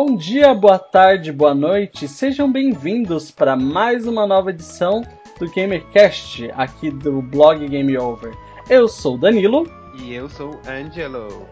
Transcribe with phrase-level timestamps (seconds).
[0.00, 5.02] Bom dia, boa tarde, boa noite, sejam bem-vindos para mais uma nova edição
[5.40, 8.32] do GamerCast, aqui do blog Game Over.
[8.70, 9.68] Eu sou Danilo.
[10.00, 11.48] E eu sou Angelo.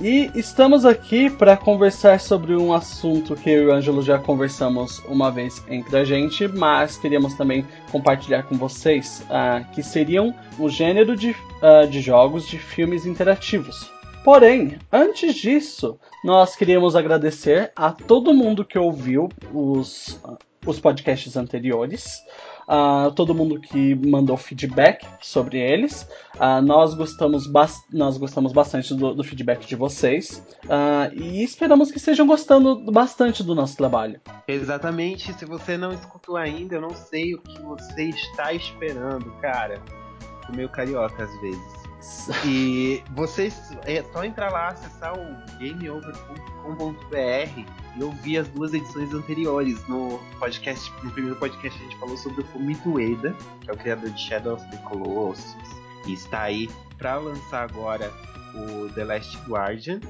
[0.00, 5.00] E estamos aqui para conversar sobre um assunto que eu e o Ângelo já conversamos
[5.08, 10.68] uma vez entre a gente, mas queríamos também compartilhar com vocês, uh, que seriam o
[10.68, 13.97] gênero de, uh, de jogos de filmes interativos.
[14.30, 20.20] Porém, antes disso, nós queríamos agradecer a todo mundo que ouviu os,
[20.66, 22.18] os podcasts anteriores,
[22.68, 26.06] a todo mundo que mandou feedback sobre eles.
[26.62, 27.50] Nós, gostamos
[27.90, 30.46] nós gostamos bastante do, do feedback de vocês
[31.14, 34.20] e esperamos que estejam gostando bastante do nosso trabalho.
[34.46, 35.32] Exatamente.
[35.32, 39.80] Se você não escutou ainda, eu não sei o que você está esperando, cara.
[40.52, 41.87] O meu carioca às vezes.
[42.44, 45.24] E vocês é só entrar lá, acessar o
[45.58, 47.18] gameover.com.br
[47.96, 49.86] e ouvir as duas edições anteriores.
[49.88, 53.76] No podcast, no primeiro podcast a gente falou sobre o Fumito Ueda, que é o
[53.76, 55.56] criador de Shadow of the Colossus,
[56.06, 58.12] e está aí para lançar agora
[58.54, 60.00] o The Last Guardian.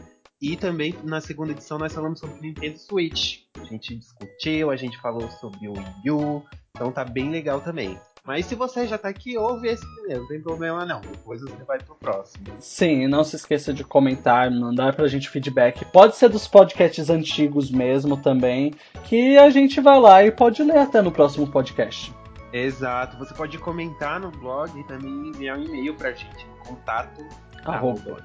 [0.40, 3.40] E também na segunda edição nós falamos sobre o Nintendo Switch.
[3.60, 7.98] A gente discutiu, a gente falou sobre o Wii U, então tá bem legal também.
[8.28, 11.00] Mas se você já tá aqui, ouve esse primeiro, não tem problema não.
[11.00, 12.44] Depois você vai pro próximo.
[12.58, 15.82] Sim, não se esqueça de comentar, mandar pra gente feedback.
[15.86, 20.76] Pode ser dos podcasts antigos mesmo também, que a gente vai lá e pode ler
[20.76, 22.12] até no próximo podcast.
[22.52, 27.24] Exato, você pode comentar no blog e também enviar um e-mail pra gente contato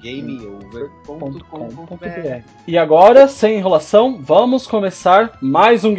[0.02, 2.46] gameover.com.br.
[2.66, 5.94] E agora, sem enrolação, vamos começar mais um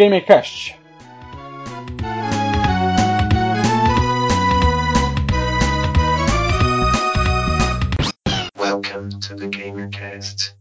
[9.21, 10.55] To the GamerCast.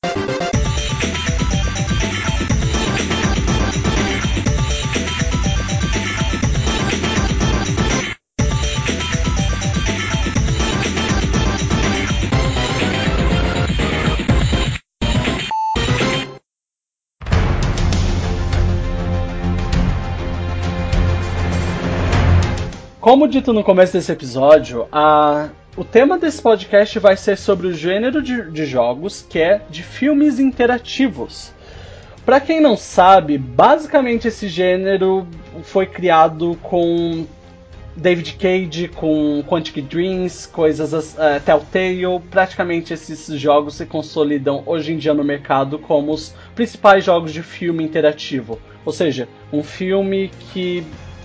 [23.01, 27.75] Como dito no começo desse episódio, a o tema desse podcast vai ser sobre o
[27.75, 31.53] gênero de, de jogos que é de filmes interativos.
[32.25, 35.27] Para quem não sabe, basicamente esse gênero
[35.63, 37.27] foi criado com
[37.97, 42.21] David Cage, com Quantic Dreams, coisas uh, Telltale.
[42.31, 47.43] Praticamente esses jogos se consolidam hoje em dia no mercado como os principais jogos de
[47.43, 48.61] filme interativo.
[48.87, 50.85] Ou seja, um filme que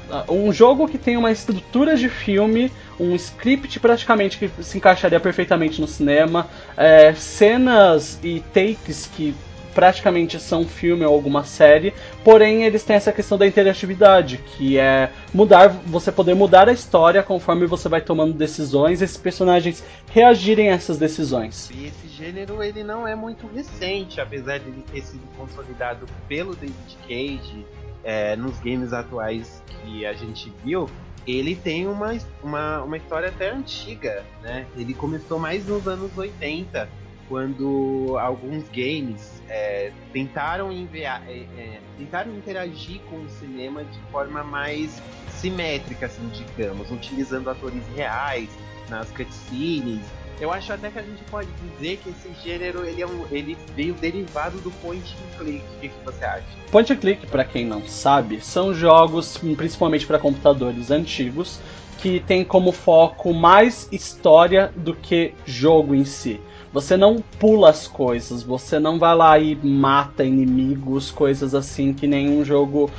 [0.10, 5.20] uh, um jogo que tem uma estrutura de filme um script praticamente que se encaixaria
[5.20, 9.34] perfeitamente no cinema, é, cenas e takes que
[9.74, 11.94] praticamente são filme ou alguma série,
[12.24, 17.24] porém eles têm essa questão da interatividade, que é mudar, você poder mudar a história
[17.24, 21.70] conforme você vai tomando decisões, esses personagens reagirem a essas decisões.
[21.74, 26.56] E esse gênero ele não é muito recente, apesar de ele ter sido consolidado pelo
[26.56, 27.66] David Cage
[28.04, 30.90] é, nos games atuais que a gente viu,
[31.28, 34.66] ele tem uma, uma, uma história até antiga, né?
[34.76, 36.90] Ele começou mais nos anos 80,
[37.28, 44.44] quando alguns games é, tentaram, enviar, é, é, tentaram interagir com o cinema de forma
[44.44, 48.50] mais simétrica, assim, digamos, utilizando atores reais
[48.90, 50.02] nas cutscenes
[50.40, 53.58] eu acho até que a gente pode dizer que esse gênero ele, é um, ele
[53.76, 55.64] veio derivado do point and click.
[55.78, 56.46] O que, que você acha?
[56.72, 61.60] Point and click, para quem não sabe, são jogos principalmente para computadores antigos
[61.98, 66.40] que tem como foco mais história do que jogo em si.
[66.72, 72.08] Você não pula as coisas, você não vai lá e mata inimigos, coisas assim que
[72.08, 72.90] nenhum jogo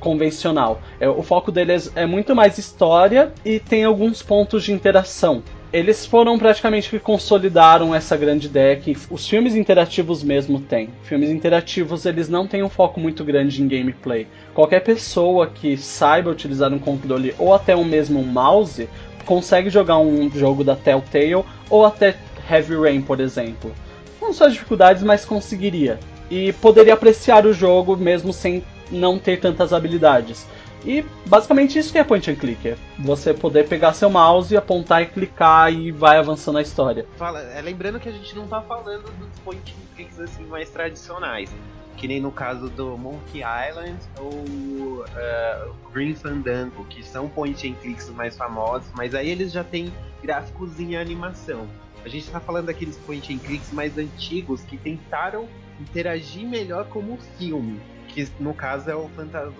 [0.00, 0.80] convencional.
[0.98, 5.42] É, o foco deles é muito mais história e tem alguns pontos de interação
[5.72, 10.88] eles foram praticamente que consolidaram essa grande ideia que os filmes interativos mesmo têm.
[11.02, 14.26] Filmes interativos eles não têm um foco muito grande em gameplay.
[14.54, 18.88] Qualquer pessoa que saiba utilizar um controle ou até um mesmo mouse
[19.26, 22.16] consegue jogar um jogo da Telltale ou até
[22.50, 23.70] Heavy Rain, por exemplo.
[24.18, 25.98] Com suas dificuldades, mas conseguiria.
[26.30, 30.46] E poderia apreciar o jogo mesmo sem não ter tantas habilidades.
[30.84, 35.02] E basicamente isso que é point and click, é você poder pegar seu mouse, apontar
[35.02, 37.06] e clicar e vai avançando a história.
[37.16, 40.70] Fala, é, lembrando que a gente não tá falando dos point and clicks assim mais
[40.70, 41.50] tradicionais,
[41.96, 47.74] que nem no caso do Monkey Island ou uh, Green Fandango, que são point and
[47.74, 49.92] clicks mais famosos, mas aí eles já têm
[50.22, 51.66] gráficos em animação.
[52.04, 55.48] A gente está falando daqueles point and clicks mais antigos que tentaram
[55.80, 57.80] interagir melhor como filme
[58.26, 59.52] que no caso é o, Fantas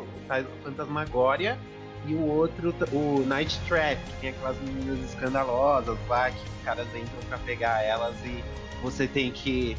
[0.64, 1.58] Fantasmagória
[2.06, 6.87] e o outro, o Night Trap, que tem aquelas meninas escandalosas lá, que os caras
[6.88, 8.43] entram pra pegar elas e
[8.82, 9.76] você tem que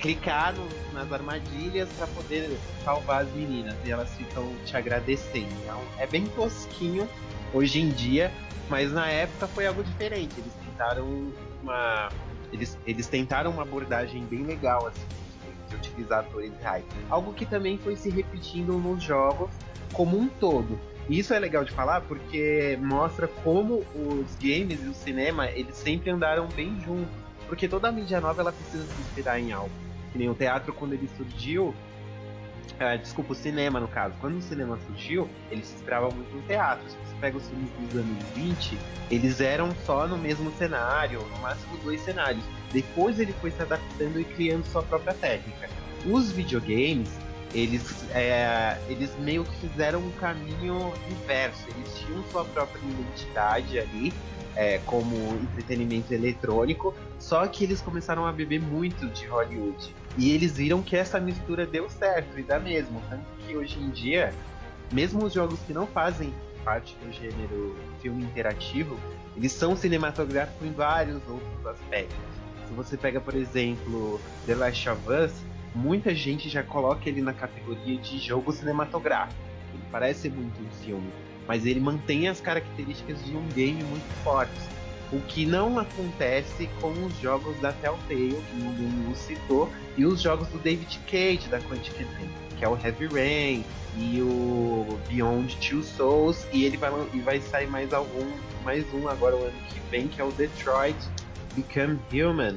[0.00, 2.50] clicar no, nas armadilhas para poder
[2.84, 5.52] salvar as meninas e elas ficam te agradecendo.
[5.62, 7.08] Então, é bem tosquinho
[7.54, 8.32] hoje em dia,
[8.68, 10.34] mas na época foi algo diferente.
[10.38, 11.32] Eles tentaram
[11.62, 12.08] uma
[12.52, 15.22] eles, eles tentaram uma abordagem bem legal assim
[15.72, 16.84] de utilizar atores reais.
[17.10, 19.50] Algo que também foi se repetindo nos jogos
[19.92, 20.78] como um todo.
[21.08, 25.76] E isso é legal de falar porque mostra como os games e o cinema eles
[25.76, 27.22] sempre andaram bem juntos
[27.52, 29.70] porque toda mídia nova ela precisa se inspirar em algo.
[30.10, 31.74] Que nem o teatro quando ele surgiu.
[32.80, 34.14] Uh, desculpa, o cinema no caso.
[34.22, 36.82] Quando o cinema surgiu, ele se inspirava muito no teatro.
[37.22, 38.76] Pega os filmes dos anos 20,
[39.08, 42.42] eles eram só no mesmo cenário, no máximo dois cenários.
[42.72, 45.70] Depois ele foi se adaptando e criando sua própria técnica.
[46.04, 47.08] Os videogames,
[47.54, 51.64] eles, é, eles meio que fizeram um caminho inverso.
[51.68, 54.12] Eles tinham sua própria identidade ali,
[54.56, 59.94] é, como entretenimento eletrônico, só que eles começaram a beber muito de Hollywood.
[60.18, 63.00] E eles viram que essa mistura deu certo e dá mesmo.
[63.08, 64.34] Tanto que hoje em dia,
[64.92, 68.98] mesmo os jogos que não fazem parte do gênero filme interativo,
[69.36, 72.16] eles são cinematográficos em vários outros aspectos.
[72.66, 75.32] Se você pega, por exemplo, The Last of Us,
[75.74, 79.40] muita gente já coloca ele na categoria de jogo cinematográfico.
[79.74, 81.10] Ele parece muito um filme
[81.46, 84.62] mas ele mantém as características de um game muito fortes.
[85.12, 90.22] O que não acontece com os jogos da Telltale, que o Lu citou, e os
[90.22, 92.30] jogos do David Cage da Quantic Dream,
[92.62, 93.64] que é o Heavy Rain
[93.96, 98.24] e o Beyond Two Souls, e ele vai, e vai sair mais algum,
[98.62, 100.96] mais um agora o ano que vem, que é o Detroit
[101.56, 102.56] Become Human,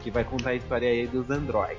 [0.00, 1.78] que vai contar a história aí dos androids.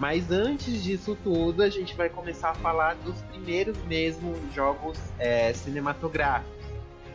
[0.00, 5.52] Mas antes disso tudo, a gente vai começar a falar dos primeiros mesmo jogos é,
[5.52, 6.56] cinematográficos,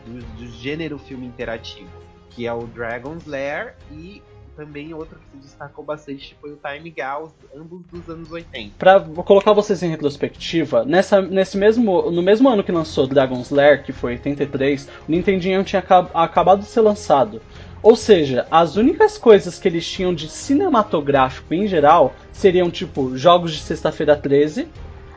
[0.06, 1.90] do, do, gênero filme interativo,
[2.30, 4.22] que é o Dragon's Lair e
[4.56, 8.74] também outro que se destacou bastante foi o Time Gauss, ambos dos anos 80.
[8.78, 13.82] Para colocar vocês em retrospectiva, nessa, nesse mesmo, no mesmo ano que lançou Dragon's Lair,
[13.82, 15.82] que foi 83, o Nintendinho tinha
[16.14, 17.40] acabado de ser lançado.
[17.82, 23.52] Ou seja, as únicas coisas que eles tinham de cinematográfico em geral seriam tipo jogos
[23.52, 24.68] de sexta-feira 13,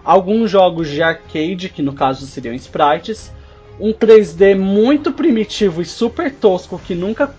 [0.04, 3.32] alguns jogos de arcade, que no caso seriam sprites,
[3.80, 7.36] um 3D muito primitivo e super tosco que nunca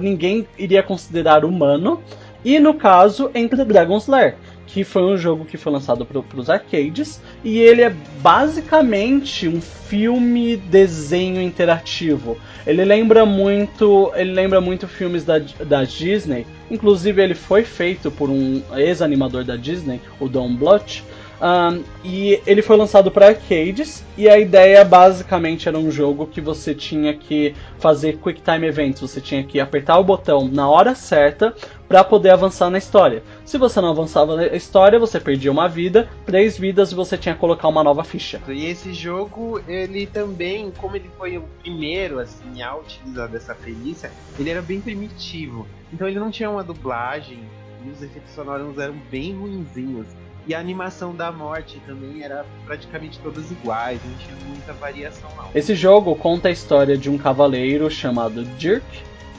[0.00, 2.02] ninguém iria considerar humano,
[2.44, 6.48] e no caso Entre Dragon's Lair, que foi um jogo que foi lançado para os
[6.48, 12.38] arcades e ele é basicamente um filme desenho interativo.
[12.66, 16.46] Ele lembra muito, ele lembra muito filmes da, da Disney.
[16.70, 21.02] Inclusive ele foi feito por um ex-animador da Disney, o Don Bluth.
[21.42, 26.40] Um, e ele foi lançado para arcades e a ideia basicamente era um jogo que
[26.40, 30.94] você tinha que fazer quick time events, você tinha que apertar o botão na hora
[30.94, 31.52] certa
[31.88, 33.24] para poder avançar na história.
[33.44, 37.34] Se você não avançava na história, você perdia uma vida, três vidas e você tinha
[37.34, 38.40] que colocar uma nova ficha.
[38.46, 44.12] E esse jogo, ele também, como ele foi o primeiro assim a utilizar dessa premissa,
[44.38, 45.66] ele era bem primitivo.
[45.92, 47.40] Então ele não tinha uma dublagem
[47.84, 50.06] e os efeitos sonoros eram bem ruinzinhos.
[50.46, 55.48] E a animação da morte também era praticamente todas iguais, não tinha muita variação não.
[55.54, 58.84] Esse jogo conta a história de um cavaleiro chamado Dirk,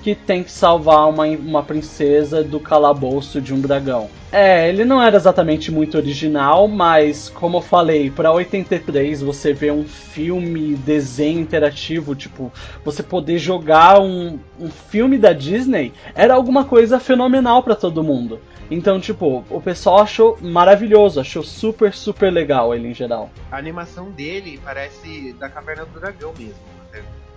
[0.04, 4.10] que tem que salvar uma, uma princesa do calabouço de um dragão.
[4.34, 9.72] É, ele não era exatamente muito original, mas como eu falei, para 83 você vê
[9.72, 12.52] um filme, desenho interativo, tipo,
[12.84, 18.42] você poder jogar um, um filme da Disney era alguma coisa fenomenal para todo mundo.
[18.74, 23.30] Então, tipo, o pessoal achou maravilhoso, achou super, super legal ele em geral.
[23.52, 26.56] A animação dele parece da Caverna do Dragão mesmo,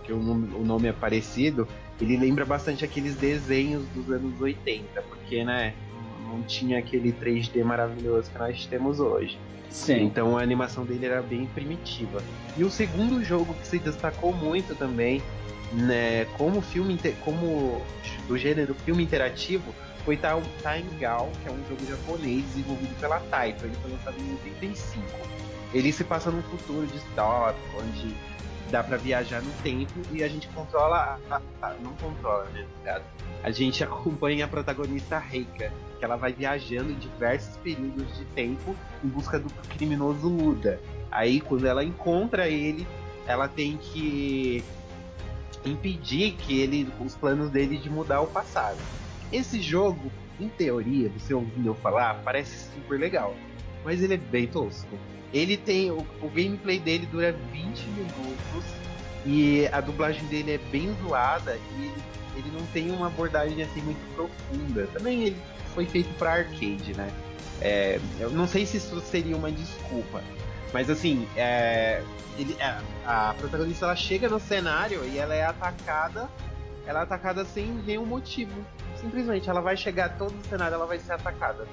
[0.04, 1.66] que o nome, o nome é parecido
[2.00, 5.72] ele lembra bastante aqueles desenhos dos anos 80, porque, né,
[6.28, 9.38] não tinha aquele 3D maravilhoso que nós temos hoje.
[9.70, 10.04] Sim.
[10.04, 12.22] Então a animação dele era bem primitiva.
[12.56, 15.22] E o segundo jogo que se destacou muito também,
[15.72, 17.80] né, como filme como
[18.28, 19.74] do gênero filme interativo,
[20.06, 23.64] foi Time Gal, que é um jogo japonês desenvolvido pela Taito.
[23.64, 25.04] Ele foi lançado em 85.
[25.74, 28.16] Ele se passa num futuro distópico, onde
[28.70, 31.18] dá para viajar no tempo e a gente controla.
[31.28, 33.02] A, a, não controla, né?
[33.42, 38.76] A gente acompanha a protagonista Reika, que ela vai viajando em diversos períodos de tempo
[39.04, 40.80] em busca do criminoso Luda.
[41.10, 42.86] Aí, quando ela encontra ele,
[43.26, 44.62] ela tem que
[45.64, 48.78] impedir que ele, os planos dele de mudar o passado.
[49.32, 53.34] Esse jogo, em teoria, você ouvindo eu falar, parece super legal.
[53.84, 54.98] mas ele é bem tosco.
[55.32, 55.90] Ele tem.
[55.90, 58.64] O, o gameplay dele dura 20 minutos
[59.24, 62.02] e a dublagem dele é bem zoada e ele,
[62.36, 64.86] ele não tem uma abordagem assim muito profunda.
[64.92, 65.36] Também ele
[65.74, 67.10] foi feito para arcade, né?
[67.60, 70.22] É, eu não sei se isso seria uma desculpa,
[70.72, 72.02] mas assim, é,
[72.38, 76.28] ele, a, a, protagonista ela chega no cenário e ela é atacada,
[76.86, 78.52] ela é atacada sem nenhum motivo.
[79.00, 81.66] Simplesmente, ela vai chegar todo o cenário, ela vai ser atacada.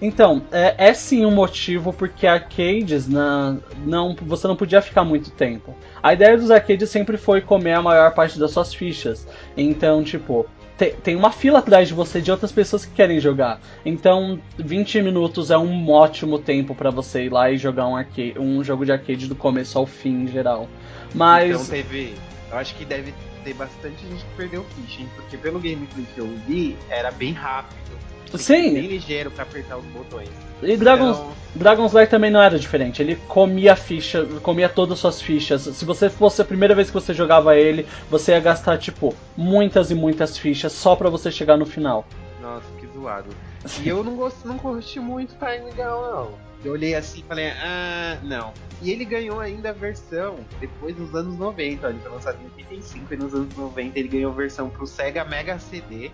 [0.00, 5.30] Então, é, é, sim um motivo porque arcades na, não, você não podia ficar muito
[5.30, 5.74] tempo.
[6.00, 9.26] A ideia dos arcades sempre foi comer a maior parte das suas fichas.
[9.56, 10.46] Então, tipo,
[10.76, 13.60] te, tem uma fila atrás de você de outras pessoas que querem jogar.
[13.84, 18.38] Então, 20 minutos é um ótimo tempo para você ir lá e jogar um, arcade,
[18.38, 20.68] um jogo de arcade do começo ao fim em geral.
[21.12, 21.50] Mas.
[21.50, 22.14] Então teve.
[22.50, 23.12] Eu acho que deve
[23.48, 25.08] ter bastante gente que perdeu ficha, hein?
[25.16, 27.78] Porque pelo gameplay que eu vi, era bem rápido.
[28.34, 28.74] Sim.
[28.74, 30.28] Bem ligeiro para apertar os botões.
[30.62, 31.32] E Dragon's, então...
[31.54, 33.00] Dragon's Lair também não era diferente.
[33.00, 35.62] Ele comia ficha, comia todas as suas fichas.
[35.62, 39.90] Se você fosse a primeira vez que você jogava ele, você ia gastar, tipo, muitas
[39.90, 42.06] e muitas fichas só para você chegar no final.
[42.42, 43.30] Nossa, que zoado.
[43.82, 46.47] E eu não gosto, não curti muito Time Gal, não.
[46.64, 48.52] Eu olhei assim e falei, ah, não.
[48.82, 51.86] E ele ganhou ainda a versão depois nos anos 90.
[51.86, 54.86] Ó, ele foi lançado em 85 e nos anos 90 ele ganhou a versão pro
[54.86, 56.10] Sega Mega CD,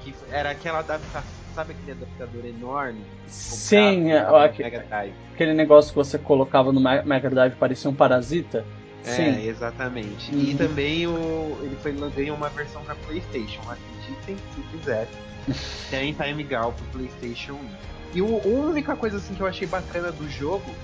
[0.00, 3.00] que era aquela adaptação Sabe aquele adaptador enorme?
[3.26, 8.64] Sim, é, aquele, aquele negócio que você colocava no Mega Drive parecia um parasita.
[9.04, 9.48] É, Sim.
[9.48, 10.32] exatamente.
[10.32, 10.42] Uhum.
[10.42, 15.08] E também o, ele foi, ganhou uma versão para PlayStation, acreditem se quiser.
[15.90, 17.68] Tem Time Gal pro PlayStation 1.
[18.14, 20.74] E a única coisa assim que eu achei bacana do jogo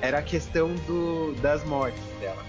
[0.00, 2.44] era a questão do, das mortes dela.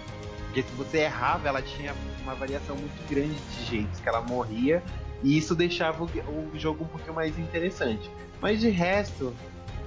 [0.45, 1.93] Porque se você errava, ela tinha
[2.23, 4.83] uma variação muito grande de jeitos que ela morria
[5.23, 6.07] e isso deixava o,
[6.53, 8.09] o jogo um pouquinho mais interessante.
[8.41, 9.33] Mas de resto,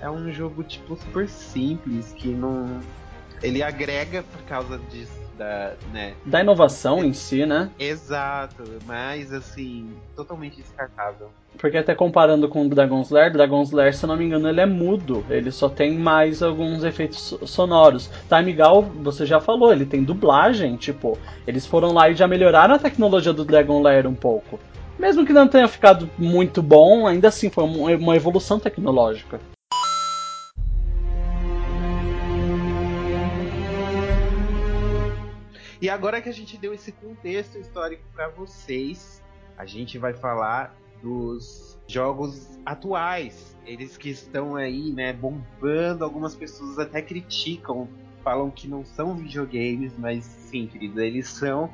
[0.01, 2.81] é um jogo tipo super simples que não.
[3.43, 5.18] Ele agrega por causa disso.
[5.39, 6.15] Da, né?
[6.27, 7.71] da inovação em si, né?
[7.79, 11.31] Exato, mas assim, totalmente descartável.
[11.57, 14.61] Porque até comparando com o Dragon's Lair, Dragon's Lair, se eu não me engano, ele
[14.61, 15.25] é mudo.
[15.31, 18.11] Ele só tem mais alguns efeitos sonoros.
[18.29, 22.75] Time Gal, você já falou, ele tem dublagem, tipo, eles foram lá e já melhoraram
[22.75, 24.59] a tecnologia do Dragon Lair um pouco.
[24.99, 29.41] Mesmo que não tenha ficado muito bom, ainda assim foi uma evolução tecnológica.
[35.81, 39.23] E agora que a gente deu esse contexto histórico para vocês,
[39.57, 43.57] a gente vai falar dos jogos atuais.
[43.65, 47.89] Eles que estão aí, né, bombando, algumas pessoas até criticam,
[48.25, 51.73] falam que não são videogames, mas sim, querido, eles são,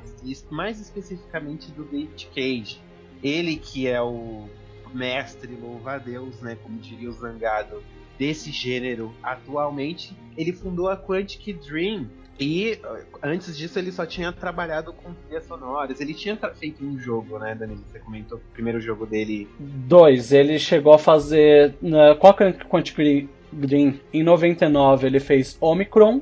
[0.51, 2.81] mais especificamente do David Cage.
[3.23, 4.47] Ele que é o
[4.93, 7.83] mestre, louva a Deus, né, como diria o Zangado,
[8.17, 12.07] desse gênero atualmente, ele fundou a Quantic Dream.
[12.39, 12.79] E
[13.23, 16.01] antes disso ele só tinha trabalhado com trilhas sonoras.
[16.01, 17.83] Ele tinha feito um jogo, né, Danilo?
[17.91, 19.47] Você comentou o primeiro jogo dele.
[19.59, 20.31] Dois.
[20.33, 21.75] Ele chegou a fazer.
[22.11, 26.17] A Quantic Dream, em 99, ele fez Omicron.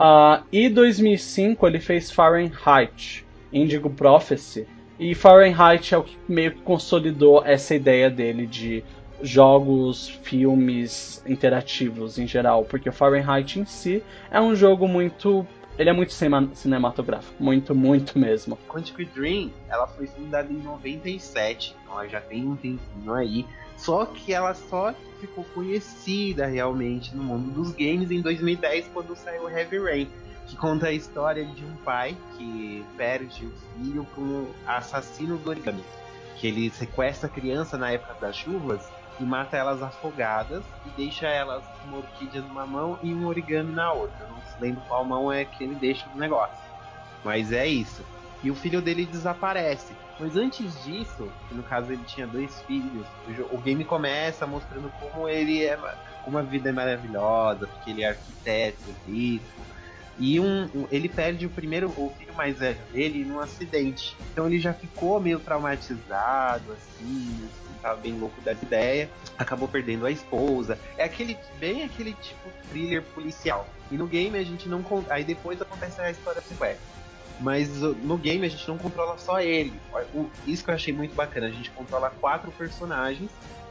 [0.00, 4.66] Uh, e 2005 ele fez Fahrenheit, Indigo Prophecy.
[4.98, 8.82] E Fahrenheit é o que meio que consolidou essa ideia dele de
[9.22, 15.46] jogos, filmes interativos em geral, porque o Fahrenheit em si é um jogo muito
[15.78, 18.58] ele é muito cinematográfico, muito, muito mesmo.
[18.68, 23.46] Quantic Dream, ela foi fundada em 97, então ela já tem um tempinho aí.
[23.76, 29.48] Só que ela só ficou conhecida realmente no mundo dos games em 2010, quando saiu
[29.48, 30.08] Heavy Rain
[30.48, 35.50] que conta a história de um pai que perde o filho para um assassino do
[35.50, 35.84] origami.
[36.36, 38.88] Que ele sequestra a criança na época das chuvas
[39.20, 43.92] e mata elas afogadas e deixa elas uma orquídea numa mão e um origami na
[43.92, 44.26] outra.
[44.60, 46.68] Lembro qual mão é que ele deixa no negócio.
[47.24, 48.04] Mas é isso.
[48.42, 49.96] E o filho dele desaparece.
[50.18, 53.06] Mas antes disso, no caso ele tinha dois filhos,
[53.50, 55.78] o game começa mostrando como ele é,
[56.24, 59.46] como a vida é maravilhosa, porque ele é arquiteto, rico,
[60.18, 64.16] e um, um, ele perde o primeiro, o filho mais velho dele num acidente.
[64.32, 67.48] Então ele já ficou meio traumatizado, assim,
[67.80, 69.08] tava bem louco da ideia.
[69.38, 70.78] Acabou perdendo a esposa.
[70.96, 73.68] É aquele, bem aquele tipo thriller policial.
[73.90, 74.84] E no game a gente não.
[75.08, 76.98] Aí depois acontece a história do sequestro.
[77.40, 79.72] Mas no game a gente não controla só ele.
[80.44, 81.46] Isso que eu achei muito bacana.
[81.46, 83.30] A gente controla quatro personagens.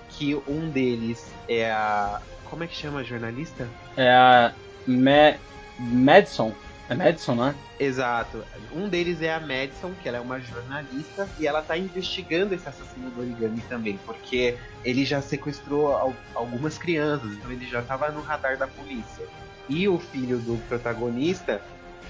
[0.10, 2.22] Que um deles é a.
[2.46, 3.68] Como é que chama a jornalista?
[3.98, 4.54] É a.
[4.88, 5.38] Me...
[5.80, 6.54] Madison.
[6.90, 7.56] É Madison, né?
[7.80, 8.44] Exato.
[8.74, 12.68] Um deles é a Madison, que ela é uma jornalista, e ela tá investigando esse
[12.68, 18.22] assassino do origami também, porque ele já sequestrou algumas crianças, então ele já tava no
[18.22, 19.26] radar da polícia.
[19.68, 21.62] E o filho do protagonista,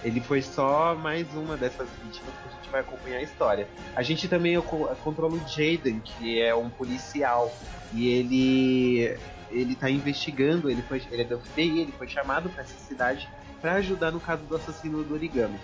[0.03, 3.67] ele foi só mais uma dessas vítimas que a gente vai acompanhar a história.
[3.95, 7.51] A gente também controla o Jaden, que é um policial,
[7.93, 9.17] e ele
[9.49, 13.27] ele tá investigando, ele foi ele é do FBI, ele foi chamado para essa cidade
[13.61, 15.59] para ajudar no caso do assassino do origami.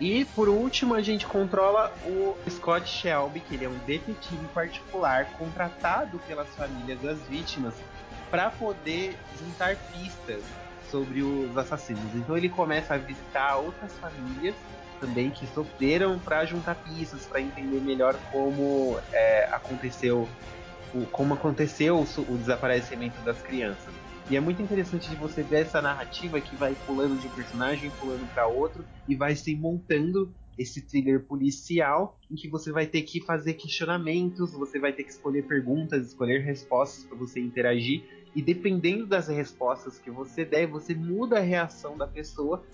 [0.00, 5.26] E por último, a gente controla o Scott Shelby, que ele é um detetive particular
[5.38, 7.74] contratado pelas famílias das vítimas
[8.30, 10.42] para poder juntar pistas
[10.90, 12.14] sobre os assassinos.
[12.14, 14.54] Então ele começa a visitar outras famílias
[15.00, 20.28] também que sofreram para juntar pistas, para entender melhor como é, aconteceu
[21.10, 23.92] como aconteceu o desaparecimento das crianças.
[24.28, 27.90] E é muito interessante de você ver essa narrativa que vai pulando de um personagem,
[27.90, 33.02] pulando para outro e vai se montando esse thriller policial em que você vai ter
[33.02, 38.02] que fazer questionamentos, você vai ter que escolher perguntas, escolher respostas para você interagir
[38.34, 42.64] e dependendo das respostas que você der, você muda a reação da pessoa,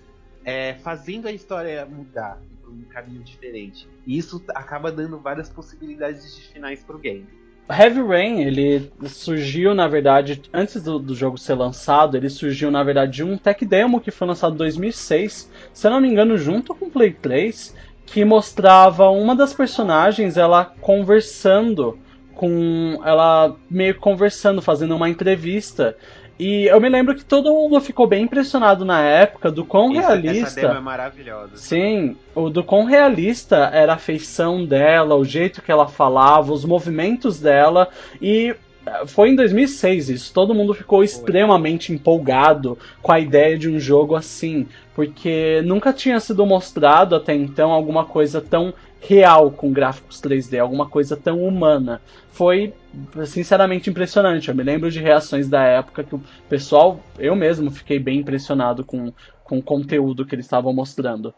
[0.44, 3.88] é, fazendo a história mudar para um caminho diferente.
[4.06, 7.26] E isso acaba dando várias possibilidades de finais para o game.
[7.68, 12.82] Heavy Rain, ele surgiu, na verdade, antes do, do, jogo ser lançado, ele surgiu, na
[12.82, 16.36] verdade, de um tech demo que foi lançado em 2006, se eu não me engano,
[16.36, 17.74] junto com Play 3,
[18.06, 21.96] que mostrava uma das personagens, ela conversando
[22.34, 23.00] com...
[23.04, 25.96] ela meio conversando, fazendo uma entrevista,
[26.40, 30.08] e eu me lembro que todo mundo ficou bem impressionado na época do quão Isso,
[30.08, 30.46] realista.
[30.46, 31.50] Essa demo é maravilhosa.
[31.54, 36.64] Sim, o do quão realista era a feição dela, o jeito que ela falava, os
[36.64, 37.90] movimentos dela
[38.22, 38.56] e
[38.86, 40.32] eh, foi em 2006 isso.
[40.32, 46.18] Todo mundo ficou extremamente empolgado com a ideia de um jogo assim, porque nunca tinha
[46.20, 52.00] sido mostrado até então alguma coisa tão real com gráficos 3D, alguma coisa tão humana.
[52.30, 52.74] Foi
[53.26, 54.48] sinceramente impressionante.
[54.48, 58.84] Eu me lembro de reações da época que o pessoal, eu mesmo, fiquei bem impressionado
[58.84, 61.34] com, com o conteúdo que eles estavam mostrando.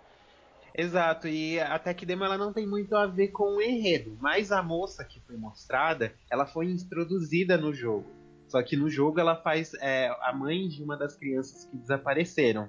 [0.75, 4.51] Exato, e a Tech Demo ela não tem muito a ver com o enredo, mas
[4.51, 8.07] a moça que foi mostrada, ela foi introduzida no jogo.
[8.49, 12.69] Só que no jogo ela faz é, a mãe de uma das crianças que desapareceram.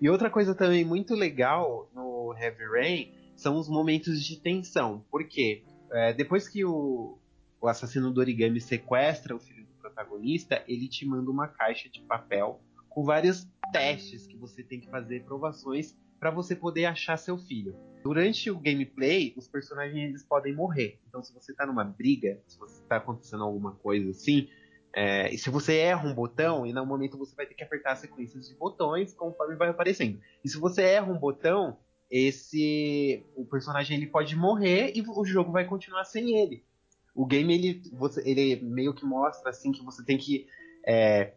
[0.00, 5.04] E outra coisa também muito legal no Heavy Rain são os momentos de tensão.
[5.10, 7.18] Porque é, depois que o,
[7.60, 12.00] o assassino do origami sequestra o filho do protagonista, ele te manda uma caixa de
[12.02, 17.36] papel com vários testes que você tem que fazer, provações para você poder achar seu
[17.36, 17.74] filho.
[18.02, 21.00] Durante o gameplay, os personagens eles podem morrer.
[21.08, 24.48] Então, se você tá numa briga, se você tá acontecendo alguma coisa assim,
[24.94, 27.96] é, e se você erra um botão, e no momento você vai ter que apertar
[27.96, 30.20] sequências de botões conforme vai aparecendo.
[30.44, 31.78] E se você erra um botão,
[32.12, 36.62] esse o personagem ele pode morrer e o jogo vai continuar sem ele.
[37.14, 40.46] O game ele, você, ele meio que mostra assim que você tem que
[40.86, 41.32] é,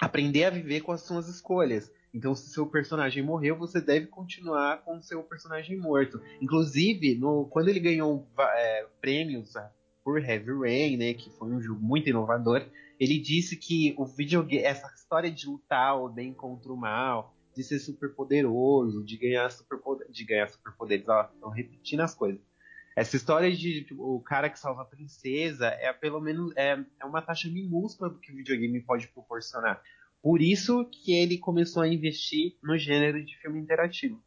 [0.00, 1.92] aprender a viver com as suas escolhas.
[2.12, 6.20] Então, se seu personagem morreu, você deve continuar com seu personagem morto.
[6.40, 9.70] Inclusive, no, quando ele ganhou é, prêmios ah,
[10.02, 12.64] por Heavy Rain, né, que foi um jogo muito inovador,
[12.98, 17.62] ele disse que o videogame, essa história de lutar o bem contra o mal, de
[17.62, 19.78] ser super poderoso, de ganhar super
[20.10, 22.40] de ganhar superpoderes, ó, estão repetindo as coisas.
[22.96, 27.04] Essa história de tipo, o cara que salva a princesa é pelo menos é, é
[27.04, 29.82] uma taxa minúscula do que o videogame pode proporcionar.
[30.22, 34.22] Por isso que ele começou a investir no gênero de filme interativo.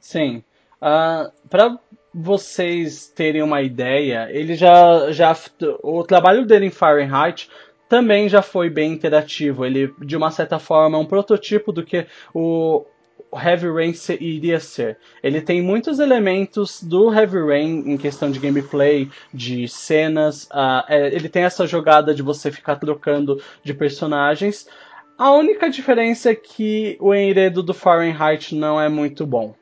[0.00, 0.38] Sim.
[0.38, 0.42] Uh,
[0.82, 1.78] ah, para
[2.12, 5.36] vocês terem uma ideia, ele já, já
[5.82, 7.48] o trabalho dele em Fahrenheit
[7.88, 9.64] também já foi bem interativo.
[9.64, 12.84] Ele, de uma certa forma, é um prototipo do que o
[13.32, 14.98] Heavy Rain iria ser.
[15.22, 20.44] Ele tem muitos elementos do Heavy Rain em questão de gameplay, de cenas.
[20.44, 24.68] Uh, ele tem essa jogada de você ficar trocando de personagens.
[25.16, 29.54] A única diferença é que o enredo do Fahrenheit não é muito bom.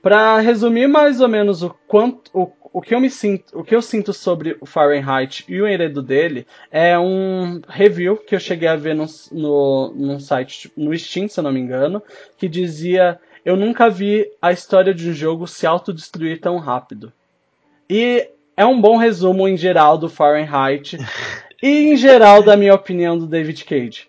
[0.00, 3.74] Para resumir mais ou menos o quanto o o que eu me sinto, o que
[3.74, 8.68] eu sinto sobre o Fahrenheit e o enredo dele é um review que eu cheguei
[8.68, 12.02] a ver no, no, num site, no Steam, se eu não me engano,
[12.38, 17.12] que dizia eu nunca vi a história de um jogo se autodestruir tão rápido.
[17.90, 20.96] E é um bom resumo em geral do Fahrenheit
[21.62, 24.08] e em geral da minha opinião do David Cage.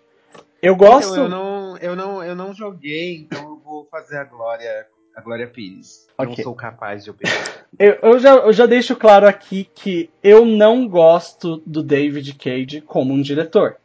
[0.62, 1.12] Eu gosto.
[1.12, 5.20] Então, eu não, eu não, eu não joguei, então eu vou fazer a glória a
[5.20, 6.06] Glória Pires.
[6.16, 6.36] Okay.
[6.36, 7.66] Não sou capaz de opinar.
[7.78, 12.80] eu, eu, já, eu já deixo claro aqui que eu não gosto do David Cage
[12.80, 13.76] como um diretor.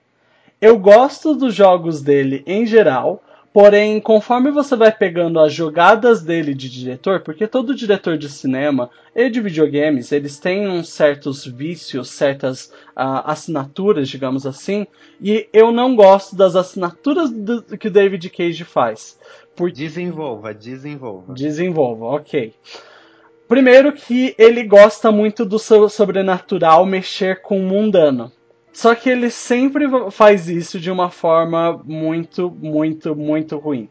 [0.61, 6.53] Eu gosto dos jogos dele em geral, Porém, conforme você vai pegando as jogadas dele
[6.53, 12.11] de diretor, porque todo diretor de cinema e de videogames, eles têm uns certos vícios,
[12.11, 12.65] certas
[12.95, 14.85] uh, assinaturas, digamos assim,
[15.19, 19.17] e eu não gosto das assinaturas do, que o David Cage faz.
[19.59, 19.69] Por...
[19.69, 21.33] Desenvolva, desenvolva.
[21.33, 22.53] Desenvolva, ok.
[23.45, 28.31] Primeiro que ele gosta muito do sobrenatural mexer com o mundano.
[28.71, 33.89] Só que ele sempre faz isso de uma forma muito, muito, muito ruim.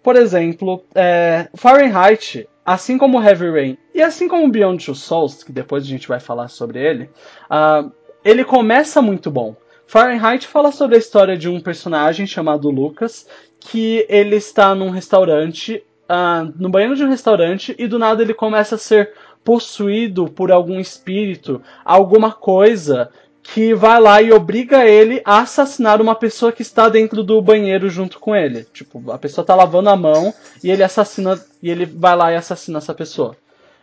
[0.00, 5.50] Por exemplo, é, Fahrenheit, assim como Heavy Rain e assim como Beyond Two Souls, que
[5.50, 7.10] depois a gente vai falar sobre ele,
[7.50, 7.90] uh,
[8.24, 9.56] ele começa muito bom.
[9.86, 13.26] Fahrenheit fala sobre a história de um personagem chamado Lucas,
[13.64, 18.34] que ele está num restaurante, uh, no banheiro de um restaurante, e do nada ele
[18.34, 23.10] começa a ser possuído por algum espírito, alguma coisa
[23.42, 27.90] que vai lá e obriga ele a assassinar uma pessoa que está dentro do banheiro
[27.90, 28.64] junto com ele.
[28.64, 32.36] Tipo, a pessoa está lavando a mão e ele assassina e ele vai lá e
[32.36, 33.36] assassina essa pessoa.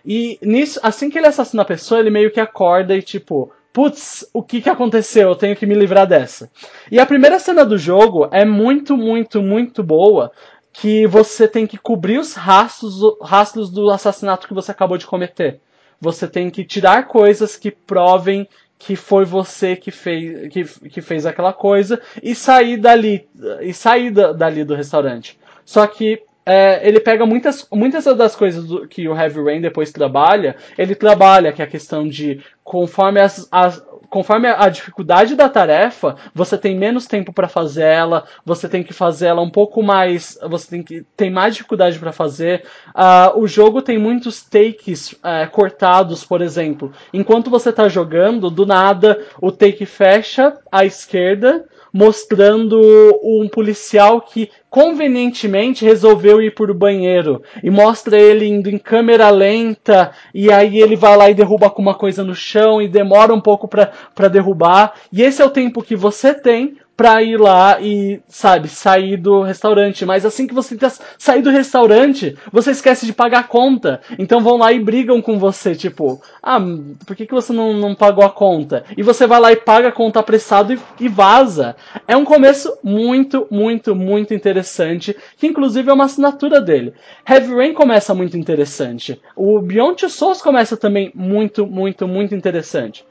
[0.06, 4.28] E nisso, assim que ele assassina a pessoa, ele meio que acorda e tipo, putz,
[4.34, 5.30] o que que aconteceu?
[5.30, 6.50] Eu tenho que me livrar dessa.
[6.92, 10.32] E a primeira cena do jogo é muito, muito, muito boa,
[10.74, 15.60] que você tem que cobrir os rastros, rastros do assassinato que você acabou de cometer.
[16.00, 18.48] Você tem que tirar coisas que provem
[18.80, 23.28] que foi você que fez, que, que fez aquela coisa e sair dali
[23.62, 25.40] e sair da, dali do restaurante.
[25.64, 29.92] Só que é, ele pega muitas, muitas das coisas do, que o Heavy Rain depois
[29.92, 35.48] trabalha, ele trabalha que é a questão de conforme as, as conforme a dificuldade da
[35.48, 39.82] tarefa, você tem menos tempo para fazer ela, você tem que fazer ela um pouco
[39.82, 42.66] mais, você tem que tem mais dificuldade para fazer.
[42.90, 46.92] Uh, o jogo tem muitos takes uh, cortados, por exemplo.
[47.14, 52.80] Enquanto você está jogando, do nada o take fecha à esquerda mostrando
[53.24, 57.42] um policial que convenientemente resolveu ir o banheiro.
[57.62, 61.82] E mostra ele indo em câmera lenta e aí ele vai lá e derruba com
[61.82, 64.94] uma coisa no chão e demora um pouco para derrubar.
[65.12, 69.42] E esse é o tempo que você tem pra ir lá e, sabe, sair do
[69.42, 70.06] restaurante.
[70.06, 70.78] Mas assim que você
[71.18, 74.02] sair do restaurante, você esquece de pagar a conta.
[74.20, 76.60] Então vão lá e brigam com você, tipo, ah,
[77.04, 78.84] por que, que você não, não pagou a conta?
[78.96, 81.76] E você vai lá e paga a conta apressado e, e vaza.
[82.08, 86.94] É um começo muito, muito, muito interessante, que inclusive é uma assinatura dele.
[87.28, 89.20] Heavy Rain começa muito interessante.
[89.36, 93.04] O Beyond Souls começa também muito, muito, muito interessante.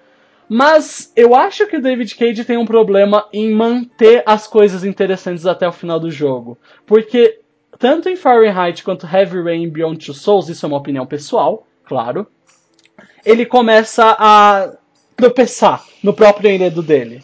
[0.52, 5.46] Mas eu acho que o David Cage tem um problema em manter as coisas interessantes
[5.46, 6.58] até o final do jogo.
[6.84, 7.38] Porque
[7.78, 12.26] tanto em Fahrenheit quanto Heavy Rain Beyond Two Souls, isso é uma opinião pessoal, claro,
[13.24, 14.72] ele começa a
[15.16, 17.22] tropeçar no próprio enredo dele.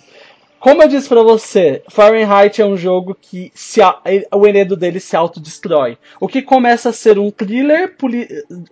[0.60, 3.80] Como eu disse para você, Fahrenheit é um jogo que se,
[4.32, 5.98] o enredo dele se autodestrói.
[6.18, 7.94] O que começa a ser um thriller,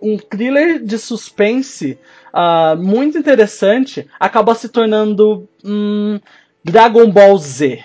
[0.01, 1.97] um thriller de suspense
[2.35, 6.19] uh, muito interessante acaba se tornando um,
[6.63, 7.83] Dragon Ball Z,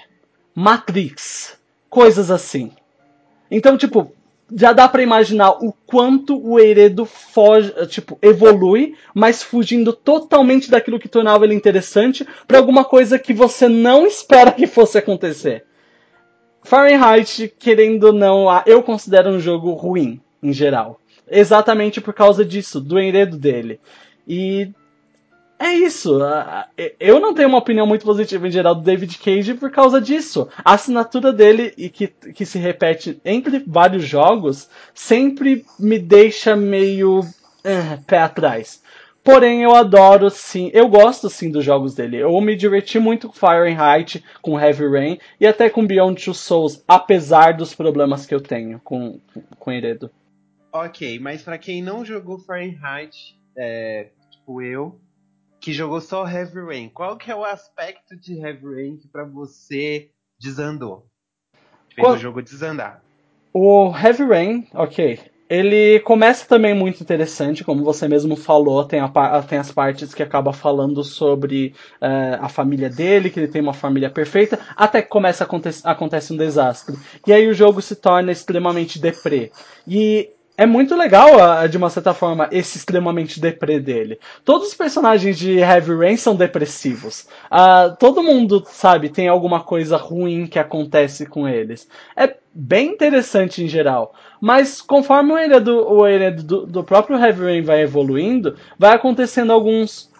[0.54, 1.56] Matrix,
[1.88, 2.72] coisas assim.
[3.50, 4.12] Então, tipo,
[4.54, 10.98] já dá para imaginar o quanto o Heredo foge, tipo, evolui, mas fugindo totalmente daquilo
[10.98, 15.64] que tornava ele interessante para alguma coisa que você não espera que fosse acontecer.
[16.62, 21.00] Fahrenheit, querendo ou não, eu considero um jogo ruim, em geral.
[21.30, 23.80] Exatamente por causa disso, do enredo dele.
[24.32, 24.70] E
[25.58, 26.20] é isso.
[27.00, 30.48] Eu não tenho uma opinião muito positiva em geral do David Cage por causa disso.
[30.64, 37.22] A assinatura dele, e que, que se repete entre vários jogos, sempre me deixa meio
[37.22, 38.80] uh, pé atrás.
[39.24, 42.18] Porém, eu adoro sim, eu gosto sim dos jogos dele.
[42.18, 46.84] Eu me diverti muito com Fahrenheit, com Heavy Rain e até com Beyond Two Souls,
[46.86, 49.18] apesar dos problemas que eu tenho com,
[49.58, 50.08] com Heredo.
[50.72, 54.08] Ok, mas para quem não jogou Fahrenheit, é,
[54.50, 55.00] tipo eu,
[55.60, 56.88] que jogou só Heavy Rain.
[56.88, 60.10] Qual que é o aspecto de Heavy Rain que pra você
[60.40, 61.06] desandou?
[61.94, 62.14] Fez Qual...
[62.14, 63.02] o jogo desandar.
[63.52, 65.20] O Heavy Rain, ok.
[65.48, 70.22] Ele começa também muito interessante, como você mesmo falou, tem, a, tem as partes que
[70.22, 75.08] acaba falando sobre uh, a família dele, que ele tem uma família perfeita, até que
[75.08, 76.96] começa a acontece um desastre.
[77.26, 79.50] E aí o jogo se torna extremamente deprê.
[79.88, 80.30] E
[80.60, 84.18] é muito legal, de uma certa forma, esse extremamente deprê dele.
[84.44, 87.26] Todos os personagens de Heavy Rain são depressivos.
[87.50, 91.88] Uh, todo mundo, sabe, tem alguma coisa ruim que acontece com eles.
[92.14, 94.12] É bem interessante em geral.
[94.38, 96.04] Mas conforme o enredo, o
[96.42, 100.10] do, do próprio Heavy Rain vai evoluindo, vai acontecendo alguns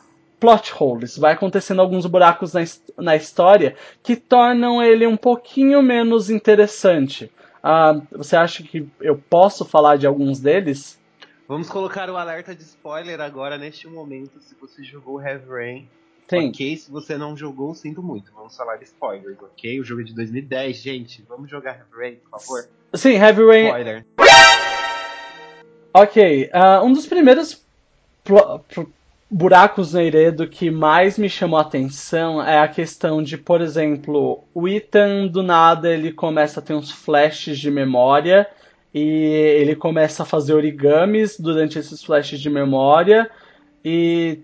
[0.41, 2.63] plot holes, vai acontecendo alguns buracos na,
[2.97, 7.31] na história que tornam ele um pouquinho menos interessante.
[7.63, 10.99] Uh, você acha que eu posso falar de alguns deles?
[11.47, 15.89] Vamos colocar o alerta de spoiler agora neste momento, se você jogou Heavy Rain.
[16.29, 16.51] Sim.
[16.51, 18.33] Ok, se você não jogou, sinto muito.
[18.33, 19.81] Vamos falar de spoilers, ok?
[19.81, 21.25] O jogo é de 2010, gente.
[21.29, 22.69] Vamos jogar Heavy Rain, por favor?
[22.95, 23.67] Sim, Heavy Rain.
[23.67, 24.07] Spoiler.
[25.93, 27.65] Ok, uh, um dos primeiros
[29.31, 34.43] buracos no enredo que mais me chamou a atenção é a questão de, por exemplo,
[34.53, 38.49] o Ethan do nada ele começa a ter uns flashes de memória
[38.93, 43.31] e ele começa a fazer origamis durante esses flashes de memória
[43.85, 44.41] e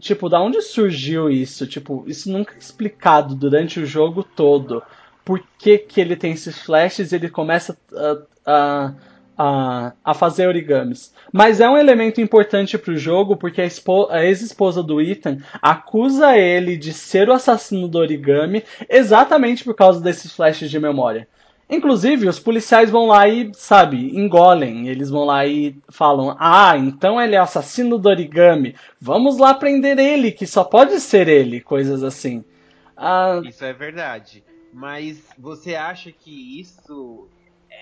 [0.00, 1.66] tipo, da onde surgiu isso?
[1.66, 4.82] Tipo, isso nunca é explicado durante o jogo todo.
[5.24, 8.94] Por que, que ele tem esses flashes e ele começa a, a
[9.36, 11.12] a, a fazer origamis.
[11.32, 13.68] Mas é um elemento importante para o jogo porque a,
[14.10, 20.00] a ex-esposa do Ethan acusa ele de ser o assassino do origami exatamente por causa
[20.00, 21.28] desses flashes de memória.
[21.68, 24.86] Inclusive, os policiais vão lá e, sabe, engolem.
[24.86, 28.76] Eles vão lá e falam: Ah, então ele é assassino do origami.
[29.00, 31.60] Vamos lá prender ele, que só pode ser ele.
[31.60, 32.44] Coisas assim.
[32.96, 34.44] Ah, isso é verdade.
[34.72, 37.28] Mas você acha que isso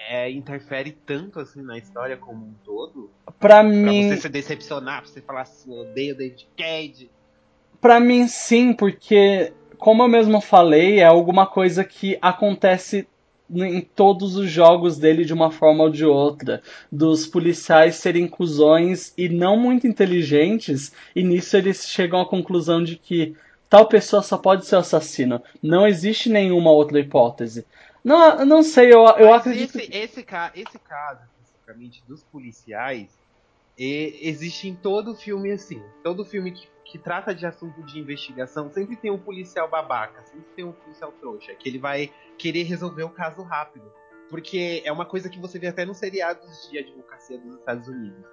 [0.09, 3.11] é, interfere tanto assim na história como um todo?
[3.39, 4.09] Pra mim.
[4.09, 7.11] Pra você se decepcionar, pra você falar assim, eu odeio David Cage.
[7.81, 13.07] Pra mim, sim, porque, como eu mesmo falei, é alguma coisa que acontece
[13.55, 16.63] em todos os jogos dele de uma forma ou de outra.
[16.91, 22.97] Dos policiais serem cuzões e não muito inteligentes, e nisso eles chegam à conclusão de
[22.97, 23.37] que
[23.69, 25.43] tal pessoa só pode ser assassino.
[25.63, 27.67] Não existe nenhuma outra hipótese.
[28.05, 29.79] Não, não sei, eu, eu acredito.
[29.79, 33.19] Esse, esse, esse caso, especificamente, dos policiais,
[33.79, 35.83] e, existe em todo filme assim.
[36.03, 40.53] Todo filme que, que trata de assunto de investigação sempre tem um policial babaca, sempre
[40.55, 43.91] tem um policial trouxa, que ele vai querer resolver o caso rápido.
[44.29, 48.25] Porque é uma coisa que você vê até nos seriados de advocacia dos Estados Unidos.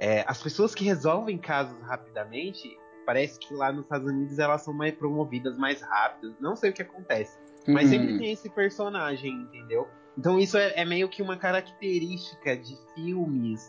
[0.00, 4.72] É, as pessoas que resolvem casos rapidamente, parece que lá nos Estados Unidos elas são
[4.72, 6.34] mais promovidas mais rápido.
[6.40, 7.38] Não sei o que acontece.
[7.66, 9.88] Mas sempre tem esse personagem, entendeu?
[10.16, 13.62] Então isso é, é, meio que uma característica de filmes,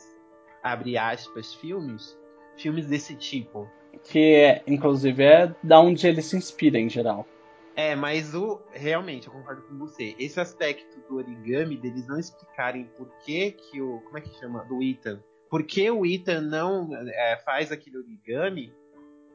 [0.64, 2.18] abre aspas, filmes,
[2.58, 3.70] filmes desse tipo.
[4.04, 7.28] Que é, inclusive é da onde ele se inspira em geral.
[7.76, 10.16] É, mas o realmente eu concordo com você.
[10.20, 14.66] Esse aspecto do origami deles não explicarem por que que o como é que chama
[14.66, 18.74] do Ethan, por que o Ethan não é, faz aquele origami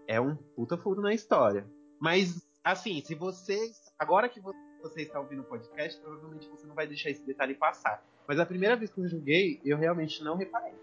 [0.06, 1.64] é um puta furo na história.
[2.00, 6.86] Mas assim, se vocês agora que você está ouvindo o podcast, provavelmente você não vai
[6.86, 8.04] deixar esse detalhe passar.
[8.28, 10.74] Mas a primeira vez que eu joguei, eu realmente não reparei.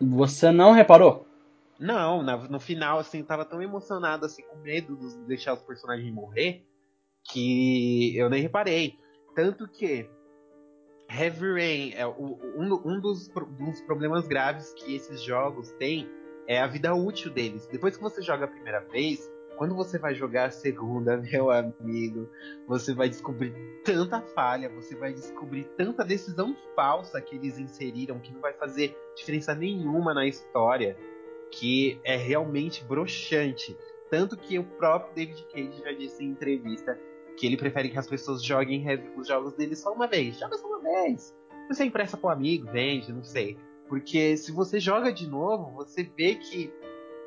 [0.00, 1.26] Você não reparou?
[1.78, 6.12] Não, no final, assim, eu tava tão emocionado, assim, com medo de deixar os personagens
[6.12, 6.64] morrer,
[7.24, 8.98] que eu nem reparei.
[9.34, 10.08] Tanto que
[11.10, 12.38] Heavy Rain, é um,
[12.84, 16.08] um dos, dos problemas graves que esses jogos têm
[16.46, 17.66] é a vida útil deles.
[17.66, 22.28] Depois que você joga a primeira vez, quando você vai jogar a segunda, meu amigo,
[22.66, 28.32] você vai descobrir tanta falha, você vai descobrir tanta decisão falsa que eles inseriram que
[28.32, 30.96] não vai fazer diferença nenhuma na história,
[31.50, 33.76] que é realmente broxante.
[34.10, 36.98] Tanto que o próprio David Cage já disse em entrevista
[37.36, 38.84] que ele prefere que as pessoas joguem
[39.16, 40.38] os jogos dele só uma vez.
[40.38, 41.34] Joga só uma vez.
[41.68, 43.58] Você empresta pro amigo, vende, não sei.
[43.88, 46.72] Porque se você joga de novo, você vê que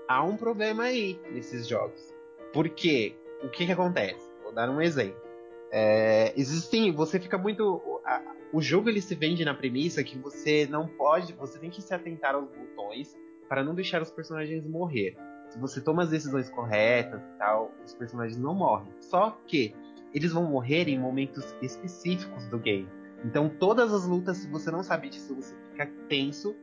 [0.07, 2.14] há um problema aí nesses jogos.
[2.55, 3.13] Porque
[3.43, 4.31] o que, que acontece?
[4.41, 5.21] Vou dar um exemplo.
[5.69, 8.01] É, existem, você fica muito.
[8.05, 8.21] A,
[8.53, 11.93] o jogo ele se vende na premissa que você não pode, você tem que se
[11.93, 13.13] atentar aos botões
[13.49, 15.17] para não deixar os personagens morrer.
[15.49, 18.87] Se você toma as decisões corretas e tal, os personagens não morrem.
[19.01, 19.75] Só que
[20.13, 22.87] eles vão morrer em momentos específicos do game.
[23.25, 26.55] Então todas as lutas, se você não sabe disso, você fica tenso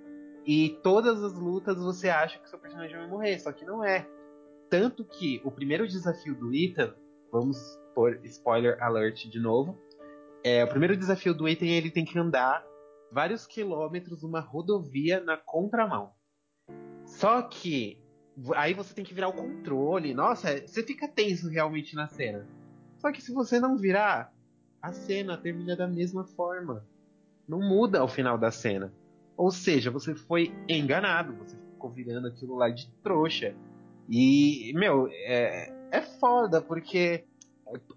[0.46, 4.06] e todas as lutas você acha que seu personagem vai morrer, só que não é.
[4.72, 6.94] Tanto que o primeiro desafio do Ethan,
[7.30, 7.58] vamos
[7.94, 9.78] por spoiler alert de novo,
[10.42, 12.64] é, o primeiro desafio do Ethan ele tem que andar
[13.12, 16.12] vários quilômetros numa rodovia na contramão.
[17.04, 18.02] Só que
[18.56, 20.14] aí você tem que virar o controle.
[20.14, 22.48] Nossa, você fica tenso realmente na cena.
[22.96, 24.32] Só que se você não virar,
[24.80, 26.82] a cena termina da mesma forma.
[27.46, 28.90] Não muda ao final da cena.
[29.36, 33.54] Ou seja, você foi enganado, você ficou virando aquilo lá de trouxa.
[34.14, 37.24] E, meu, é, é foda, porque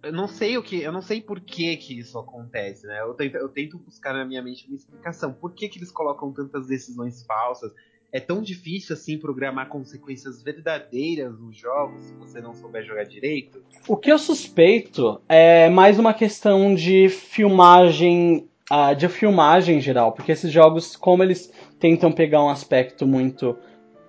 [0.01, 0.81] eu não sei o que.
[0.81, 3.01] Eu não sei por que, que isso acontece, né?
[3.01, 5.33] Eu tento, eu tento buscar na minha mente uma explicação.
[5.33, 7.69] Por que, que eles colocam tantas decisões falsas?
[8.13, 13.61] É tão difícil assim programar consequências verdadeiras nos jogos se você não souber jogar direito?
[13.85, 20.13] O que eu suspeito é mais uma questão de filmagem a de filmagem em geral,
[20.13, 23.55] porque esses jogos, como eles tentam pegar um aspecto muito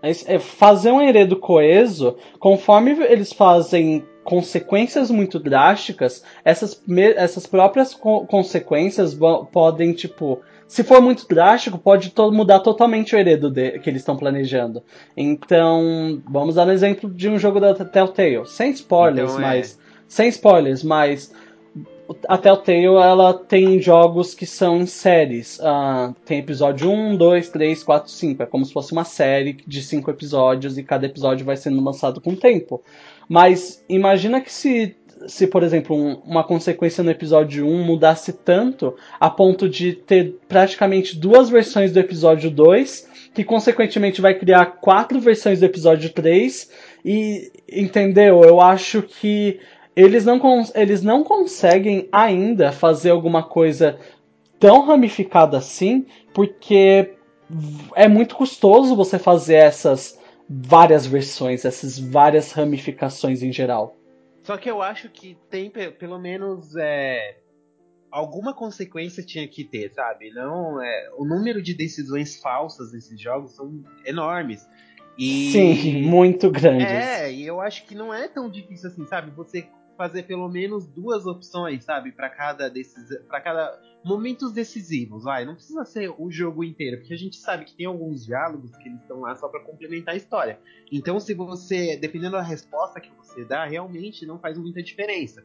[0.07, 6.83] é, é fazer um enredo coeso, conforme eles fazem consequências muito drásticas, essas,
[7.16, 9.16] essas próprias co consequências
[9.53, 14.03] podem, tipo, se for muito drástico, pode to mudar totalmente o enredo de, que eles
[14.03, 14.83] estão planejando.
[15.16, 19.49] Então, vamos dar um exemplo de um jogo da Telltale, sem spoilers, então, é...
[19.49, 21.33] mas sem spoilers, mas
[22.29, 25.59] a Telltale ela tem jogos que são em séries.
[25.59, 28.42] Uh, tem episódio 1, 2, 3, 4, 5.
[28.42, 32.21] É como se fosse uma série de 5 episódios e cada episódio vai sendo lançado
[32.21, 32.83] com o tempo.
[33.29, 38.95] Mas imagina que se, se por exemplo, um, uma consequência no episódio 1 mudasse tanto
[39.19, 45.19] a ponto de ter praticamente duas versões do episódio 2, que consequentemente vai criar quatro
[45.19, 46.71] versões do episódio 3.
[47.05, 48.42] E entendeu?
[48.42, 49.61] Eu acho que
[49.96, 50.38] eles não,
[50.74, 53.98] eles não conseguem ainda fazer alguma coisa
[54.61, 57.14] tão ramificada assim, porque
[57.94, 63.96] é muito custoso você fazer essas várias versões, essas várias ramificações em geral.
[64.42, 67.38] Só que eu acho que tem pelo menos é,
[68.11, 70.30] alguma consequência tinha que ter, sabe?
[70.30, 74.66] Não, é, o número de decisões falsas nesses jogos são enormes.
[75.18, 76.87] E, Sim, muito grandes.
[76.87, 79.30] É, e eu acho que não é tão difícil assim, sabe?
[79.32, 85.44] Você fazer pelo menos duas opções, sabe, para cada desses, para cada momentos decisivos, vai,
[85.44, 88.88] não precisa ser o jogo inteiro, porque a gente sabe que tem alguns diálogos que
[88.88, 90.61] eles estão lá só para complementar a história.
[90.92, 95.44] Então, se você, dependendo da resposta que você dá, realmente não faz muita diferença.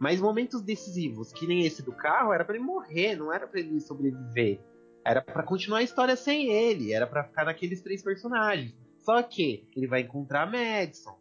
[0.00, 3.60] Mas momentos decisivos, que nem esse do carro, era para ele morrer, não era para
[3.60, 4.58] ele sobreviver.
[5.04, 8.74] Era para continuar a história sem ele, era para ficar naqueles três personagens.
[8.98, 11.19] Só que ele vai encontrar Madison,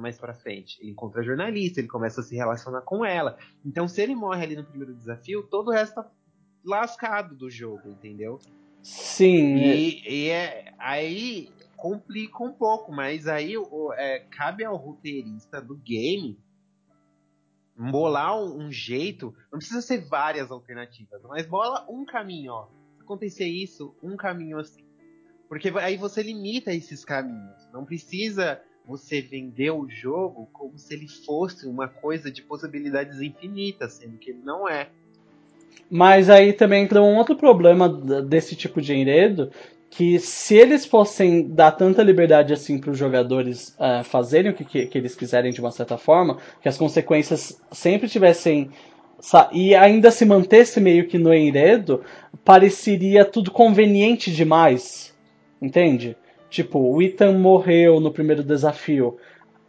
[0.00, 0.80] mais pra frente.
[0.80, 3.38] Ele encontra a jornalista, ele começa a se relacionar com ela.
[3.64, 6.10] Então, se ele morre ali no primeiro desafio, todo o resto tá
[6.64, 8.38] lascado do jogo, entendeu?
[8.82, 9.56] Sim.
[9.56, 13.54] E, e é, aí complica um pouco, mas aí
[13.96, 16.38] é, cabe ao roteirista do game
[17.76, 19.34] bolar um, um, jeito.
[19.50, 22.68] Não precisa ser várias alternativas, mas bola um caminho, ó.
[22.96, 24.84] Se acontecer isso, um caminho assim.
[25.48, 27.68] Porque aí você limita esses caminhos.
[27.72, 33.94] Não precisa você vendeu o jogo como se ele fosse uma coisa de possibilidades infinitas,
[33.94, 34.88] sendo que ele não é.
[35.90, 39.50] Mas aí também entra um outro problema desse tipo de enredo,
[39.90, 44.64] que se eles fossem dar tanta liberdade assim para os jogadores uh, fazerem o que,
[44.64, 48.70] que, que, eles quiserem de uma certa forma, que as consequências sempre tivessem
[49.52, 52.02] e ainda se mantesse meio que no enredo,
[52.44, 55.14] pareceria tudo conveniente demais,
[55.60, 56.16] entende?
[56.52, 59.16] Tipo, o Ethan morreu no primeiro desafio.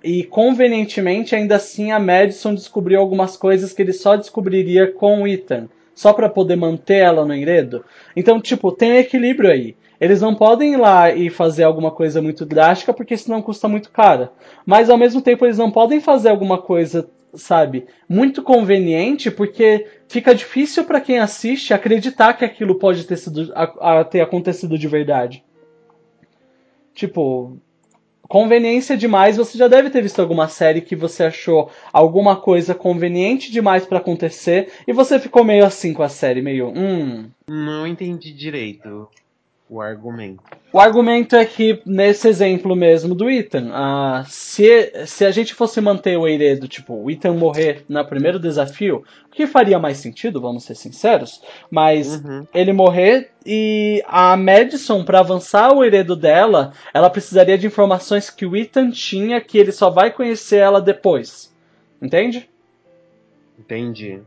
[0.03, 5.27] E convenientemente, ainda assim, a Madison descobriu algumas coisas que ele só descobriria com o
[5.27, 5.69] Ethan.
[5.95, 7.85] Só para poder manter ela no enredo.
[8.17, 9.77] Então, tipo, tem equilíbrio aí.
[9.97, 13.89] Eles não podem ir lá e fazer alguma coisa muito drástica, porque senão custa muito
[13.89, 14.27] caro.
[14.65, 20.35] Mas ao mesmo tempo, eles não podem fazer alguma coisa, sabe, muito conveniente, porque fica
[20.35, 24.87] difícil para quem assiste acreditar que aquilo pode ter, sido, a, a, ter acontecido de
[24.89, 25.45] verdade.
[26.93, 27.57] Tipo,
[28.27, 33.51] conveniência demais, você já deve ter visto alguma série que você achou alguma coisa conveniente
[33.51, 37.29] demais para acontecer e você ficou meio assim com a série, meio, hum.
[37.47, 39.09] Não entendi direito
[39.73, 40.43] o argumento.
[40.71, 45.81] O argumento é que, nesse exemplo mesmo do Ethan, uh, se, se a gente fosse
[45.81, 50.39] manter o enredo, tipo, o Ethan morrer no primeiro desafio, o que faria mais sentido,
[50.39, 52.45] vamos ser sinceros, mas uhum.
[52.53, 58.45] ele morrer e a Madison, para avançar o enredo dela, ela precisaria de informações que
[58.45, 61.51] o Ethan tinha que ele só vai conhecer ela depois.
[61.99, 62.47] Entende?
[63.57, 64.21] Entendi.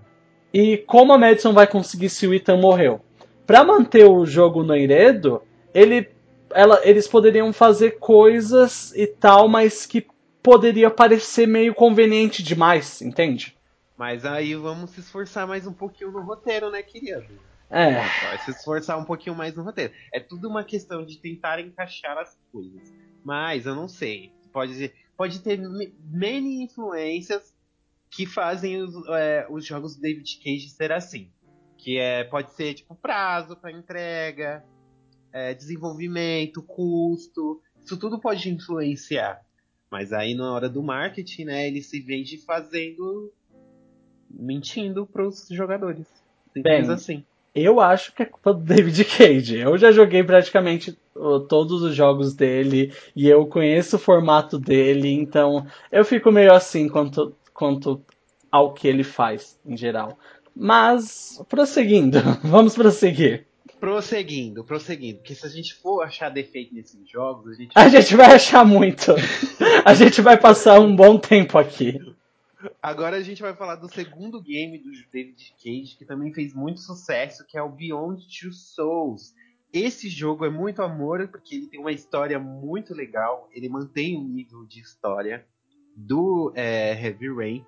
[0.53, 3.01] E como a Madison vai conseguir se o Ethan morreu?
[3.47, 6.11] Para manter o jogo no enredo, ele,
[6.51, 10.07] ela, eles poderiam fazer coisas e tal, mas que
[10.43, 13.57] poderia parecer meio conveniente demais, entende?
[13.97, 17.25] Mas aí vamos se esforçar mais um pouquinho no roteiro, né, querido?
[17.71, 17.95] É.
[17.95, 19.93] Vai se esforçar um pouquinho mais no roteiro.
[20.13, 22.93] É tudo uma questão de tentar encaixar as coisas.
[23.25, 24.33] Mas eu não sei.
[24.53, 27.55] Pode, pode ter many influências
[28.11, 31.31] que fazem os, é, os jogos do David Cage ser assim.
[31.79, 34.65] Que é, pode ser tipo prazo para entrega,
[35.33, 37.61] é, desenvolvimento, custo.
[37.85, 39.41] Isso tudo pode influenciar.
[39.91, 43.33] Mas aí na hora do marketing, né, ele se vende fazendo.
[44.29, 46.07] mentindo pros jogadores.
[46.53, 47.25] Simples assim.
[47.55, 49.57] Eu acho que é culpa do David Cage.
[49.59, 50.97] Eu já joguei praticamente
[51.49, 56.87] todos os jogos dele e eu conheço o formato dele, então eu fico meio assim
[56.87, 58.03] quanto, quanto
[58.51, 60.19] ao que ele faz em geral.
[60.59, 63.47] Mas, prosseguindo, vamos prosseguir.
[63.79, 65.19] Prosseguindo, prosseguindo.
[65.19, 67.73] Porque se a gente for achar defeito nesses jogos, a gente.
[67.75, 69.13] A gente vai achar muito.
[69.85, 71.99] a gente vai passar um bom tempo aqui.
[72.83, 76.81] Agora a gente vai falar do segundo game do David Cage, que também fez muito
[76.81, 79.35] sucesso, que é o Beyond Two Souls.
[79.71, 84.25] Esse jogo é muito amor, porque ele tem uma história muito legal, ele mantém o
[84.25, 85.45] nível de história
[85.95, 87.67] do é, Heavy Rain.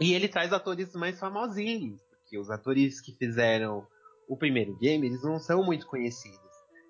[0.00, 3.86] E ele traz atores mais famosinhos, porque os atores que fizeram
[4.28, 6.38] o primeiro game, eles não são muito conhecidos.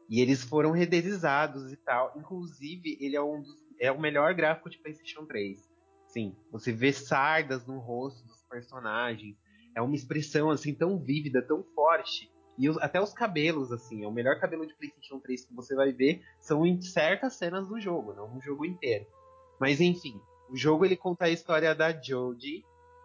[0.09, 2.12] E eles foram renderizados e tal.
[2.16, 5.59] Inclusive, ele é um dos, é o melhor gráfico de PlayStation 3.
[6.07, 9.36] Sim, você vê sardas no rosto dos personagens.
[9.74, 12.30] É uma expressão assim tão vívida, tão forte.
[12.57, 15.74] E os, até os cabelos, assim, é o melhor cabelo de PlayStation 3 que você
[15.74, 19.07] vai ver são em certas cenas do jogo, não no jogo inteiro.
[19.61, 22.64] Mas enfim, o jogo ele conta a história da Jodie,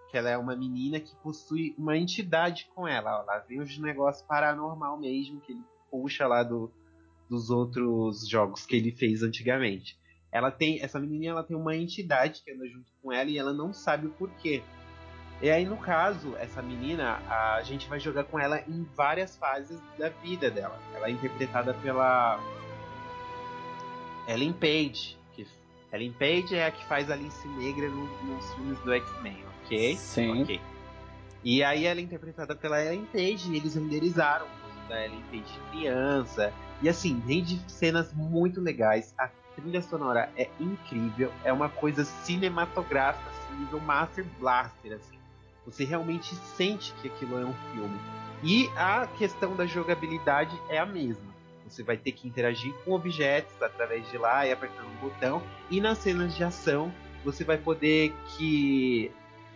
[0.09, 3.21] que ela é uma menina que possui uma entidade com ela.
[3.21, 6.71] Ó, lá vem os negócios paranormal mesmo, que ele puxa lá do,
[7.29, 9.97] dos outros jogos que ele fez antigamente.
[10.31, 13.53] Ela tem essa menina ela tem uma entidade que anda junto com ela e ela
[13.53, 14.63] não sabe o porquê.
[15.41, 19.79] E aí no caso, essa menina, a gente vai jogar com ela em várias fases
[19.97, 20.77] da vida dela.
[20.93, 22.39] Ela é interpretada pela
[24.27, 25.47] Ellen Page, que
[25.93, 29.95] Ellen Page é a que faz Alice Negra nos filmes do X-Men, ok?
[29.95, 30.41] Sim.
[30.41, 30.61] Ok.
[31.43, 34.45] E aí ela é interpretada pela Ellen Page e eles renderizaram
[34.89, 36.51] da Ellen Page criança.
[36.81, 39.13] E assim, vem de cenas muito legais.
[39.17, 45.17] A trilha sonora é incrível, é uma coisa cinematográfica, assim, nível Master Blaster, assim.
[45.65, 47.99] Você realmente sente que aquilo é um filme.
[48.41, 51.29] E a questão da jogabilidade é a mesma.
[51.67, 55.43] Você vai ter que interagir com objetos através de lá e apertando um botão.
[55.69, 56.91] E nas cenas de ação,
[57.23, 59.11] você vai poder que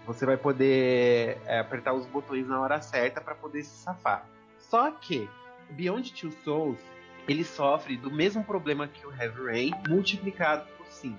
[0.05, 4.25] você vai poder é, apertar os botões na hora certa para poder se safar.
[4.57, 5.29] Só que
[5.71, 6.79] Beyond Two Souls
[7.27, 11.17] ele sofre do mesmo problema que o Heavy Rain, multiplicado por 5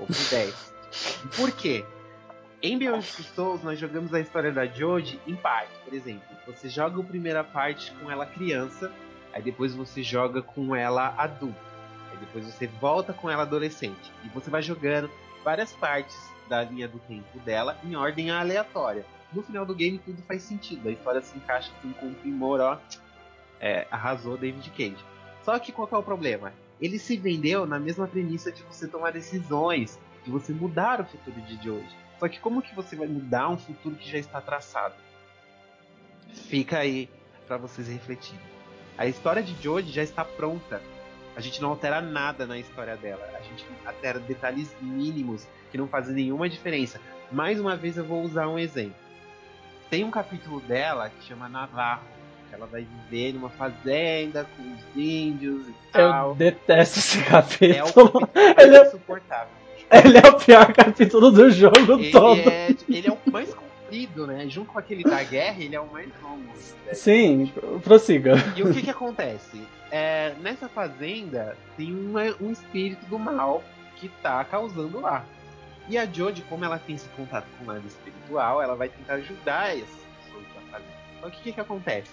[0.00, 0.74] ou por 10.
[1.36, 1.84] Por quê?
[2.60, 5.72] Em Beyond Two Souls, nós jogamos a história da Jodie em parte.
[5.84, 8.90] Por exemplo, você joga a primeira parte com ela criança,
[9.32, 11.60] aí depois você joga com ela adulta,
[12.10, 14.12] aí depois você volta com ela adolescente.
[14.24, 15.08] E você vai jogando
[15.44, 16.18] várias partes
[16.48, 19.04] da linha do tempo dela em ordem aleatória.
[19.32, 22.60] No final do game tudo faz sentido, a história se encaixa assim com um primor,
[22.60, 22.78] ó.
[23.60, 25.04] É, arrasou David Cage.
[25.44, 26.52] Só que qual é o problema?
[26.80, 31.40] Ele se vendeu na mesma premissa de você tomar decisões, de você mudar o futuro
[31.42, 31.96] de Jodie.
[32.18, 34.94] Só que como que você vai mudar um futuro que já está traçado?
[36.48, 37.08] Fica aí
[37.46, 38.40] para vocês refletirem.
[38.96, 40.82] A história de Jodie já está pronta.
[41.36, 43.24] A gente não altera nada na história dela.
[43.34, 47.00] A gente altera detalhes mínimos que não fazem nenhuma diferença.
[47.30, 48.94] Mais uma vez eu vou usar um exemplo.
[49.90, 52.02] Tem um capítulo dela que chama Navarro.
[52.48, 56.30] Que ela vai viver numa fazenda com os índios e tal.
[56.30, 57.74] Eu detesto esse capítulo.
[57.74, 59.48] É capítulo Ele é- insuportável.
[59.90, 62.38] Ele é o pior capítulo do jogo Ele todo.
[62.48, 64.46] é, ele é o mais comprido, né?
[64.48, 66.42] Junto com aquele da guerra, ele é o mais longo.
[66.86, 66.94] né?
[66.94, 67.52] Sim,
[67.82, 68.34] prossiga.
[68.56, 69.62] E o que que acontece?
[69.90, 73.62] É, nessa fazenda tem uma- um espírito do mal
[73.96, 75.24] que tá causando lá.
[75.88, 79.14] E a Jodie, como ela tem esse contato com o lado espiritual, ela vai tentar
[79.14, 79.88] ajudar essas
[80.24, 80.92] pessoas fazenda.
[81.20, 82.10] Só que o que que acontece?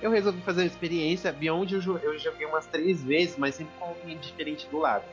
[0.00, 3.86] Eu resolvi fazer uma experiência, Beyond eu, eu joguei umas três vezes, mas sempre com
[3.86, 5.04] alguém diferente do lado.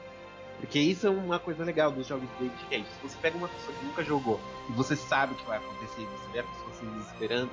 [0.59, 2.85] Porque isso é uma coisa legal dos jogos David Cage.
[2.85, 4.39] Se você pega uma pessoa que nunca jogou
[4.69, 7.51] e você sabe o que vai acontecer, e você vê a pessoa se desesperando,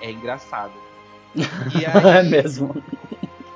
[0.00, 0.72] é engraçado.
[1.78, 2.82] E é aí, mesmo.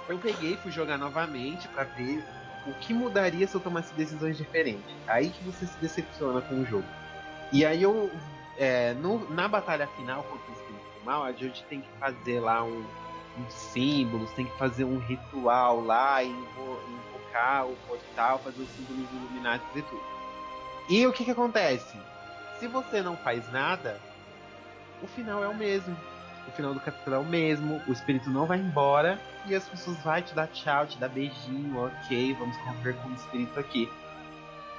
[0.09, 2.23] eu peguei e fui jogar novamente pra ver
[2.71, 4.95] o que mudaria se eu tomasse decisões diferentes.
[5.07, 6.87] Aí que você se decepciona com o jogo.
[7.53, 8.11] E aí eu.
[8.59, 12.63] é, no- na batalha final contra o espírito mal, a Jodie tem que fazer lá
[12.63, 12.85] um,
[13.39, 19.11] uns símbolos, tem que fazer um ritual lá, invo- invocar o portal, fazer os símbolos
[19.11, 20.03] iluminados e tudo.
[20.91, 21.97] E o que que acontece?
[22.59, 23.99] Se você não faz nada,
[25.03, 25.97] o final é o mesmo.
[26.51, 29.97] O final do capítulo é o mesmo, o espírito não vai embora e as pessoas
[29.99, 33.89] vão te dar tchau, te dar beijinho, ok, vamos conviver com o espírito aqui.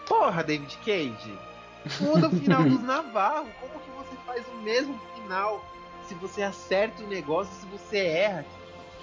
[0.06, 1.40] Porra, David Cage,
[2.02, 3.50] muda o final dos Navarro.
[3.62, 5.64] Como que você faz o mesmo final
[6.04, 8.46] se você acerta o negócio, se você erra?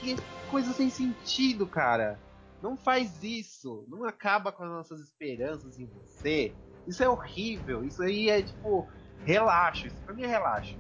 [0.01, 0.17] Que
[0.51, 2.19] coisa sem sentido, cara.
[2.63, 3.85] Não faz isso.
[3.89, 6.53] Não acaba com as nossas esperanças em você.
[6.87, 7.83] Isso é horrível.
[7.85, 8.87] Isso aí é tipo
[9.25, 9.87] relaxo.
[9.87, 10.77] Isso pra mim é relaxo.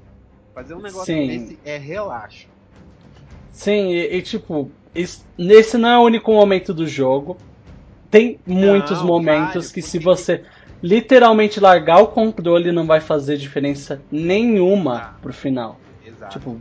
[0.59, 1.26] Fazer um negócio Sim.
[1.28, 2.48] desse é relaxo.
[3.52, 7.36] Sim, e, e, tipo, isso- nesse não é o único momento do jogo.
[8.11, 10.44] Tem muitos Não, momentos que se você
[10.82, 15.14] literalmente largar o controle não vai fazer diferença nenhuma Ah.
[15.22, 15.78] pro final.
[16.04, 16.36] Exato.
[16.40, 16.61] Tipo,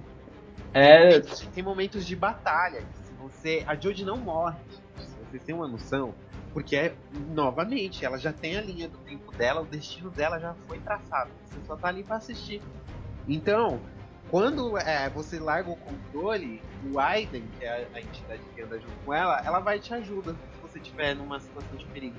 [0.76, 1.20] é.
[1.56, 2.82] Tem momentos de batalha.
[3.04, 3.64] Se você.
[3.66, 4.58] A Jodie não morre,
[5.00, 6.14] se vocês têm uma noção.
[6.54, 6.94] Porque é,
[7.34, 11.32] novamente, ela já tem a linha do tempo dela, o destino dela já foi traçado.
[11.48, 12.62] Você só tá ali pra assistir.
[13.28, 13.80] Então,
[14.30, 16.62] quando é, você larga o controle,
[16.92, 20.34] o Aiden, que é a, entidade que anda junto com ela, ela vai te ajuda
[20.34, 22.16] se você estiver numa situação de perigo.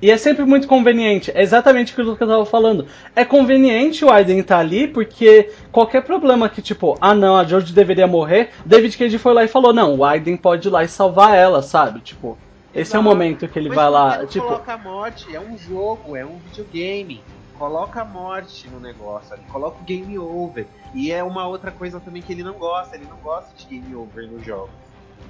[0.00, 1.32] E é sempre muito conveniente.
[1.34, 2.86] É exatamente aquilo que eu tava falando.
[3.16, 7.44] É conveniente o Aiden estar tá ali, porque qualquer problema que, tipo, ah não, a
[7.44, 10.84] George deveria morrer, David Cage foi lá e falou, não, o Aiden pode ir lá
[10.84, 12.00] e salvar ela, sabe?
[12.00, 12.38] Tipo,
[12.72, 14.26] esse é o momento que ele Mas vai lá.
[14.26, 17.20] Tipo, coloca a morte, é um jogo, é um videogame.
[17.58, 20.66] Coloca a morte no negócio, ali, coloca o game over.
[20.94, 23.94] E é uma outra coisa também que ele não gosta, ele não gosta de game
[23.96, 24.70] over no jogo.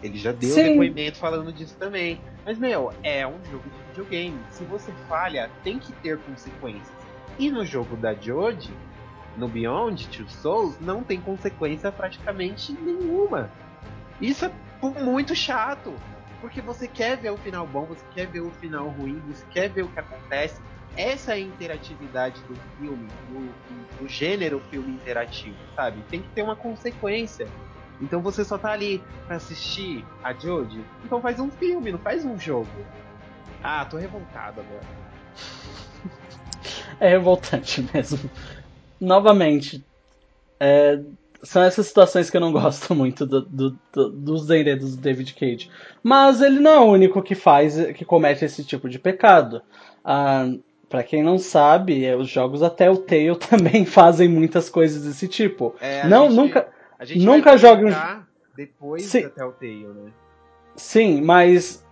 [0.02, 0.62] Ele já deu Sim.
[0.64, 2.20] depoimento falando disso também.
[2.44, 4.38] Mas, meu, é um jogo de videogame.
[4.50, 6.92] Se você falha, tem que ter consequências.
[7.38, 8.72] E no jogo da Jodie,
[9.36, 13.50] no Beyond Two Souls, não tem consequência praticamente nenhuma.
[14.20, 14.52] Isso é
[15.02, 15.94] muito chato.
[16.40, 19.68] Porque você quer ver o final bom, você quer ver o final ruim, você quer
[19.68, 20.60] ver o que acontece.
[20.98, 26.02] Essa interatividade do filme, do, do gênero filme interativo, sabe?
[26.10, 27.46] Tem que ter uma consequência.
[28.00, 30.84] Então você só tá ali pra assistir a Jodie?
[31.04, 32.68] Então faz um filme, não faz um jogo.
[33.62, 34.82] Ah, tô revoltado agora.
[36.98, 38.28] é revoltante mesmo.
[39.00, 39.84] Novamente,
[40.58, 41.00] é,
[41.42, 45.34] são essas situações que eu não gosto muito do, do, do, dos enredos do David
[45.34, 45.70] Cage.
[46.02, 49.62] Mas ele não é o único que faz, que comete esse tipo de pecado.
[50.04, 50.48] Ah,
[50.88, 55.28] para quem não sabe, é, os jogos até o Tale também fazem muitas coisas desse
[55.28, 55.74] tipo.
[55.80, 56.68] É, a não, gente- nunca.
[56.98, 58.22] A gente Nunca vai jogue um-
[58.56, 59.22] depois Sim.
[59.22, 60.12] da Telltale, né?
[60.74, 61.84] Sim, mas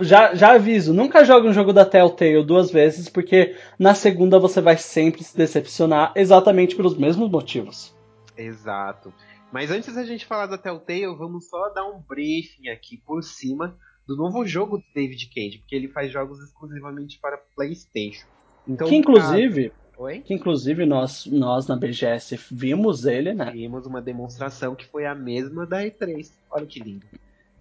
[0.00, 4.60] já, já aviso, nunca jogue um jogo da Telltale duas vezes, porque na segunda você
[4.62, 7.94] vai sempre se decepcionar exatamente pelos mesmos motivos.
[8.38, 9.12] Exato.
[9.52, 13.76] Mas antes da gente falar da Telltale, vamos só dar um briefing aqui por cima
[14.06, 18.26] do novo jogo do David Cage, porque ele faz jogos exclusivamente para PlayStation.
[18.66, 20.20] Então, que inclusive, Oi?
[20.20, 23.50] que inclusive nós, nós na BGS vimos ele, né?
[23.50, 26.32] Vimos uma demonstração que foi a mesma da E3.
[26.50, 27.06] Olha que lindo.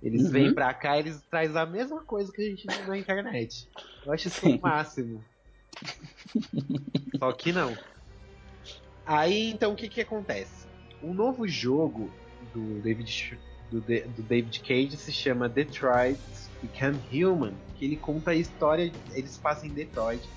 [0.01, 0.31] Eles Uhum.
[0.31, 3.69] vêm pra cá eles trazem a mesma coisa que a gente viu na internet.
[4.05, 4.57] Eu acho isso Sim.
[4.57, 5.23] o máximo.
[7.17, 7.73] Só que não.
[9.05, 10.67] Aí então o que que acontece?
[11.01, 12.09] O novo jogo
[12.53, 13.37] do David
[13.71, 16.19] do, do David Cage se chama Detroit
[16.63, 20.27] Become Human, que ele conta a história, eles passam em Detroit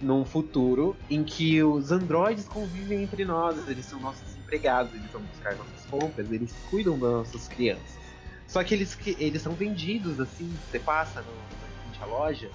[0.00, 5.20] num futuro em que os androides convivem entre nós, eles são nossos empregados, eles vão
[5.20, 7.98] buscar nossas compras, eles cuidam das nossas crianças.
[8.48, 12.50] Só que eles, eles são vendidos assim, você passa no, na loja,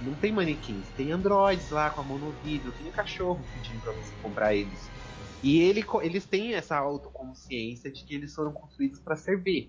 [0.00, 3.80] não tem manequins, tem androides lá com a mão no vidro, tem um cachorro pedindo
[3.80, 4.88] pra você comprar eles.
[5.42, 9.68] E ele, eles têm essa autoconsciência de que eles foram construídos para servir.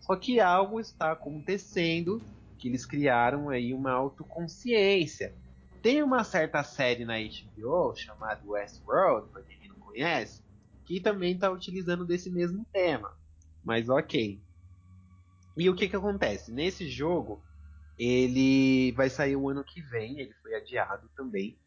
[0.00, 2.20] Só que algo está acontecendo
[2.58, 5.34] que eles criaram aí uma autoconsciência.
[5.82, 10.42] Tem uma certa série na HBO chamada Westworld, para quem não conhece,
[10.84, 13.16] que também está utilizando desse mesmo tema.
[13.64, 14.42] Mas ok.
[15.56, 16.52] E o que que acontece?
[16.52, 17.42] Nesse jogo,
[17.98, 21.58] ele vai sair o ano que vem, ele foi adiado também.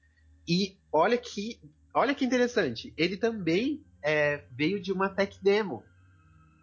[0.47, 1.59] E olha que,
[1.93, 5.83] olha que interessante, ele também é, veio de uma tech demo.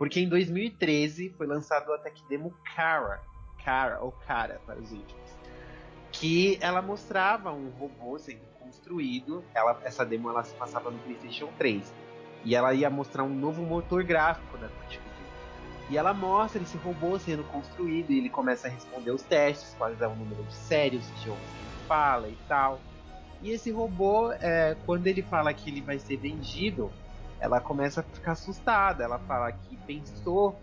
[0.01, 3.20] Porque em 2013 foi lançado a tech demo Cara,
[3.62, 5.30] Cara ou Cara para os íntimos,
[6.11, 9.44] que ela mostrava um robô sendo construído.
[9.55, 11.92] Ela, essa demo ela se passava no PlayStation 3
[12.46, 15.03] e ela ia mostrar um novo motor gráfico da Video.
[15.90, 20.01] E ela mostra esse robô sendo construído e ele começa a responder os testes, quais
[20.01, 22.80] é o número de séries, idiomas que ele fala e tal.
[23.42, 26.90] E esse robô, é, quando ele fala que ele vai ser vendido,
[27.41, 29.05] ela começa a ficar assustada.
[29.05, 30.57] Ela fala que pensou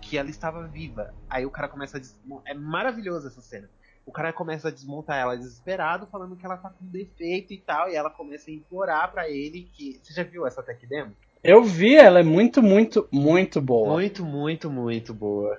[0.00, 1.14] que ela estava viva.
[1.28, 2.52] Aí o cara começa a desmontar.
[2.52, 3.68] É maravilhoso essa cena.
[4.06, 7.90] O cara começa a desmontar ela desesperado, falando que ela tá com defeito e tal.
[7.90, 10.00] E ela começa a implorar pra ele que.
[10.02, 11.14] Você já viu essa tech demo?
[11.42, 13.94] Eu vi, ela é muito, muito, muito boa.
[13.94, 15.58] Muito, muito, muito boa.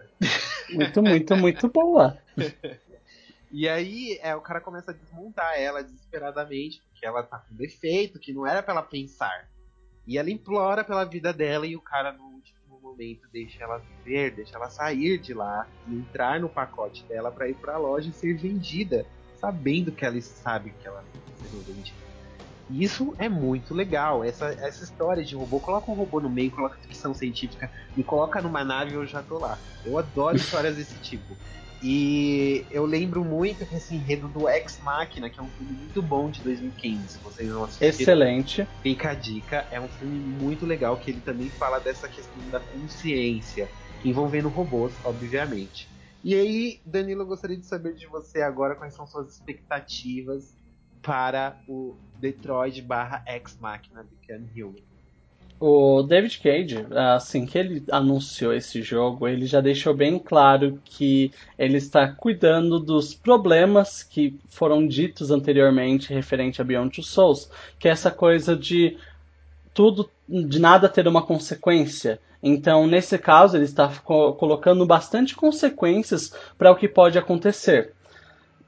[0.72, 2.18] Muito, muito, muito boa.
[3.52, 8.20] E aí é, o cara começa a desmontar ela desesperadamente, porque ela tá com defeito,
[8.20, 9.50] que não era pra ela pensar.
[10.10, 14.32] E ela implora pela vida dela e o cara no último momento deixa ela viver,
[14.32, 18.12] deixa ela sair de lá e entrar no pacote dela pra ir pra loja e
[18.12, 19.05] ser vendida,
[19.36, 22.10] sabendo que ela sabe que ela está sendo vendida.
[22.72, 26.49] E isso é muito legal, essa, essa história de robô, coloca um robô no meio,
[26.49, 29.60] coloca ficção científica, me coloca numa nave e eu já tô lá.
[29.86, 31.38] Eu adoro histórias desse tipo.
[31.82, 36.02] E eu lembro muito que esse enredo do Ex Machina, que é um filme muito
[36.02, 37.86] bom de 2015, vocês vão assistir.
[37.86, 38.68] Excelente.
[38.82, 42.60] Fica a dica, é um filme muito legal que ele também fala dessa questão da
[42.60, 43.70] consciência,
[44.04, 45.88] envolvendo robôs, obviamente.
[46.22, 50.54] E aí, Danilo, eu gostaria de saber de você agora quais são suas expectativas
[51.02, 54.89] para o Detroit barra Ex Machina Become Human.
[55.60, 56.86] O David Cage,
[57.16, 62.80] assim que ele anunciou esse jogo, ele já deixou bem claro que ele está cuidando
[62.80, 68.55] dos problemas que foram ditos anteriormente referente a Beyond Two Souls, que é essa coisa
[68.55, 68.97] de
[69.74, 72.22] tudo, de nada ter uma consequência.
[72.41, 77.93] Então, nesse caso, ele está co colocando bastante consequências para o que pode acontecer.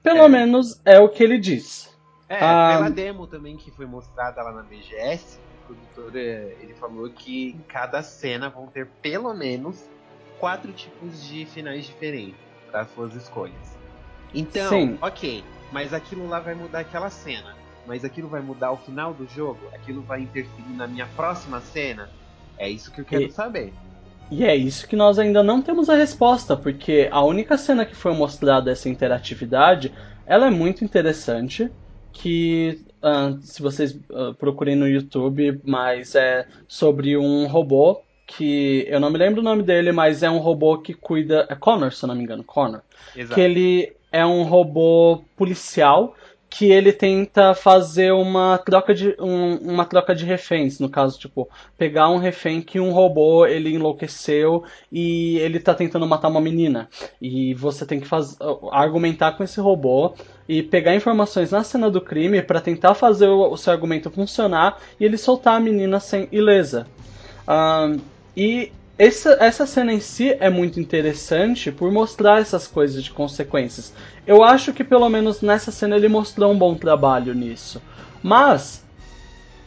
[0.04, 0.28] Pelo é.
[0.28, 1.90] menos é o que ele diz.
[2.28, 7.10] É, ah, pela demo também que foi mostrada lá na BGS, produtor é, ele falou
[7.10, 9.84] que em cada cena vão ter pelo menos
[10.40, 12.40] quatro tipos de finais diferentes
[12.72, 13.78] para suas escolhas.
[14.34, 14.98] Então, Sim.
[15.02, 17.56] ok, mas aquilo lá vai mudar aquela cena.
[17.86, 19.60] Mas aquilo vai mudar o final do jogo?
[19.74, 22.10] Aquilo vai interferir na minha próxima cena?
[22.58, 23.74] É isso que eu quero e, saber.
[24.30, 27.96] E é isso que nós ainda não temos a resposta, porque a única cena que
[27.96, 29.94] foi mostrada essa interatividade,
[30.26, 31.70] ela é muito interessante
[32.12, 39.00] que uh, se vocês uh, procurem no YouTube, mas é sobre um robô que eu
[39.00, 41.46] não me lembro o nome dele, mas é um robô que cuida.
[41.50, 42.82] É Connor, se eu não me engano, Connor.
[43.16, 43.36] Exato.
[43.36, 46.16] Que ele é um robô policial
[46.52, 51.48] que ele tenta fazer uma troca de um, uma troca de reféns, no caso, tipo,
[51.78, 56.90] pegar um refém que um robô ele enlouqueceu e ele tá tentando matar uma menina.
[57.22, 58.38] E você tem que faz,
[58.70, 60.14] argumentar com esse robô
[60.52, 64.82] e pegar informações na cena do crime para tentar fazer o, o, seu argumento funcionar
[65.00, 66.86] e ele soltar a menina sem ilesa.
[67.48, 68.02] Um,
[68.36, 73.94] e essa, essa cena em si é muito interessante por mostrar essas coisas de consequências.
[74.28, 77.82] Eu acho que pelo menos nessa cena ele mostrou um bom trabalho nisso.
[78.22, 78.84] Mas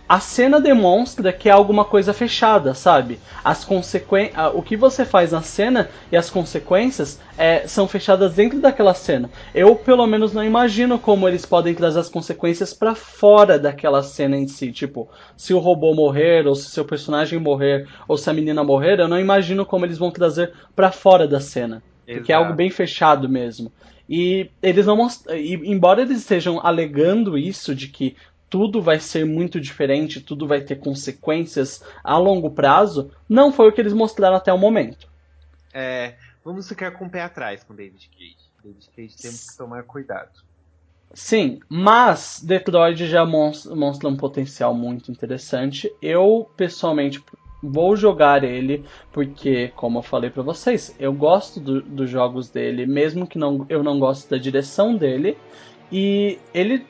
[0.06, 3.18] a cena demonstra que é alguma coisa fechada, sabe?
[3.42, 4.30] As consequen...
[4.52, 9.30] o que você faz na cena e as consequências é, são fechadas dentro daquela cena.
[9.54, 14.36] Eu, pelo menos, não imagino como eles podem trazer as consequências para fora daquela cena
[14.36, 14.70] em si.
[14.72, 19.00] Tipo, se o robô morrer, ou se seu personagem morrer, ou se a menina morrer,
[19.00, 21.82] eu não imagino como eles vão trazer para fora da cena.
[22.06, 22.18] Exato.
[22.18, 23.72] Porque é algo bem fechado mesmo.
[24.06, 25.34] E eles não mostram.
[25.34, 28.14] Embora eles estejam alegando isso de que
[28.54, 33.72] tudo vai ser muito diferente, tudo vai ter consequências a longo prazo, não foi o
[33.72, 35.08] que eles mostraram até o momento.
[35.72, 38.36] É, vamos ficar com o pé atrás com David Cage.
[38.62, 40.30] David Cage temos que tomar cuidado.
[41.12, 45.92] Sim, mas Detroit já mostra um potencial muito interessante.
[46.00, 47.20] Eu, pessoalmente,
[47.60, 52.86] vou jogar ele porque, como eu falei para vocês, eu gosto do, dos jogos dele,
[52.86, 55.36] mesmo que não, eu não goste da direção dele.
[55.90, 56.86] E ele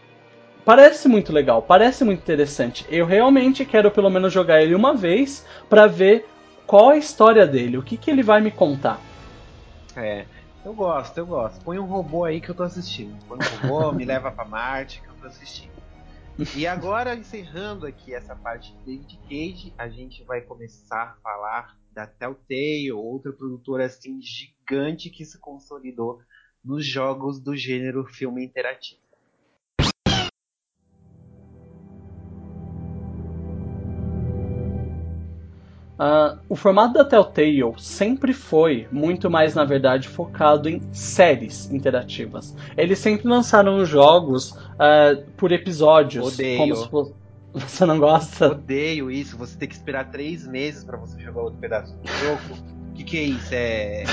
[0.64, 2.86] Parece muito legal, parece muito interessante.
[2.88, 6.26] Eu realmente quero pelo menos jogar ele uma vez para ver
[6.66, 8.98] qual a história dele, o que, que ele vai me contar.
[9.94, 10.24] É,
[10.64, 11.62] eu gosto, eu gosto.
[11.62, 13.14] Põe um robô aí que eu tô assistindo.
[13.26, 15.74] Põe um robô, me leva para Marte que eu tô assistindo.
[16.56, 21.76] E agora, encerrando aqui essa parte de David Cage, a gente vai começar a falar
[21.92, 26.20] da Telltale, outra produtora assim gigante que se consolidou
[26.64, 29.03] nos jogos do gênero filme interativo.
[35.94, 42.54] Uh, o formato da Telltale sempre foi muito mais, na verdade, focado em séries interativas.
[42.76, 46.34] Eles sempre lançaram jogos uh, por episódios.
[46.34, 46.76] Odeio.
[46.88, 47.14] Fosse...
[47.54, 48.50] Você não gosta?
[48.50, 49.36] Odeio isso.
[49.36, 52.74] Você tem que esperar três meses para você jogar outro pedaço do jogo.
[52.90, 53.54] O que, que é isso?
[53.54, 54.04] É,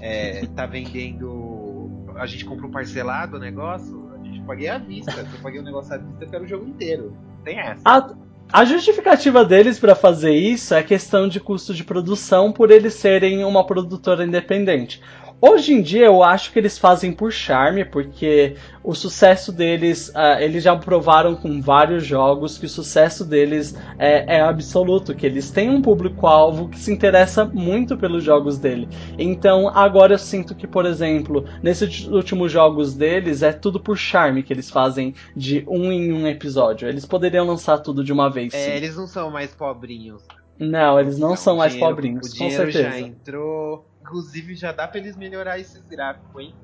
[0.00, 0.46] é.
[0.56, 1.90] Tá vendendo.
[2.16, 4.10] A gente comprou parcelado o negócio?
[4.18, 5.12] A gente paguei à vista.
[5.12, 7.14] Se eu paguei o negócio à vista, eu quero o jogo inteiro.
[7.44, 7.82] Tem essa.
[7.84, 8.14] Ah,
[8.52, 13.42] a justificativa deles para fazer isso é questão de custo de produção por eles serem
[13.44, 15.00] uma produtora independente.
[15.44, 20.38] Hoje em dia eu acho que eles fazem por charme, porque o sucesso deles, uh,
[20.38, 25.50] eles já provaram com vários jogos que o sucesso deles é, é absoluto, que eles
[25.50, 28.88] têm um público-alvo que se interessa muito pelos jogos dele.
[29.18, 34.44] Então agora eu sinto que, por exemplo, nesses últimos jogos deles é tudo por charme
[34.44, 36.88] que eles fazem de um em um episódio.
[36.88, 38.54] Eles poderiam lançar tudo de uma vez.
[38.54, 38.70] É, sim.
[38.70, 40.22] eles não são mais pobrinhos.
[40.56, 42.90] Não, eles não, não são mais dinheiro, pobrinhos, o com certeza.
[42.90, 46.54] já entrou Inclusive já dá pra eles melhorar esses gráficos, hein?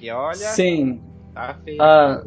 [0.00, 0.36] E olha.
[0.36, 1.00] Sim.
[1.32, 1.80] Tá feio.
[1.80, 2.22] Ah,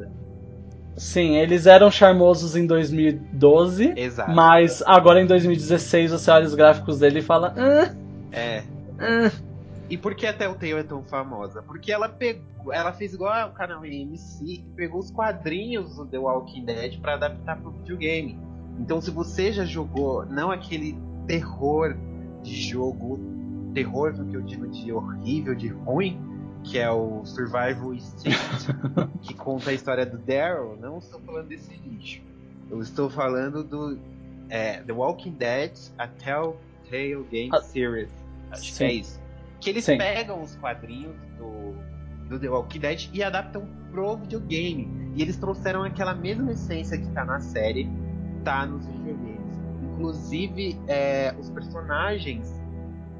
[0.96, 3.94] sim, eles eram charmosos em 2012.
[3.96, 4.32] Exato.
[4.32, 7.54] Mas agora em 2016 você olha os gráficos dele e fala.
[7.58, 7.94] Ah,
[8.32, 8.64] é.
[9.00, 9.32] Ah.
[9.90, 11.62] E por que a Telltale é tão famosa?
[11.62, 16.18] Porque ela pegou, ela fez igual o canal AMC e pegou os quadrinhos do The
[16.18, 18.40] Walking Dead para adaptar para o videogame.
[18.80, 20.98] Então, se você já jogou, não aquele
[21.28, 21.98] terror
[22.42, 23.20] de jogo,
[23.74, 26.20] terror no que eu digo de horrível, de ruim,
[26.64, 28.68] que é o Survival Instinct,
[29.22, 32.22] que conta a história do Daryl, não estou falando desse lixo.
[32.70, 33.98] Eu estou falando do
[34.50, 38.12] é, The Walking Dead, a Telltale Game ah, Series.
[38.52, 38.78] Acho sim.
[38.78, 39.22] que é isso.
[39.60, 39.98] Que eles sim.
[39.98, 41.74] pegam os quadrinhos do,
[42.30, 45.12] do The Walking Dead e adaptam pro videogame.
[45.16, 47.90] E eles trouxeram aquela mesma essência que tá na série,
[48.44, 49.42] tá nos videogames.
[49.84, 52.61] Inclusive, é, os personagens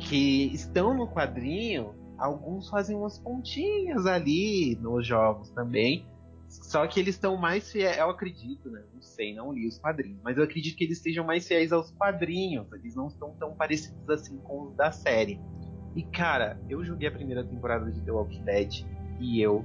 [0.02, 6.06] que estão no quadrinho, alguns fazem umas pontinhas ali nos jogos também.
[6.48, 8.84] Só que eles estão mais fiéis, eu acredito, né?
[8.94, 11.92] Não sei, não li os quadrinhos, mas eu acredito que eles estejam mais fiéis aos
[11.92, 12.68] quadrinhos.
[12.74, 15.40] Eles não estão tão parecidos assim com os da série.
[15.96, 18.86] E cara, eu joguei a primeira temporada de The Walking Dead
[19.20, 19.64] e eu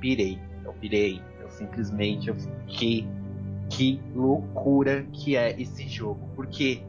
[0.00, 0.38] pirei.
[0.64, 1.20] Eu pirei.
[1.40, 3.08] Eu simplesmente eu fiquei.
[3.68, 6.28] Que loucura que é esse jogo.
[6.36, 6.82] Porque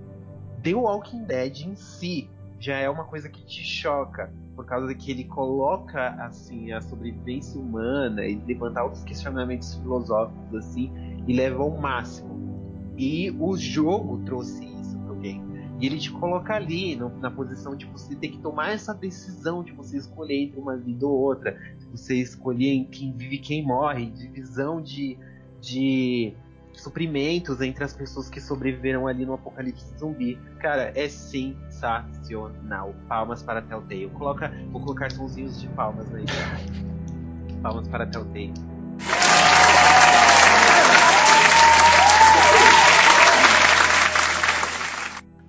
[0.61, 2.29] The Walking Dead em si
[2.59, 6.81] já é uma coisa que te choca por causa de que ele coloca assim a
[6.81, 10.91] sobrevivência humana e levantar outros questionamentos filosóficos assim
[11.25, 12.37] e leva ao máximo.
[12.97, 15.49] E o jogo trouxe isso pro game.
[15.79, 19.63] E ele te coloca ali no, na posição de você ter que tomar essa decisão
[19.63, 23.65] de você escolher entre uma vida ou outra, de você escolher quem vive e quem
[23.65, 25.17] morre, divisão de,
[25.61, 26.33] de
[26.81, 30.39] suprimentos entre as pessoas que sobreviveram ali no apocalipse zumbi.
[30.59, 32.93] Cara, é sensacional.
[33.07, 34.09] Palmas para Telltale.
[34.09, 36.25] Coloca, vou colocar sonzinhos de palmas aí.
[37.61, 38.53] Palmas para Telltale.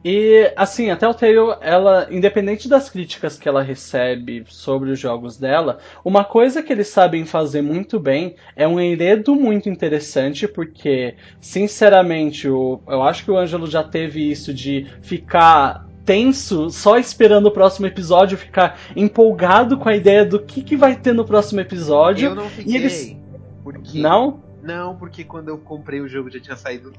[0.03, 5.79] E assim, a Telltale, ela, independente das críticas que ela recebe sobre os jogos dela,
[6.03, 12.49] uma coisa que eles sabem fazer muito bem é um enredo muito interessante, porque, sinceramente,
[12.49, 17.51] o, eu acho que o Ângelo já teve isso de ficar tenso, só esperando o
[17.51, 22.31] próximo episódio, ficar empolgado com a ideia do que, que vai ter no próximo episódio.
[22.31, 22.73] Eu não fiquei.
[22.73, 23.17] E eles...
[23.63, 23.99] Porque...
[23.99, 24.43] Não?
[24.63, 26.93] Não, porque quando eu comprei o jogo já tinha saído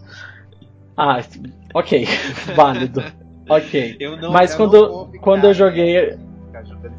[1.02, 1.20] ah,
[1.74, 2.08] ok,
[2.56, 3.04] válido.
[3.50, 3.98] Ok.
[4.22, 6.16] Não, Mas quando, quando eu joguei.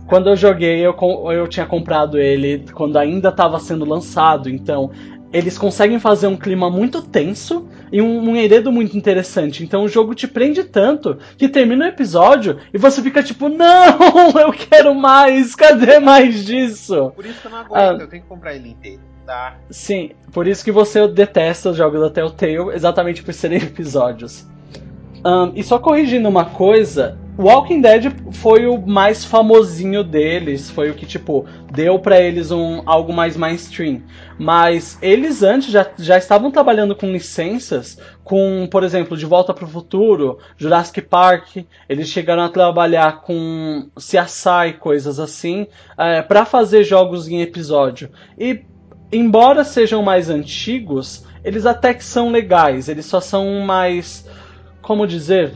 [0.08, 0.94] Quando eu joguei, eu,
[1.30, 4.90] eu tinha comprado ele quando ainda estava sendo lançado, então
[5.32, 9.62] eles conseguem fazer um clima muito tenso e um, um enredo muito interessante.
[9.62, 14.30] Então o jogo te prende tanto que termina o episódio e você fica tipo, não,
[14.38, 17.12] eu quero mais, cadê mais disso?
[17.14, 19.11] Por isso que eu não aguento, ah, eu tenho que comprar ele inteiro.
[19.26, 19.56] Tá.
[19.70, 24.46] Sim, por isso que você detesta os jogos da Telltale, exatamente por serem episódios.
[25.24, 30.94] Um, e só corrigindo uma coisa, Walking Dead foi o mais famosinho deles, foi o
[30.94, 34.02] que, tipo, deu para eles um algo mais mainstream.
[34.38, 39.64] Mas eles antes já, já estavam trabalhando com licenças, com, por exemplo, De Volta para
[39.64, 41.58] o Futuro, Jurassic Park,
[41.88, 45.66] eles chegaram a trabalhar com CSI, coisas assim,
[45.96, 48.10] é, para fazer jogos em episódio.
[48.36, 48.62] E
[49.12, 54.28] embora sejam mais antigos, eles até que são legais, eles só são mais.
[54.80, 55.52] Como dizer?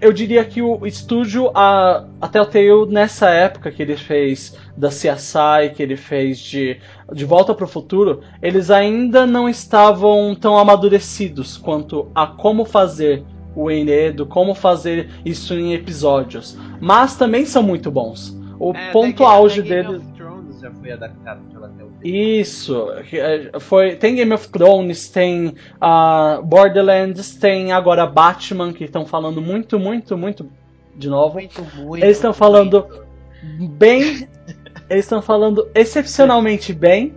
[0.00, 5.70] Eu diria que o estúdio, a, a Telltale, nessa época que ele fez da CSI,
[5.74, 6.80] que ele fez de,
[7.12, 13.22] de Volta para o Futuro, eles ainda não estavam tão amadurecidos quanto a como fazer
[13.54, 16.58] o enredo, como fazer isso em episódios.
[16.80, 18.36] Mas também são muito bons.
[18.58, 20.02] O é, ponto auge deles
[20.62, 22.40] já foi adaptado pela Telltale.
[22.40, 29.04] Isso, é, foi, tem Game of Thrones, tem uh, Borderlands, tem agora Batman, que estão
[29.04, 30.48] falando muito, muito, muito
[30.96, 31.34] de novo.
[31.34, 32.86] Muito, muito, eles estão falando
[33.76, 34.28] bem,
[34.88, 37.14] eles estão falando excepcionalmente bem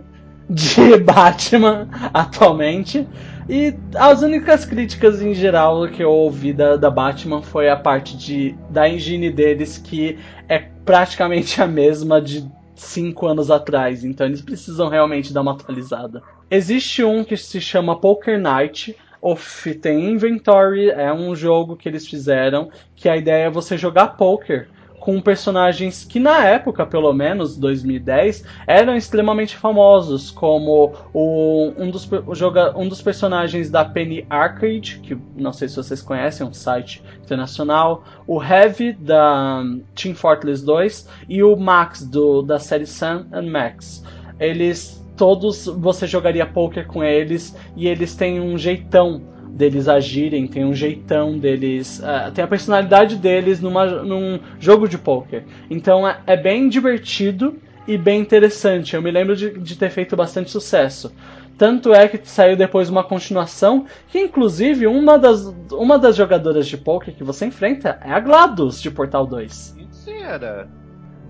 [0.50, 3.06] de Batman atualmente.
[3.48, 8.16] E as únicas críticas em geral que eu ouvi da, da Batman foi a parte
[8.16, 10.18] de, da engine deles, que
[10.48, 12.44] é praticamente a mesma de
[12.76, 16.22] cinco anos atrás, então eles precisam realmente dar uma atualizada.
[16.50, 22.06] Existe um que se chama Poker Night, of tem Inventory, é um jogo que eles
[22.06, 24.68] fizeram, que a ideia é você jogar poker
[25.06, 32.10] com personagens que na época, pelo menos 2010, eram extremamente famosos, como o, um, dos,
[32.32, 36.52] joga, um dos personagens da Penny Arcade, que não sei se vocês conhecem, é um
[36.52, 39.62] site internacional, o Heavy da
[39.94, 44.04] Team Fortress 2 e o Max do, da série Sam and Max.
[44.40, 49.22] Eles todos você jogaria poker com eles e eles têm um jeitão
[49.56, 54.98] deles agirem, tem um jeitão deles, uh, tem a personalidade deles numa, num jogo de
[54.98, 55.44] poker.
[55.70, 57.56] Então é, é, bem divertido
[57.88, 58.94] e bem interessante.
[58.94, 61.12] Eu me lembro de, de ter feito bastante sucesso.
[61.56, 66.76] Tanto é que saiu depois uma continuação, que inclusive uma das, uma das jogadoras de
[66.76, 69.74] poker que você enfrenta é a GLaDOS de Portal 2.
[69.74, 70.68] Mentira!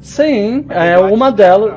[0.00, 1.72] Sim, Mas é uma delas.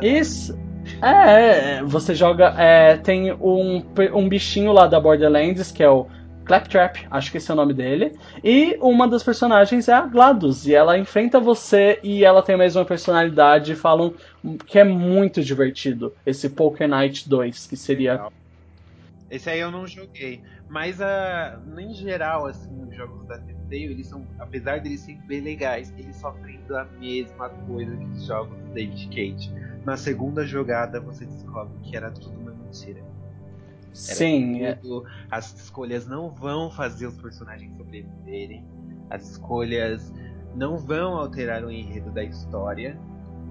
[0.00, 0.61] Isso.
[1.02, 2.54] É, é, você joga.
[2.56, 3.84] É, tem um,
[4.14, 6.06] um bichinho lá da Borderlands, que é o
[6.44, 8.16] Claptrap, acho que esse é o nome dele.
[8.42, 10.66] E uma das personagens é a GLaDOS.
[10.66, 13.74] E ela enfrenta você e ela tem a mesma personalidade.
[13.74, 14.14] Falam
[14.66, 16.14] que é muito divertido.
[16.24, 18.28] Esse Poker Night 2, que seria.
[19.28, 20.40] Esse aí eu não joguei.
[20.68, 25.20] Mas uh, em geral, assim, os jogos da Telltale, eles são, apesar de eles serem
[25.26, 29.52] bem legais, eles sofrem da mesma coisa que os jogos do David Cage.
[29.84, 33.02] Na segunda jogada você descobre que era tudo uma mentira.
[33.92, 34.62] Sim.
[34.62, 34.74] É.
[34.74, 38.64] Tudo, as escolhas não vão fazer os personagens sobreviverem.
[39.10, 40.12] As escolhas
[40.54, 42.98] não vão alterar o enredo da história.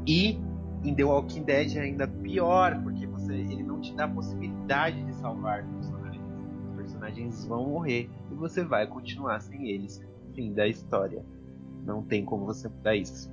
[0.08, 0.40] E
[0.84, 5.04] em The Walking Dead é ainda pior, porque você, ele não te dá a possibilidade
[5.04, 6.26] de salvar personagens.
[6.70, 10.02] Os personagens vão morrer e você vai continuar sem eles.
[10.34, 11.24] Fim da história.
[11.86, 13.30] Não tem como você mudar isso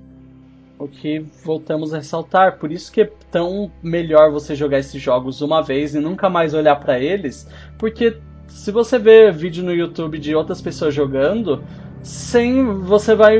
[0.79, 2.57] o que voltamos a ressaltar.
[2.57, 6.53] Por isso que é tão melhor você jogar esses jogos uma vez e nunca mais
[6.53, 8.17] olhar para eles, porque
[8.47, 11.63] se você vê vídeo no YouTube de outras pessoas jogando,
[12.01, 13.39] sem você vai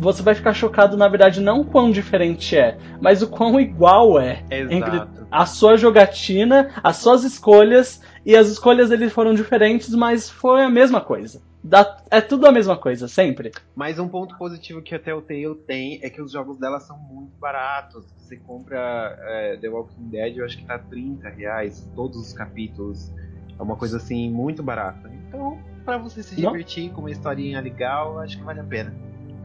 [0.00, 4.44] você vai ficar chocado na verdade não quão diferente é, mas o quão igual é
[4.48, 4.74] Exato.
[4.74, 10.62] entre a sua jogatina, as suas escolhas e as escolhas deles foram diferentes, mas foi
[10.62, 11.42] a mesma coisa.
[11.68, 13.52] Dá, é tudo a mesma coisa, sempre.
[13.76, 17.36] Mas um ponto positivo que a Telltale tem é que os jogos dela são muito
[17.38, 18.06] baratos.
[18.16, 23.12] Você compra é, The Walking Dead, eu acho que tá 30 reais, todos os capítulos.
[23.58, 25.10] É uma coisa assim, muito barata.
[25.28, 26.94] Então, para você se divertir Não.
[26.94, 28.94] com uma historinha legal, acho que vale a pena.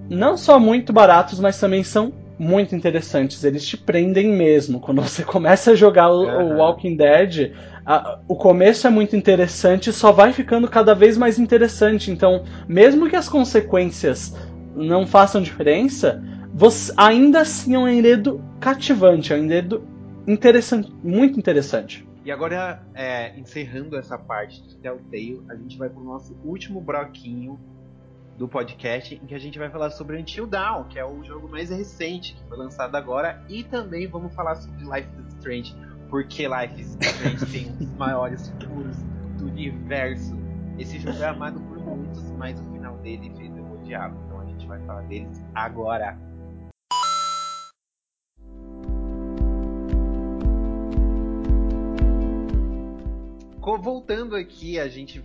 [0.10, 3.44] Não só muito baratos, mas também são muito interessantes.
[3.44, 4.80] Eles te prendem mesmo.
[4.80, 6.54] Quando você começa a jogar o, uhum.
[6.54, 7.54] o Walking Dead,
[7.86, 12.12] a, o começo é muito interessante só vai ficando cada vez mais interessante.
[12.12, 14.36] Então, mesmo que as consequências
[14.76, 16.24] não façam diferença,
[16.54, 19.86] você, ainda assim é um enredo cativante, é um enredo
[20.28, 22.08] interessante, muito interessante.
[22.26, 27.60] E agora, é, encerrando essa parte de Telltale, a gente vai pro nosso último bloquinho
[28.38, 31.50] do podcast, em que a gente vai falar sobre Until Dawn, que é o jogo
[31.50, 35.76] mais recente, que foi lançado agora, e também vamos falar sobre Life is Strange,
[36.14, 38.98] porque Life Strange tem um dos maiores furos
[39.40, 40.38] do universo.
[40.78, 44.46] Esse jogo é amado por muitos, mas o final dele fez eu odiá-lo, então a
[44.46, 46.16] gente vai falar deles agora.
[53.82, 55.20] Voltando aqui, a gente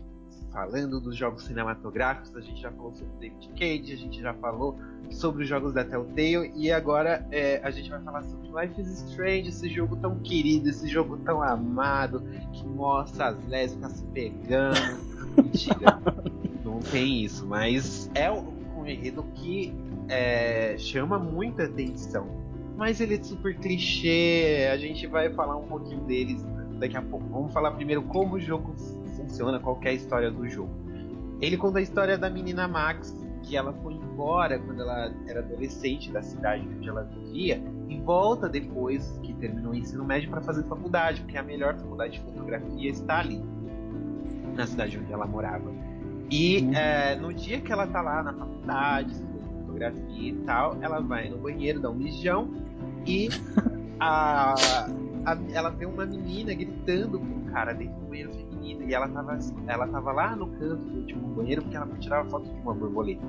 [0.52, 4.78] falando dos jogos cinematográficos, a gente já falou sobre David Cage, a gente já falou
[5.10, 9.02] sobre os jogos da Telltale e agora é, a gente vai falar sobre Life is
[9.02, 12.22] Strange, esse jogo tão querido, esse jogo tão amado,
[12.52, 14.78] que mostra as lésbicas se pegando.
[15.36, 16.00] Mentira,
[16.64, 19.74] não tem isso, mas é um enredo que
[20.08, 22.26] é, chama muita atenção.
[22.76, 26.44] Mas ele é super clichê, a gente vai falar um pouquinho deles
[26.78, 27.26] daqui a pouco.
[27.28, 28.72] Vamos falar primeiro como o jogo
[29.28, 30.70] funciona, qual é história do jogo.
[31.40, 36.10] Ele conta a história da menina Max, que ela foi embora quando ela era adolescente
[36.10, 40.64] da cidade onde ela vivia e volta depois que terminou o ensino médio para fazer
[40.64, 43.40] faculdade, porque a melhor faculdade de fotografia está ali,
[44.54, 45.70] na cidade onde ela morava.
[46.30, 51.00] E é, no dia que ela tá lá na faculdade, estudando fotografia e tal, ela
[51.00, 52.50] vai no banheiro, dá um mijão
[53.06, 53.28] e
[54.00, 54.54] a,
[55.24, 59.38] a, ela vê uma menina gritando com um cara dentro do banheiro e ela tava,
[59.66, 63.24] ela tava lá no canto do último banheiro porque ela uma foto de uma borboleta.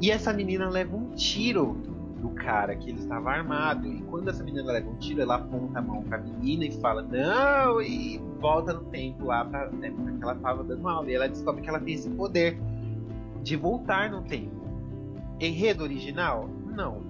[0.00, 1.76] E essa menina leva um tiro
[2.20, 3.86] do cara que ele estava armado.
[3.86, 7.02] E quando essa menina leva um tiro, ela aponta a mão pra menina e fala
[7.02, 11.10] não, e volta no tempo lá pra época que ela tava dando aula.
[11.10, 12.58] E ela descobre que ela tem esse poder
[13.42, 14.64] de voltar no tempo.
[15.38, 16.48] Enredo original?
[16.74, 17.02] Não.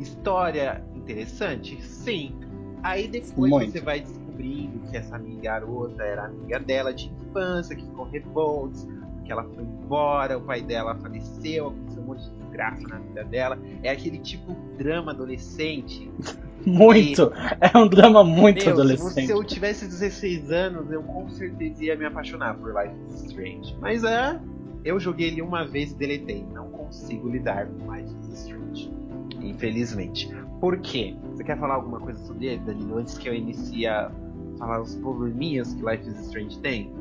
[0.00, 1.80] História interessante?
[1.82, 2.34] Sim.
[2.82, 3.72] Aí depois Muito.
[3.72, 4.04] você vai
[4.40, 8.88] descobrindo que essa minha garota era amiga dela de infância, que ficou revoltos,
[9.24, 13.24] que ela foi embora, o pai dela faleceu, aconteceu um monte de desgraça na vida
[13.24, 13.58] dela.
[13.82, 16.10] É aquele tipo drama adolescente.
[16.64, 17.32] Muito!
[17.34, 19.26] E, é um drama muito meu, adolescente.
[19.26, 23.74] Se eu tivesse 16 anos, eu com certeza ia me apaixonar por Life is Strange.
[23.80, 24.38] Mas é.
[24.84, 26.44] Eu joguei ele uma vez e deletei.
[26.52, 28.92] Não consigo lidar com Life is Strange.
[29.40, 30.30] Infelizmente.
[30.60, 31.16] Por quê?
[31.32, 34.12] Você quer falar alguma coisa sobre ele, Danilo, antes que eu inicie a
[34.60, 36.92] falar os probleminhas que Life is Strange tem?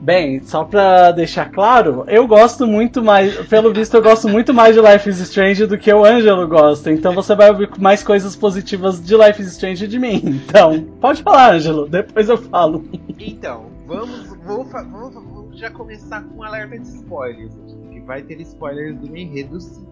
[0.00, 4.74] Bem, só pra deixar claro, eu gosto muito mais, pelo visto eu gosto muito mais
[4.74, 8.34] de Life is Strange do que o Ângelo gosta, então você vai ouvir mais coisas
[8.34, 10.40] positivas de Life is Strange de mim.
[10.50, 12.84] Então, pode falar, Ângelo, depois eu falo.
[13.18, 17.54] Então, vamos, vou, vou, vou já começar com um alerta de spoilers,
[17.90, 19.86] que vai ter spoilers do enredo sim.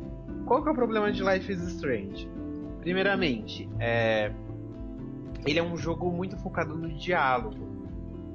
[0.46, 2.26] Qual que é o problema de Life is Strange?
[2.80, 4.32] Primeiramente, é...
[5.46, 7.56] ele é um jogo muito focado no diálogo.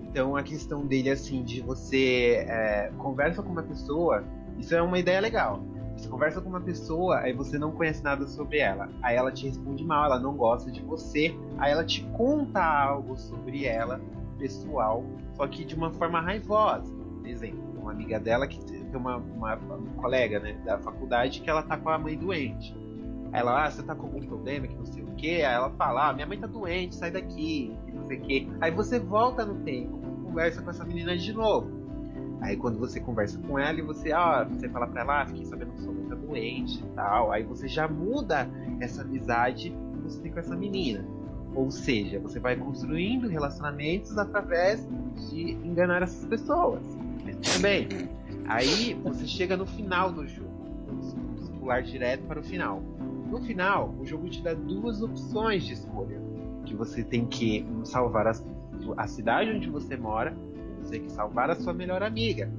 [0.02, 4.24] Então a questão dele assim de você é, conversa com uma pessoa,
[4.58, 5.64] isso é uma ideia legal.
[5.96, 8.90] Você conversa com uma pessoa, aí você não conhece nada sobre ela.
[9.02, 11.36] Aí ela te responde mal, ela não gosta de você.
[11.58, 14.02] Aí ela te conta algo sobre ela,
[14.38, 15.04] pessoal,
[15.36, 16.92] só que de uma forma raivosa.
[16.92, 21.50] Por exemplo, uma amiga dela que tem uma, uma, uma colega né, da faculdade que
[21.50, 22.76] ela tá com a mãe doente.
[23.32, 24.86] Aí ela, ah, você tá com algum problema, que o
[25.24, 25.44] que.
[25.44, 28.52] Aí ela fala, ah, minha mãe tá doente, sai daqui, não sei o que.
[28.60, 31.82] Aí você volta no tempo, conversa com essa menina de novo.
[32.42, 35.46] Aí quando você conversa com ela e você, ah, você fala pra ela, ah, fiquei
[35.46, 37.32] sabendo que sua mãe tá doente e tal.
[37.32, 38.50] Aí você já muda
[38.82, 41.06] essa amizade que você tem com essa menina.
[41.56, 44.86] Ou seja, você vai construindo relacionamentos através
[45.30, 46.82] de enganar essas pessoas.
[47.24, 47.88] Mas bem.
[48.46, 50.52] Aí você chega no final do jogo.
[50.88, 52.84] Vamos pular direto para o final.
[53.34, 56.22] No final, o jogo te dá duas opções de escolha.
[56.68, 58.34] Que você tem que salvar a,
[58.96, 60.38] a cidade onde você mora,
[60.80, 62.54] você tem que salvar a sua melhor amiga.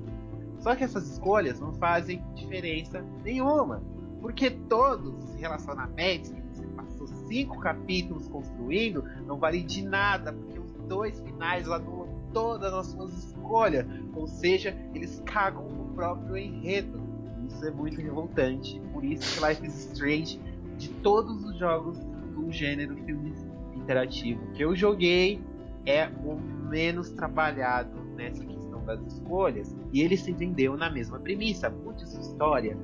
[0.58, 3.84] Só que essas escolhas não fazem diferença nenhuma.
[4.20, 10.58] Porque todos os relacionamentos que você passou cinco capítulos construindo não valem de nada, porque
[10.58, 13.86] os dois finais anulam todas as suas escolhas.
[14.12, 17.00] Ou seja, eles cagam no próprio enredo.
[17.46, 18.82] Isso é muito revoltante.
[18.92, 20.40] Por isso que Life is Strange,
[20.78, 21.98] de todos os jogos
[22.34, 23.32] do gênero filme
[23.74, 25.40] interativo que eu joguei,
[25.86, 26.36] é o
[26.68, 29.74] menos trabalhado nessa questão das escolhas.
[29.92, 31.68] E ele se vendeu na mesma premissa.
[31.68, 32.76] Mude sua história,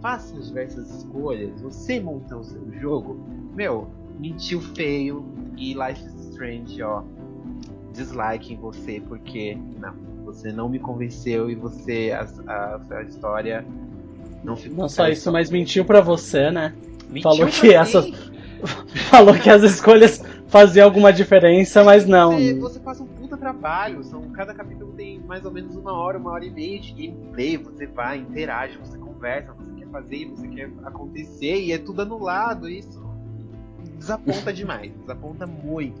[0.00, 3.18] faça diversas escolhas, você monta o seu jogo.
[3.54, 3.88] Meu,
[4.18, 5.24] mentiu feio
[5.56, 7.02] e Life is Strange, ó.
[7.92, 13.66] Dislike em você porque não, você não me convenceu e você a, a, a história
[14.42, 14.78] não ficou.
[14.78, 16.74] Não só isso, mas mentiu para você, né?
[17.12, 18.32] Mentiu Falou que essas
[19.10, 22.32] Falou que as escolhas faziam alguma diferença, mas não.
[22.32, 24.02] Você, você passa um puta trabalho.
[24.04, 27.56] São, cada capítulo tem mais ou menos uma hora, uma hora e meia de gameplay.
[27.56, 32.68] Você vai, interage, você conversa, você quer fazer, você quer acontecer, e é tudo anulado.
[32.68, 33.02] Isso
[33.98, 36.00] desaponta demais, desaponta muito.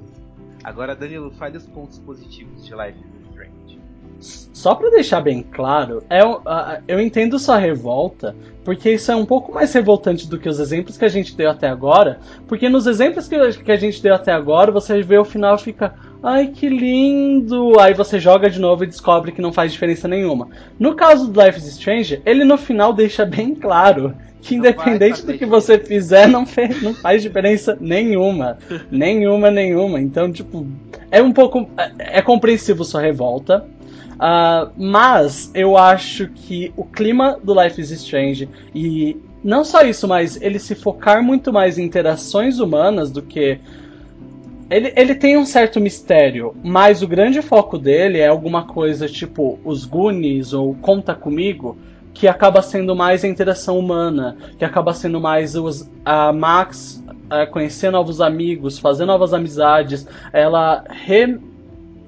[0.62, 3.81] Agora, Danilo, fale os pontos positivos de Life is Strange.
[4.22, 6.40] Só para deixar bem claro, é, uh,
[6.86, 10.96] eu entendo sua revolta, porque isso é um pouco mais revoltante do que os exemplos
[10.96, 14.30] que a gente deu até agora, porque nos exemplos que, que a gente deu até
[14.30, 18.84] agora, você vê o final e fica, ai que lindo, aí você joga de novo
[18.84, 20.48] e descobre que não faz diferença nenhuma.
[20.78, 25.38] No caso do Life is Strange, ele no final deixa bem claro que independente do
[25.38, 28.58] que você fizer, não, fez, não faz diferença nenhuma.
[28.90, 30.00] nenhuma, nenhuma.
[30.00, 30.66] Então, tipo,
[31.10, 31.70] é um pouco.
[31.78, 33.64] É, é compreensível sua revolta.
[34.22, 40.06] Uh, mas eu acho que o clima do Life is Strange e não só isso,
[40.06, 43.58] mas ele se focar muito mais em interações humanas do que.
[44.70, 49.58] Ele, ele tem um certo mistério, mas o grande foco dele é alguma coisa tipo
[49.64, 51.76] os Goonies ou Conta Comigo,
[52.14, 57.50] que acaba sendo mais a interação humana, que acaba sendo mais os, a Max uh,
[57.50, 61.38] conhecer novos amigos, fazer novas amizades, ela re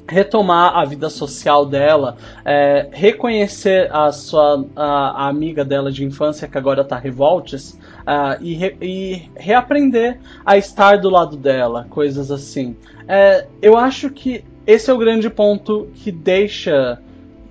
[0.06, 6.46] retomar a vida social dela, é, reconhecer a sua a, a, amiga dela de infância
[6.46, 12.30] que agora está revoltes uh, e, re, e, reaprender a estar do lado dela, coisas
[12.30, 12.76] assim.
[13.08, 17.00] É, eu acho que esse é o grande ponto que deixa,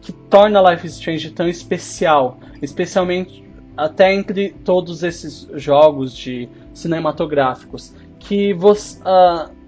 [0.02, 3.44] que torna Life is Strange tão especial, especialmente
[3.76, 9.63] até entre todos esses jogos de cinematográficos, que você uh,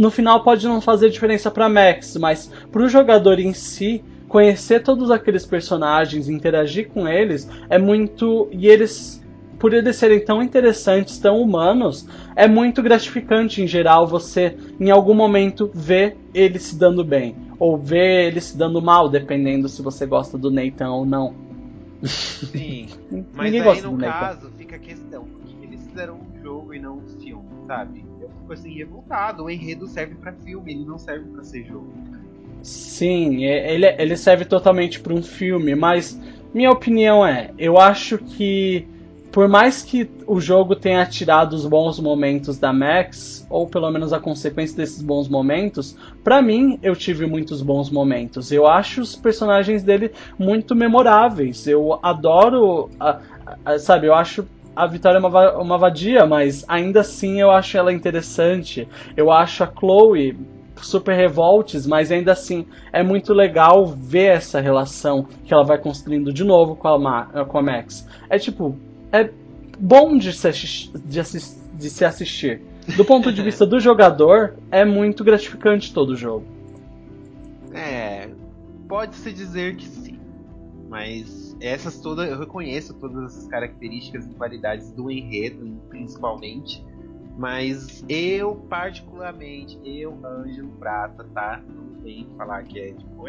[0.00, 4.82] no final pode não fazer diferença para Max, mas para o jogador em si, conhecer
[4.82, 8.48] todos aqueles personagens, interagir com eles, é muito.
[8.50, 9.22] E eles,
[9.58, 15.12] por eles serem tão interessantes, tão humanos, é muito gratificante em geral você, em algum
[15.12, 17.36] momento, ver eles se dando bem.
[17.58, 21.34] Ou ver eles se dando mal, dependendo se você gosta do Nathan ou não.
[22.04, 22.88] Sim,
[23.34, 27.00] mas aí no caso fica a questão: por que eles fizeram um jogo e não
[27.00, 28.09] um filme, sabe?
[28.54, 29.44] Assim revoltado.
[29.44, 31.92] O enredo serve para filme, ele não serve para ser jogo.
[32.62, 36.20] Sim, é, ele, ele serve totalmente para um filme, mas
[36.52, 38.86] minha opinião é, eu acho que
[39.30, 44.12] por mais que o jogo tenha tirado os bons momentos da Max, ou pelo menos
[44.12, 48.50] a consequência desses bons momentos, para mim eu tive muitos bons momentos.
[48.50, 51.66] Eu acho os personagens dele muito memoráveis.
[51.66, 53.20] Eu adoro, a,
[53.64, 54.44] a, sabe, eu acho
[54.74, 58.88] a Vitória é uma, uma vadia, mas ainda assim eu acho ela interessante.
[59.16, 60.36] Eu acho a Chloe
[60.82, 66.32] super revoltes, mas ainda assim é muito legal ver essa relação que ela vai construindo
[66.32, 68.06] de novo com a, Ma com a Max.
[68.28, 68.76] É tipo,
[69.12, 69.30] é
[69.78, 72.62] bom de se, de, assist, de se assistir.
[72.96, 76.46] Do ponto de vista do jogador, é muito gratificante todo o jogo.
[77.72, 78.28] É,
[78.88, 80.18] pode-se dizer que sim.
[80.88, 86.84] Mas essas todas, eu reconheço todas essas características e qualidades do enredo, principalmente.
[87.36, 91.62] Mas eu, particularmente, eu, Ângelo Prata, tá?
[91.66, 93.24] Não vem falar que é tipo.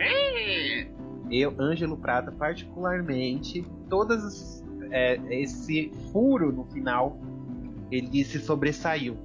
[1.30, 7.18] Eu, Ângelo Prata, particularmente, todas é, esse furo no final,
[7.90, 9.18] ele se sobressaiu.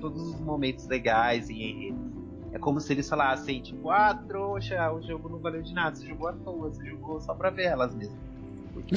[0.00, 2.12] Todos os momentos legais e enredos.
[2.52, 6.06] É como se eles falassem, tipo, ah, trouxa, o jogo não valeu de nada, você
[6.06, 8.31] jogou à toa, você jogou só pra ver elas mesmo.
[8.72, 8.96] Porque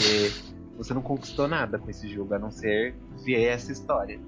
[0.77, 4.19] você não conquistou nada com esse jogo, a não ser ver essa história.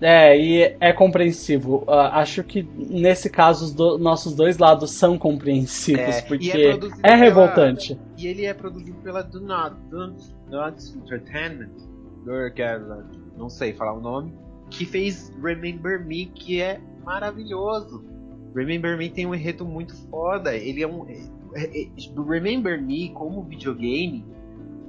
[0.00, 1.84] É, e é compreensivo.
[1.86, 6.50] Uh, acho que nesse caso os do, nossos dois lados são compreensivos, é, porque
[7.04, 7.94] é, é, revoltante.
[7.94, 10.16] Pela, e ele é produzido pela Do Not, Do
[10.50, 11.70] Not Entertainment,
[13.36, 14.34] não sei falar o nome,
[14.70, 18.04] que fez Remember Me, que é maravilhoso.
[18.54, 20.54] Remember Me tem um enredo muito foda.
[20.56, 21.08] Ele é um.
[21.54, 21.88] É, é,
[22.28, 24.24] Remember Me, como videogame,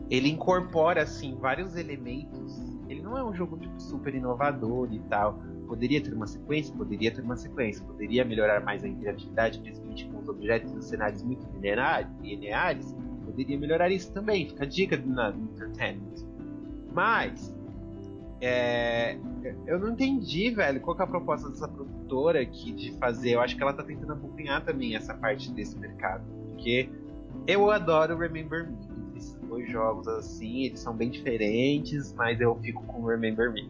[0.10, 5.40] ele incorpora assim vários elementos ele não é um jogo tipo, super inovador e tal.
[5.68, 6.76] Poderia ter uma sequência?
[6.76, 7.84] Poderia ter uma sequência.
[7.86, 11.48] Poderia melhorar mais a interatividade, principalmente com os objetos e os cenários muito
[12.22, 12.96] lineares.
[13.26, 14.48] Poderia melhorar isso também.
[14.48, 16.28] Fica a dica na Entertainment.
[16.94, 17.56] Mas,
[18.42, 19.18] é,
[19.66, 23.32] eu não entendi, velho, qual é a proposta dessa produtora aqui de fazer.
[23.32, 26.24] Eu acho que ela tá tentando acompanhar também essa parte desse mercado.
[26.50, 26.90] Porque
[27.48, 28.93] eu adoro Remember Me
[29.54, 33.70] dois jogos assim, eles são bem diferentes, mas eu fico com Remember Me.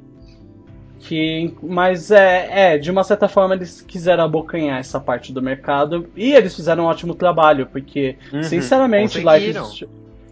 [0.99, 6.07] Que, mas é, é, de uma certa forma eles quiseram abocanhar essa parte do mercado
[6.15, 9.85] e eles fizeram um ótimo trabalho, porque, uhum, sinceramente, Life is,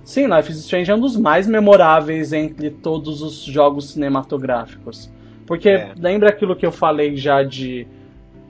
[0.06, 5.12] sim, Life is Strange é um dos mais memoráveis entre todos os jogos cinematográficos.
[5.46, 5.92] Porque é.
[5.98, 7.86] lembra aquilo que eu falei já de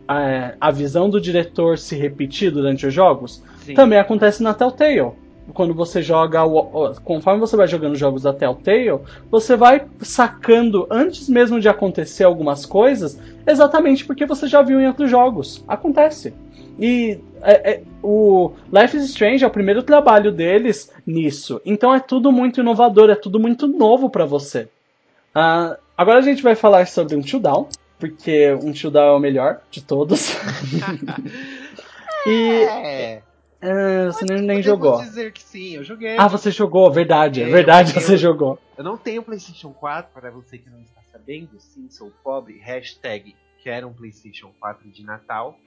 [0.07, 3.43] é, a visão do diretor se repetir durante os jogos?
[3.65, 3.73] Sim.
[3.73, 5.13] Também acontece na Telltale
[5.53, 6.41] quando você joga,
[7.03, 8.99] conforme você vai jogando jogos da Telltale,
[9.29, 14.87] você vai sacando antes mesmo de acontecer algumas coisas, exatamente porque você já viu em
[14.87, 15.63] outros jogos.
[15.67, 16.33] Acontece.
[16.79, 21.61] E é, é, o Life is Strange é o primeiro trabalho deles nisso.
[21.65, 24.67] Então é tudo muito inovador, é tudo muito novo para você.
[25.35, 27.67] Uh, agora a gente vai falar sobre um Down,
[27.99, 30.35] porque um Down é o melhor de todos.
[32.25, 33.21] e é.
[33.61, 34.97] Ah, você nem, nem jogou.
[34.99, 36.17] dizer que sim, eu joguei.
[36.17, 38.59] Ah, você jogou, verdade, é verdade, eu, você jogou.
[38.77, 43.35] Eu não tenho PlayStation 4, para você que não está sabendo, sim, sou pobre, hashtag
[43.63, 45.57] quero um PlayStation 4 de Natal.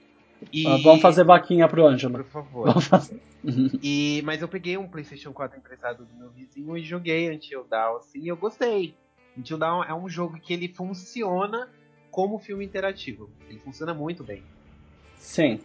[0.51, 0.67] E...
[0.67, 2.15] Ah, vamos fazer vaquinha pro Ângelo.
[2.15, 2.67] Por favor.
[2.67, 3.19] Vamos fazer.
[3.81, 7.97] e, mas eu peguei um PlayStation 4 emprestado do meu vizinho e joguei Until Dawn,
[7.97, 8.95] assim, e eu gostei.
[9.37, 11.69] Until Dawn é um jogo que ele funciona
[12.11, 13.29] como filme interativo.
[13.49, 14.43] Ele funciona muito bem.
[15.17, 15.59] Sim.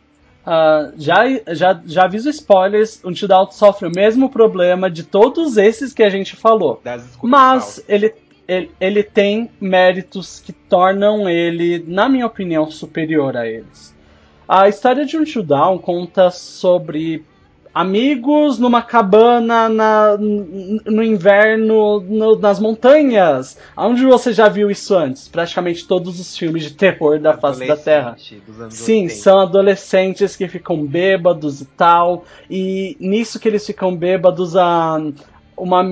[0.46, 1.24] Uh, já,
[1.54, 6.08] já, já aviso spoilers, o Until sofre o mesmo problema de todos esses que a
[6.08, 6.80] gente falou.
[7.22, 8.14] Mas ele,
[8.48, 13.94] ele, ele tem méritos que tornam ele, na minha opinião, superior a eles.
[14.48, 17.24] A história de Until Dawn conta sobre
[17.74, 23.56] amigos numa cabana na, no inverno no, nas montanhas.
[23.76, 25.28] Onde você já viu isso antes?
[25.28, 28.16] Praticamente todos os filmes de terror da face da Terra.
[28.70, 29.14] Sim, 80.
[29.14, 32.24] são adolescentes que ficam bêbados e tal.
[32.50, 35.00] E nisso que eles ficam bêbados, a,
[35.60, 35.84] uma,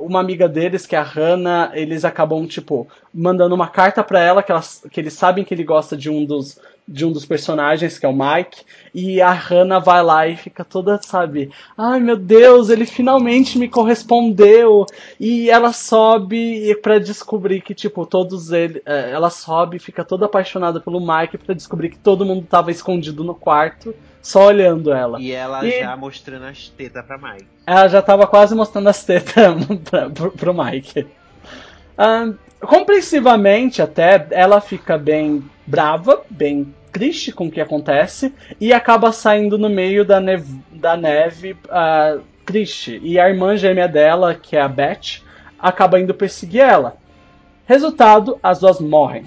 [0.00, 4.42] uma amiga deles, que é a Hannah, eles acabam, tipo, mandando uma carta para ela
[4.42, 6.58] que, elas, que eles sabem que ele gosta de um dos
[6.88, 8.62] de um dos personagens, que é o Mike,
[8.94, 13.68] e a Hannah vai lá e fica toda, sabe, ai meu Deus, ele finalmente me
[13.68, 14.86] correspondeu.
[15.18, 18.80] E ela sobe para descobrir que, tipo, todos ele.
[18.86, 22.70] É, ela sobe e fica toda apaixonada pelo Mike para descobrir que todo mundo tava
[22.70, 23.92] escondido no quarto
[24.26, 25.20] só olhando ela.
[25.20, 25.80] E ela e...
[25.80, 27.46] já mostrando as tetas pra Mike.
[27.64, 29.54] Ela já tava quase mostrando as tetas
[29.88, 31.06] pra, pro, pro Mike.
[31.96, 39.12] Um, compreensivamente, até, ela fica bem brava, bem triste com o que acontece, e acaba
[39.12, 42.98] saindo no meio da neve, da neve uh, triste.
[43.04, 45.22] E a irmã gêmea dela, que é a Beth,
[45.56, 46.96] acaba indo perseguir ela.
[47.64, 49.24] Resultado, as duas morrem.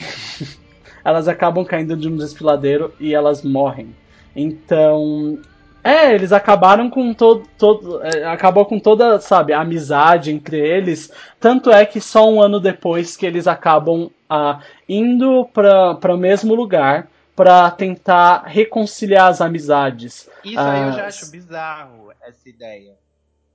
[1.06, 3.96] elas acabam caindo de um desfiladeiro e elas morrem.
[4.36, 5.40] Então,
[5.84, 11.12] é, eles acabaram com todo, todo é, acabou com toda, sabe, a amizade entre eles.
[11.40, 16.54] Tanto é que só um ano depois que eles acabam ah, indo para o mesmo
[16.54, 20.30] lugar para tentar reconciliar as amizades.
[20.44, 22.98] Isso aí eu já ah, acho bizarro essa ideia.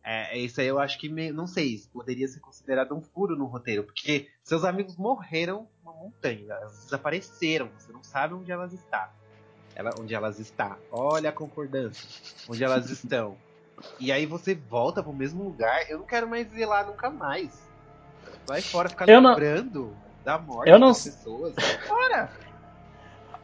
[0.03, 3.85] É, isso aí eu acho que, não sei, poderia ser considerado um furo no roteiro,
[3.85, 9.09] porque seus amigos morreram numa montanha, elas desapareceram, você não sabe onde elas estão.
[9.75, 10.77] Ela, onde elas estão.
[10.91, 12.09] Olha a concordância.
[12.49, 13.37] onde elas estão.
[13.99, 15.91] E aí você volta pro mesmo lugar.
[15.91, 17.51] Eu não quero mais ir lá nunca mais.
[18.47, 19.97] Vai fora, ficar eu lembrando não...
[20.25, 20.89] da morte eu não...
[20.89, 21.55] das pessoas.
[21.87, 22.31] Fora!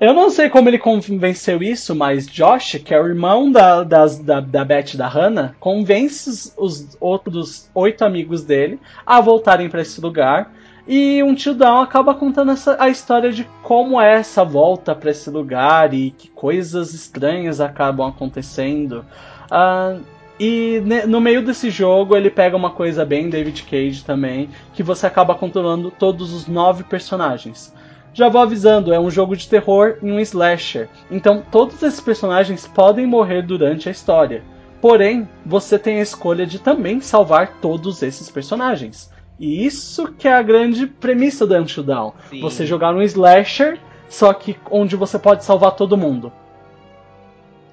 [0.01, 4.19] Eu não sei como ele convenceu isso, mas Josh, que é o irmão da, das,
[4.19, 9.82] da, da Beth e da Hannah, convence os outros oito amigos dele a voltarem para
[9.82, 10.51] esse lugar.
[10.86, 15.11] E um tio Down acaba contando essa, a história de como é essa volta para
[15.11, 19.05] esse lugar e que coisas estranhas acabam acontecendo.
[19.51, 20.02] Uh,
[20.39, 25.07] e no meio desse jogo ele pega uma coisa bem David Cage também, que você
[25.07, 27.74] acaba controlando todos os nove personagens.
[28.15, 32.66] Já vou avisando, é um jogo de terror e um slasher, então todos esses personagens
[32.66, 34.43] podem morrer durante a história.
[34.81, 39.11] Porém, você tem a escolha de também salvar todos esses personagens.
[39.41, 42.12] E isso que é a grande premissa do Until Dawn.
[42.29, 42.41] Sim.
[42.43, 46.33] Você jogar um slasher, só que onde você pode salvar todo mundo.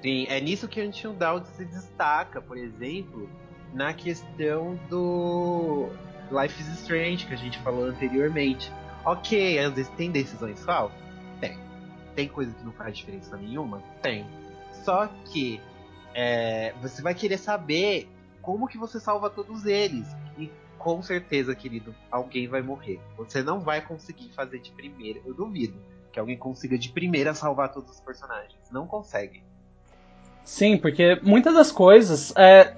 [0.02, 3.28] Sim, é nisso que Until Dawn se destaca, por exemplo,
[3.72, 5.90] na questão do
[6.32, 8.72] Life is Strange que a gente falou anteriormente
[9.04, 10.98] Ok, às vezes tem decisões falsas?
[11.40, 11.58] Tem.
[12.14, 13.82] Tem coisa que não faz diferença nenhuma?
[14.02, 14.26] Tem.
[14.84, 15.60] Só que
[16.14, 18.06] é, você vai querer saber
[18.42, 20.06] como que você salva todos eles.
[20.78, 23.00] Com certeza, querido, alguém vai morrer.
[23.16, 25.20] Você não vai conseguir fazer de primeira.
[25.24, 25.78] Eu duvido
[26.12, 28.58] que alguém consiga de primeira salvar todos os personagens.
[28.70, 29.42] Não consegue.
[30.44, 32.32] Sim, porque muitas das coisas.
[32.36, 32.74] É,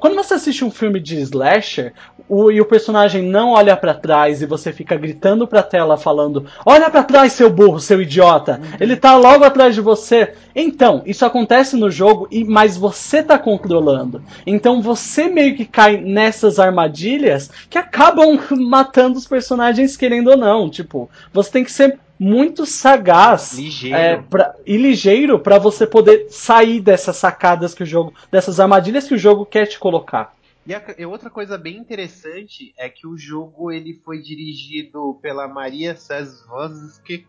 [0.00, 1.92] quando você assiste um filme de slasher
[2.28, 6.46] o, e o personagem não olha para trás e você fica gritando pra tela falando:
[6.64, 8.60] Olha para trás, seu burro, seu idiota!
[8.62, 8.76] Uhum.
[8.78, 10.34] Ele tá logo atrás de você.
[10.54, 14.22] Então, isso acontece no jogo, e mas você tá controlando.
[14.46, 20.70] Então você meio que cai nessas armadilhas que acabam matando os personagens querendo ou não.
[20.70, 23.96] Tipo, você tem que ser muito sagaz ligeiro.
[23.96, 29.08] É, pra, e ligeiro para você poder sair dessas sacadas que o jogo, dessas armadilhas
[29.08, 30.36] que o jogo quer te colocar.
[30.66, 35.48] E, a, e outra coisa bem interessante é que o jogo ele foi dirigido pela
[35.48, 37.26] Maria Sazwowski,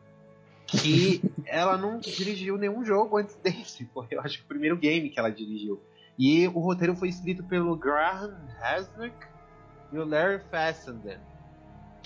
[0.67, 3.89] que ela não dirigiu nenhum jogo antes desse.
[3.93, 5.81] Foi, eu acho que o primeiro game que ela dirigiu.
[6.19, 9.15] E o roteiro foi escrito pelo Graham Hasnick
[9.93, 11.30] e o Larry Fessenden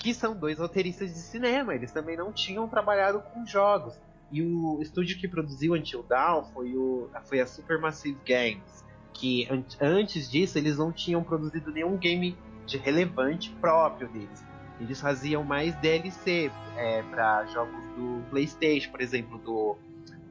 [0.06, 1.74] que são dois roteiristas de cinema.
[1.74, 3.98] Eles também não tinham trabalhado com jogos.
[4.30, 9.64] E o estúdio que produziu Until Dawn foi, o, foi a Supermassive Games, que an
[9.80, 14.44] antes disso eles não tinham produzido nenhum game de relevante próprio deles.
[14.80, 19.76] Eles faziam mais DLC é, para jogos do PlayStation, por exemplo, do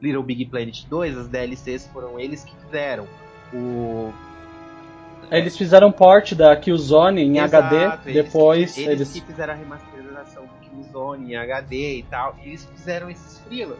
[0.00, 3.06] Little Big Planet 2, as DLCs foram eles que fizeram.
[3.52, 4.10] O
[5.30, 9.54] eles fizeram port da Killzone em Exato, HD, eles depois que, eles, eles que fizeram
[9.54, 13.78] a remasterização do Killzone em HD e tal, e eles fizeram esses freelas.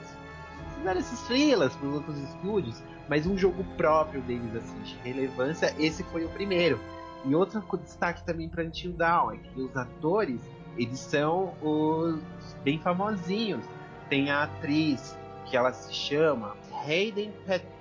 [0.77, 5.75] Fizeram esses freelas para os outros estúdios, mas um jogo próprio deles assim de relevância,
[5.79, 6.81] esse foi o primeiro.
[7.25, 10.41] E outro destaque também para Until Dawn é que os atores,
[10.77, 12.21] eles são os
[12.63, 13.65] bem famosinhos.
[14.09, 15.17] Tem a atriz
[15.47, 16.57] que ela se chama
[16.87, 17.33] Hayden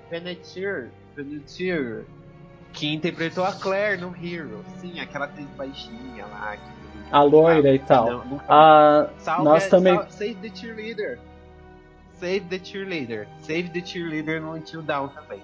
[0.09, 2.05] Panettiere, Panettiere
[2.75, 4.63] que interpretou a Claire no Hero.
[4.77, 6.57] Sim, aquela atriz baixinha lá.
[6.57, 6.75] Que...
[7.11, 8.05] A loira e tal.
[8.05, 9.09] Não, não ah,
[9.41, 9.99] nós também.
[10.09, 11.19] save the cheerleader.
[12.13, 13.27] Save the cheerleader.
[13.41, 15.41] Save the cheerleader no Until Down também.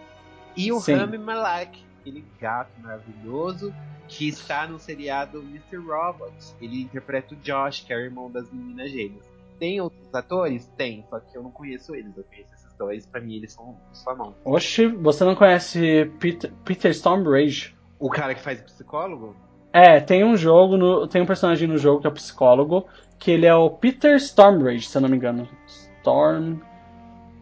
[0.56, 0.96] E o Sim.
[0.96, 3.74] Rami Malek, aquele gato maravilhoso
[4.08, 5.78] que está no seriado Mr.
[5.78, 6.34] Robot.
[6.62, 9.26] Ele interpreta o Josh, que é o irmão das meninas gêmeas.
[9.58, 10.66] Tem outros atores?
[10.76, 12.18] Tem, só que eu não conheço eles.
[12.18, 14.36] Eu conheço dois, pra mim, eles são famosos.
[14.44, 17.76] Oxi, você não conhece Peter, Peter Stormrage?
[18.00, 19.36] O cara que faz psicólogo?
[19.72, 22.88] É, tem um jogo, no, tem um personagem no jogo que é o psicólogo,
[23.20, 25.48] que ele é o Peter Stormrage, se eu não me engano.
[25.68, 26.58] Storm.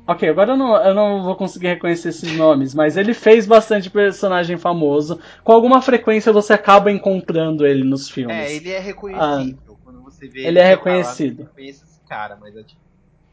[0.06, 3.90] Ok, agora eu não, eu não vou conseguir reconhecer esses nomes, mas ele fez bastante
[3.90, 5.20] personagem famoso.
[5.44, 8.36] Com alguma frequência você acaba encontrando ele nos filmes.
[8.36, 9.60] É, ele é reconhecido.
[9.70, 11.44] Ah, quando você vê ele, ele é reconhecido.
[11.44, 12.89] Fala, conheço esse cara, mas eu, tipo,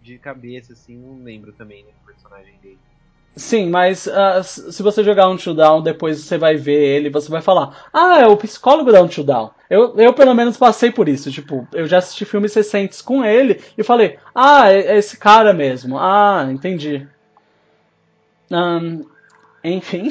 [0.07, 2.79] de cabeça, assim, não lembro também né, do personagem dele.
[3.35, 7.43] Sim, mas uh, se você jogar um Down, depois você vai ver ele, você vai
[7.43, 9.51] falar, ah, é o psicólogo da um Down.
[9.69, 13.61] Eu, eu pelo menos passei por isso, tipo, eu já assisti filmes recentes com ele
[13.77, 15.99] e falei, ah, é, é esse cara mesmo.
[15.99, 17.07] Ah, entendi.
[18.51, 19.05] Um,
[19.63, 20.09] enfim.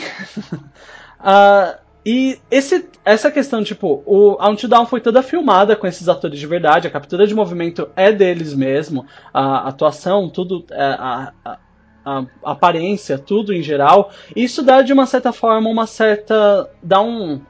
[1.20, 6.40] uh, e esse, essa questão, tipo, o a Down foi toda filmada com esses atores
[6.40, 11.58] de verdade, a captura de movimento é deles mesmo, a atuação, tudo, é, a, a,
[12.06, 14.12] a aparência, tudo em geral.
[14.36, 16.70] Isso dá de uma certa forma uma certa.
[16.84, 17.42] dá um.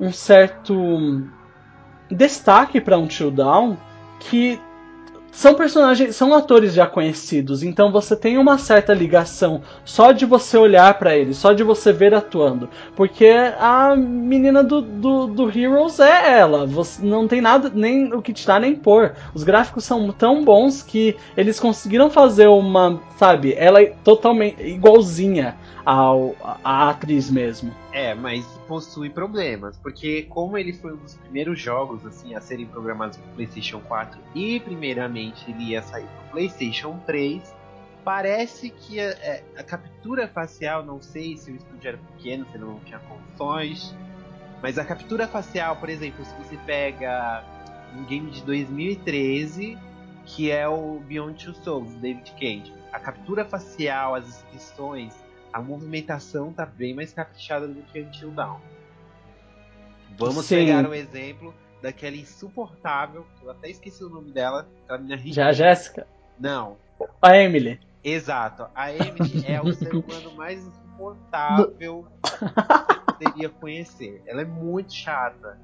[0.00, 1.22] um certo
[2.10, 3.76] destaque para Till Down
[4.18, 4.60] que
[5.30, 10.56] são personagens, são atores já conhecidos, então você tem uma certa ligação só de você
[10.56, 16.00] olhar para eles, só de você ver atuando, porque a menina do, do, do Heroes
[16.00, 19.14] é ela, você não tem nada nem o que tirar nem pôr.
[19.32, 25.56] Os gráficos são tão bons que eles conseguiram fazer uma, sabe, ela é totalmente igualzinha
[25.88, 27.74] ao, a atriz mesmo.
[27.92, 32.66] É, mas possui problemas, porque como ele foi um dos primeiros jogos assim a serem
[32.66, 37.54] programados para PlayStation 4 e primeiramente ele ia sair para PlayStation 3,
[38.04, 42.58] parece que a, é, a, captura facial, não sei se o estúdio era pequeno, se
[42.58, 43.96] não tinha condições,
[44.62, 47.42] mas a captura facial, por exemplo, se você pega
[47.96, 49.78] um game de 2013
[50.26, 55.14] que é o Beyond Two Souls, David Cage, a captura facial, as inscrições
[55.52, 58.60] a movimentação tá bem mais caprichada do que Until Dawn.
[60.18, 60.56] Vamos Sim.
[60.56, 65.34] pegar um exemplo daquela insuportável, eu até esqueci o nome dela, aquela menina rica.
[65.34, 66.06] Já a Jéssica?
[66.38, 66.76] Não.
[67.22, 67.80] A Emily.
[68.02, 68.66] Exato.
[68.74, 74.22] A Emily é o ser humano mais insuportável que você poderia conhecer.
[74.26, 75.58] Ela é muito chata.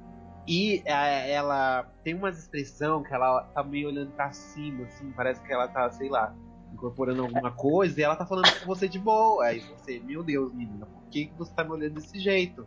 [0.46, 5.40] E é, ela tem umas expressão que ela tá meio olhando pra cima, assim, parece
[5.40, 6.34] que ela tá, sei lá,
[6.74, 9.44] incorporando alguma coisa e ela tá falando com você de boa.
[9.44, 12.66] Aí você, meu Deus, menina, por que, você tá me olhando desse jeito?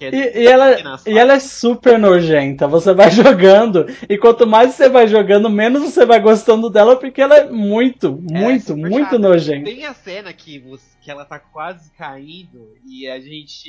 [0.00, 0.76] É e, e, ela,
[1.06, 2.68] e ela é super nojenta.
[2.68, 7.20] Você vai jogando, e quanto mais você vai jogando, menos você vai gostando dela, porque
[7.20, 9.18] ela é muito, é, muito, muito chata.
[9.18, 9.64] nojenta.
[9.64, 13.68] Tem a cena que, você, que ela tá quase caindo e a gente.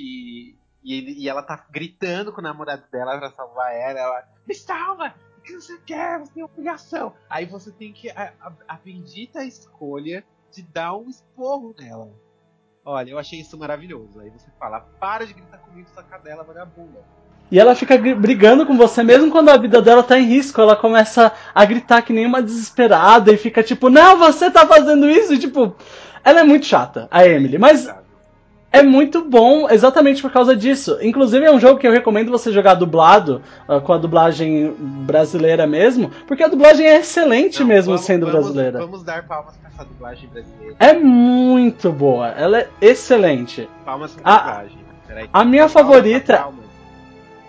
[0.81, 3.99] E, ele, e ela tá gritando com o namorado dela pra salvar ela.
[3.99, 5.14] Ela, me salva!
[5.49, 6.19] Que você quer?
[6.19, 7.13] Você tem obrigação.
[7.30, 8.09] Aí você tem que.
[8.09, 12.09] A, a, a bendita escolha de dar um esporro nela.
[12.85, 14.19] Olha, eu achei isso maravilhoso.
[14.19, 17.03] Aí você fala, para de gritar comigo, sua cadela vagabunda.
[17.51, 20.61] E ela fica brigando com você, mesmo quando a vida dela tá em risco.
[20.61, 25.09] Ela começa a gritar que nem uma desesperada e fica tipo, não, você tá fazendo
[25.09, 25.34] isso.
[25.34, 25.76] E tipo,
[26.23, 27.57] ela é muito chata, a Emily.
[27.57, 27.89] Mas
[28.72, 30.98] é muito bom exatamente por causa disso.
[31.02, 35.66] Inclusive é um jogo que eu recomendo você jogar dublado, uh, com a dublagem brasileira
[35.66, 38.80] mesmo, porque a dublagem é excelente Não, mesmo vamos, sendo vamos, brasileira.
[38.80, 40.76] Vamos dar palmas pra essa dublagem brasileira.
[40.80, 43.70] É muito boa, ela é excelente.
[43.84, 44.80] Palmas pra a, dublagem.
[45.08, 46.38] Peraí, a minha favorita.
[46.38, 46.70] Palmas.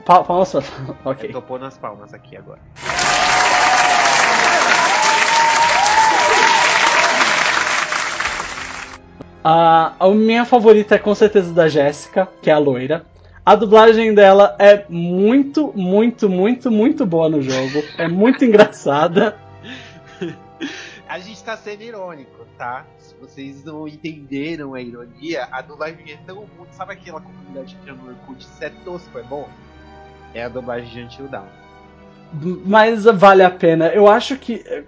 [0.04, 0.72] Palmas, palmas.
[1.04, 1.28] ok.
[1.28, 2.60] Eu tô pondo as palmas aqui agora.
[9.42, 13.06] A, a minha favorita é com certeza da Jéssica, que é a loira.
[13.44, 17.82] A dublagem dela é muito, muito, muito, muito boa no jogo.
[17.96, 19.38] É muito engraçada.
[21.08, 22.86] A gente tá sendo irônico, tá?
[22.98, 26.68] Se vocês não entenderam a ironia, a dublagem é tão ruim.
[26.70, 29.48] Sabe aquela comunidade que no Orkut, se é tosco, é bom?
[30.32, 31.48] É a dublagem de Until Down.
[32.64, 33.88] Mas vale a pena.
[33.88, 34.84] Eu acho que é,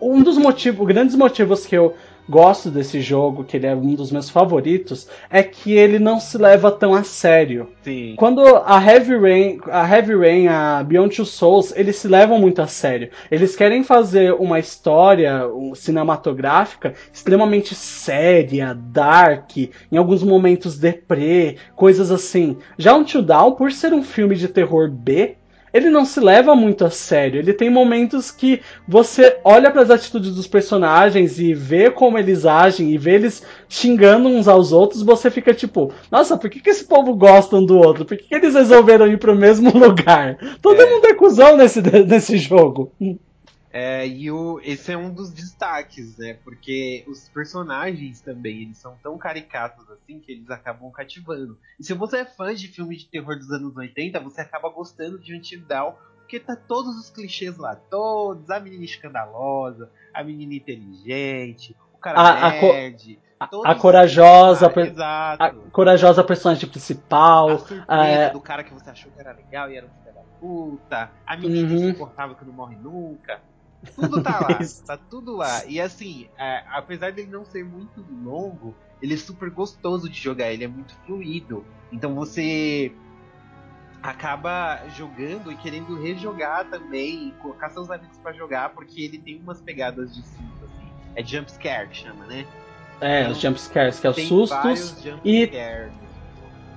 [0.00, 1.96] um dos motivos, grandes motivos que eu
[2.30, 6.38] gosto desse jogo, que ele é um dos meus favoritos, é que ele não se
[6.38, 7.68] leva tão a sério.
[7.82, 8.14] Sim.
[8.16, 12.62] Quando a Heavy Rain, a Heavy Rain, a Beyond Two Souls, eles se levam muito
[12.62, 13.10] a sério.
[13.30, 15.42] Eles querem fazer uma história
[15.74, 22.56] cinematográfica extremamente séria, dark, em alguns momentos deprê, coisas assim.
[22.78, 25.36] Já Until Dawn, por ser um filme de terror B,
[25.72, 27.38] ele não se leva muito a sério.
[27.38, 32.44] Ele tem momentos que você olha para as atitudes dos personagens e vê como eles
[32.44, 36.70] agem e vê eles xingando uns aos outros, você fica tipo, nossa, por que, que
[36.70, 38.04] esse povo gosta um do outro?
[38.04, 40.36] Por que, que eles resolveram ir pro mesmo lugar?
[40.60, 40.86] Todo é.
[40.86, 42.92] mundo é cuzão nesse, nesse jogo.
[43.72, 46.36] É, e o, esse é um dos destaques, né?
[46.42, 51.56] Porque os personagens também, eles são tão caricatos assim que eles acabam cativando.
[51.78, 55.20] E se você é fã de filme de terror dos anos 80, você acaba gostando
[55.20, 60.54] de Until Dawn, porque tá todos os clichês lá, todos, a menina escandalosa, a menina
[60.54, 67.58] inteligente, o cara a, nerd, a, a, a corajosa, per, a corajosa personagem principal, a
[67.58, 68.30] surpresa é...
[68.30, 71.36] do cara que você achou que era legal e era um filho da puta, a
[71.36, 71.88] menina uhum.
[71.88, 73.40] insuportável que não morre nunca.
[73.94, 75.64] Tudo tá lá, tá tudo lá.
[75.66, 80.52] E assim, é, apesar dele não ser muito longo, ele é super gostoso de jogar,
[80.52, 81.64] ele é muito fluido.
[81.90, 82.92] Então você
[84.02, 89.38] acaba jogando e querendo rejogar também, e colocar seus amigos para jogar, porque ele tem
[89.38, 90.90] umas pegadas de susto, assim.
[91.14, 92.46] É jump scare que chama, né?
[93.00, 95.06] É, então, os jump scares, que é os sustos.
[95.24, 95.50] E,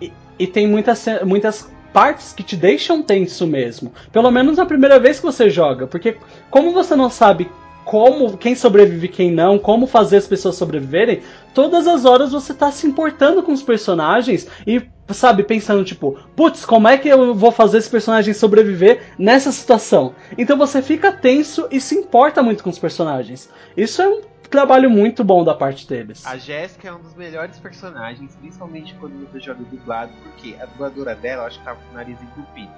[0.01, 3.93] e, e, tem muitas, muitas partes que te deixam tenso mesmo.
[4.11, 5.85] Pelo menos na primeira vez que você joga.
[5.87, 6.17] Porque
[6.49, 7.49] como você não sabe
[7.85, 11.21] como quem sobrevive quem não, como fazer as pessoas sobreviverem,
[11.53, 16.65] todas as horas você tá se importando com os personagens e, sabe, pensando tipo, putz,
[16.65, 20.15] como é que eu vou fazer esse personagem sobreviver nessa situação?
[20.37, 23.49] Então você fica tenso e se importa muito com os personagens.
[23.75, 24.21] Isso é um
[24.53, 26.23] trabalho muito bom da parte deles.
[26.27, 31.15] A Jéssica é um dos melhores personagens, principalmente quando você joga dublado, porque a dubladora
[31.15, 32.71] dela, eu acho que tava com o nariz entupido.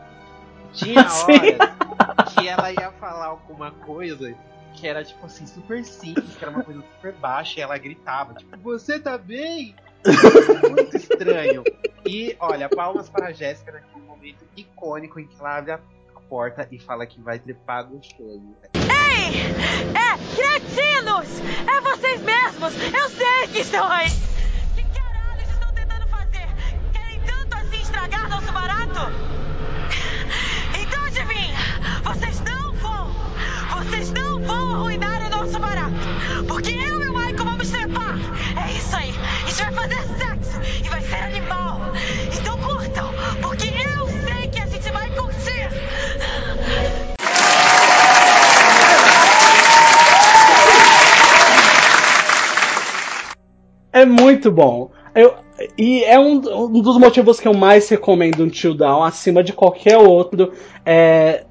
[0.71, 4.33] Tinha horas que ela ia falar alguma coisa
[4.73, 8.33] que era, tipo assim, super simples, que era uma coisa super baixa, e ela gritava,
[8.35, 9.75] tipo, você tá bem?
[10.69, 11.61] Muito estranho.
[12.05, 15.79] E, olha, palmas para a Jéssica naquele momento icônico em que ela abre a
[16.29, 18.55] porta e fala que vai trepar gostoso.
[18.73, 19.53] Ei!
[19.93, 21.27] É, cretinos!
[21.67, 22.73] É vocês mesmos!
[22.93, 24.09] Eu sei que estão aí!
[24.75, 26.47] Que caralho estão tentando fazer?
[26.91, 28.99] Querem tanto assim estragar nosso barato?
[30.79, 31.57] Então adivinha!
[32.03, 33.11] Vocês não vão!
[33.77, 35.95] Vocês não vão arruinar o nosso barato!
[36.47, 38.15] Porque eu e o Michael vamos trepar!
[38.65, 39.13] É isso aí!
[39.43, 40.83] A gente vai fazer sexo!
[40.83, 41.79] E vai ser animal!
[42.33, 43.13] Então curtam!
[43.41, 45.69] Porque eu sei que a gente vai curtir!
[53.95, 54.91] É muito bom.
[55.15, 55.35] Eu,
[55.77, 59.53] e é um, um, dos motivos que eu mais recomendo um Till Down acima de
[59.53, 60.51] qualquer outro.
[60.85, 61.45] É,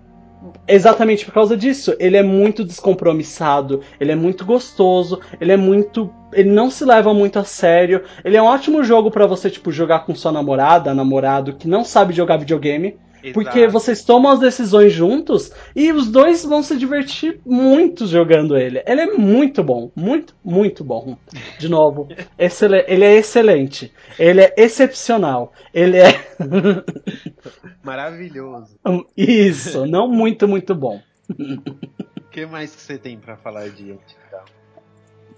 [0.68, 1.96] exatamente por causa disso.
[1.98, 6.12] Ele é muito descompromissado, ele é muito gostoso, ele é muito.
[6.34, 8.02] Ele não se leva muito a sério.
[8.22, 11.82] Ele é um ótimo jogo para você, tipo, jogar com sua namorada, namorado que não
[11.82, 12.98] sabe jogar videogame.
[13.32, 18.82] Porque vocês tomam as decisões juntos e os dois vão se divertir muito jogando ele.
[18.86, 21.16] Ele é muito bom, muito, muito bom.
[21.58, 26.12] De novo, ele é excelente, ele é excepcional, ele é
[27.82, 28.76] maravilhoso.
[29.16, 31.00] Isso, não muito, muito bom.
[31.30, 34.53] O que mais que você tem para falar de então?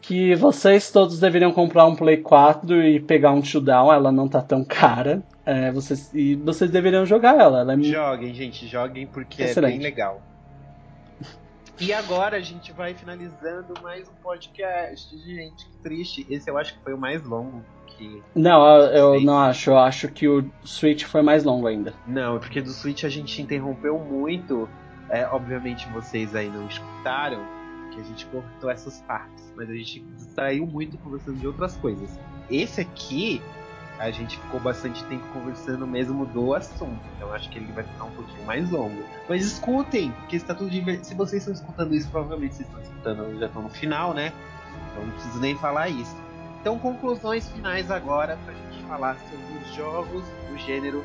[0.00, 4.40] Que vocês todos deveriam comprar um Play 4 e pegar um Showdown, ela não tá
[4.40, 5.22] tão cara.
[5.44, 7.60] É, vocês, e vocês deveriam jogar ela.
[7.60, 9.74] ela é joguem, gente, joguem porque Excelente.
[9.74, 10.22] é bem legal.
[11.78, 15.14] E agora a gente vai finalizando mais um podcast.
[15.18, 16.26] Gente, que triste.
[16.30, 18.22] Esse eu acho que foi o mais longo que.
[18.34, 19.68] Não, eu, eu não acho.
[19.68, 21.92] Eu acho que o Switch foi mais longo ainda.
[22.06, 24.66] Não, porque do Switch a gente interrompeu muito.
[25.10, 27.55] É, obviamente vocês aí não escutaram
[27.96, 32.18] que a gente cortou essas partes, mas a gente distraiu muito conversando de outras coisas.
[32.50, 33.40] Esse aqui
[33.98, 37.00] a gente ficou bastante tempo conversando mesmo do assunto.
[37.16, 39.02] Então acho que ele vai ficar um pouquinho mais longo.
[39.28, 41.06] Mas escutem, porque está tudo divertido.
[41.06, 44.32] Se vocês estão escutando isso, provavelmente vocês estão escutando, já estão no final, né?
[44.90, 46.14] Então não preciso nem falar isso.
[46.60, 51.02] Então, conclusões finais agora para a gente falar sobre os jogos do gênero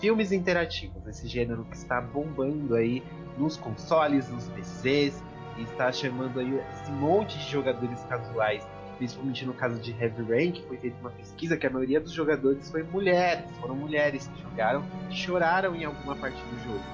[0.00, 1.06] filmes interativos.
[1.06, 3.02] Esse gênero que está bombando aí
[3.36, 5.22] nos consoles, nos PCs,
[5.62, 8.66] está chamando aí esse monte de jogadores casuais
[8.96, 12.12] principalmente no caso de Heavy Rain, que foi feita uma pesquisa que a maioria dos
[12.12, 16.84] jogadores foi mulheres, foram mulheres que jogaram e choraram em alguma parte do jogo.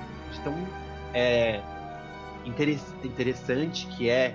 [0.40, 0.55] Então
[1.14, 1.60] é
[2.44, 4.34] interessante que é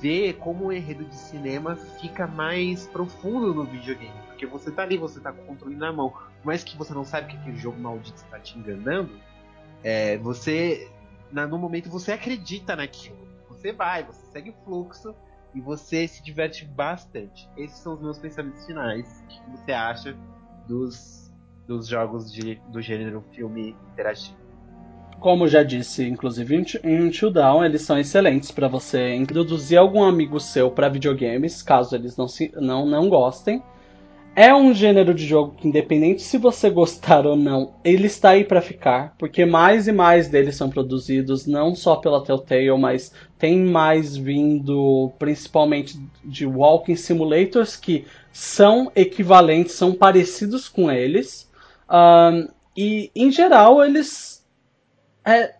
[0.00, 4.12] ver como o enredo de cinema fica mais profundo no videogame.
[4.28, 6.12] Porque você tá ali, você tá com o controle na mão.
[6.42, 9.10] Mas que você não sabe que aquele jogo maldito está te enganando,
[9.82, 10.90] é, você.
[11.32, 13.23] Na, no momento você acredita naquilo.
[13.64, 15.14] Você vai, você segue o fluxo
[15.54, 17.48] e você se diverte bastante.
[17.56, 19.24] Esses são os meus pensamentos finais.
[19.24, 20.14] O que você acha
[20.68, 21.32] dos,
[21.66, 24.36] dos jogos de, do gênero filme interativo?
[25.18, 26.54] Como já disse, inclusive
[26.84, 31.96] em Until Down, eles são excelentes para você introduzir algum amigo seu para videogames, caso
[31.96, 33.62] eles não, se, não, não gostem.
[34.36, 38.44] É um gênero de jogo que, independente se você gostar ou não, ele está aí
[38.44, 43.60] para ficar, porque mais e mais deles são produzidos, não só pela Telltale, mas tem
[43.60, 51.48] mais vindo principalmente de walking simulators que são equivalentes, são parecidos com eles.
[51.88, 54.44] Um, e em geral eles
[55.24, 55.54] é,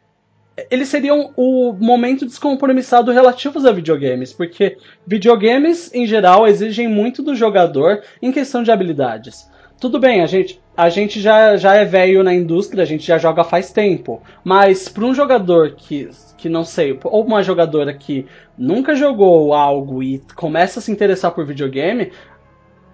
[0.71, 4.77] eles seriam o momento descompromissado relativos a videogames, porque
[5.07, 9.51] videogames, em geral, exigem muito do jogador em questão de habilidades.
[9.81, 13.19] Tudo bem, a gente, a gente já, já é velho na indústria, a gente já
[13.19, 16.09] joga faz tempo, mas para um jogador que,
[16.39, 18.25] que não sei, ou uma jogadora que
[18.57, 22.13] nunca jogou algo e começa a se interessar por videogame,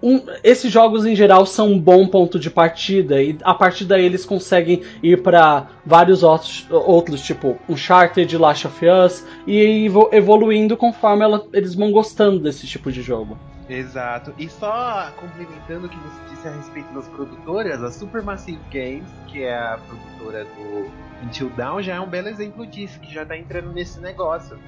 [0.01, 4.05] um, esses jogos em geral são um bom ponto de partida e a partir daí
[4.05, 11.23] eles conseguem ir para vários outros, outros, tipo Uncharted, Last of Us e evoluindo conforme
[11.23, 13.37] ela, eles vão gostando desse tipo de jogo.
[13.69, 14.33] Exato.
[14.37, 19.43] E só complementando o que você disse a respeito das produtoras, a Supermassive Games, que
[19.43, 20.91] é a produtora do
[21.23, 24.59] Until Dawn, já é um belo exemplo disso, que já tá entrando nesse negócio.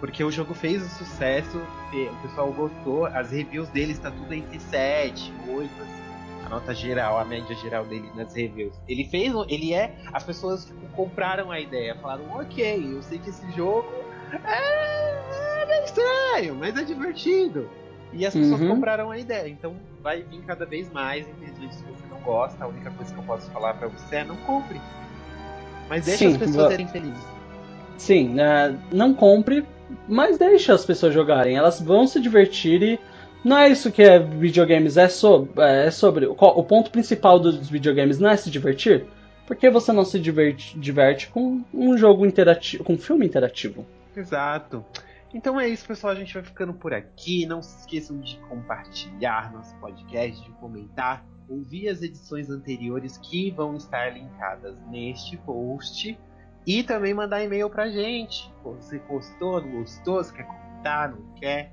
[0.00, 4.58] Porque o jogo fez um sucesso, o pessoal gostou, as reviews dele está tudo entre
[4.58, 8.74] 7, 8, assim, a nota geral, a média geral dele nas reviews.
[8.88, 13.28] Ele fez, ele é, as pessoas tipo, compraram a ideia, falaram, ok, eu sei que
[13.28, 13.86] esse jogo
[14.32, 17.68] é, é meio estranho, mas é divertido.
[18.12, 18.70] E as pessoas uhum.
[18.70, 22.66] compraram a ideia, então vai vir cada vez mais, infelizmente se você não gosta, a
[22.66, 24.80] única coisa que eu posso falar para você é não compre.
[25.88, 27.24] Mas deixa Sim, as pessoas serem felizes.
[27.98, 29.64] Sim, uh, não compre,
[30.08, 31.56] mas deixa as pessoas jogarem.
[31.56, 33.00] Elas vão se divertir e
[33.44, 35.50] não é isso que é videogames é sobre.
[35.62, 39.06] É sobre o, o ponto principal dos videogames não é se divertir.
[39.46, 43.84] Por que você não se diverte, diverte com um jogo interativo, com um filme interativo?
[44.14, 44.84] Exato.
[45.32, 46.12] Então é isso, pessoal.
[46.12, 47.46] A gente vai ficando por aqui.
[47.46, 53.74] Não se esqueçam de compartilhar nosso podcast, de comentar, ouvir as edições anteriores que vão
[53.74, 56.18] estar linkadas neste post.
[56.66, 58.52] E também mandar e-mail pra gente.
[58.62, 60.22] Você gostou, não gostou?
[60.22, 61.72] Você quer comentar, não quer?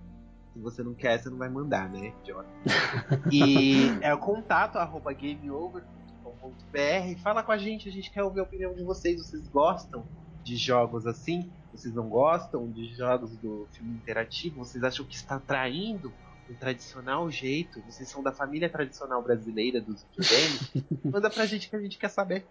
[0.53, 2.49] Se você não quer, você não vai mandar, né, idiota?
[3.31, 7.22] e é o contato arroba gameover.com.br.
[7.22, 9.23] Fala com a gente, a gente quer ouvir a opinião de vocês.
[9.23, 10.05] Vocês gostam
[10.43, 11.51] de jogos assim?
[11.72, 14.65] Vocês não gostam de jogos do filme interativo?
[14.65, 16.11] Vocês acham que está traindo
[16.49, 17.81] o tradicional jeito?
[17.81, 20.72] Vocês são da família tradicional brasileira dos videogames?
[21.05, 22.47] Manda pra gente que a gente quer saber.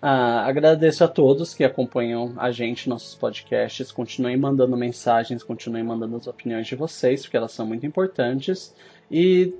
[0.00, 3.90] Ah, agradeço a todos que acompanham a gente, nossos podcasts.
[3.90, 8.74] Continuem mandando mensagens, continuem mandando as opiniões de vocês, porque elas são muito importantes.
[9.10, 9.54] E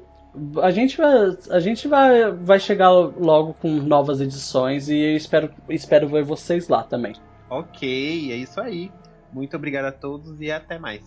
[0.62, 5.50] a gente vai, a gente vai, vai chegar logo com novas edições e eu espero,
[5.68, 7.14] espero ver vocês lá também.
[7.48, 8.90] Ok, é isso aí.
[9.32, 11.02] Muito obrigado a todos e até mais.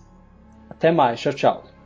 [0.69, 1.78] Até mais, tchau, tchau.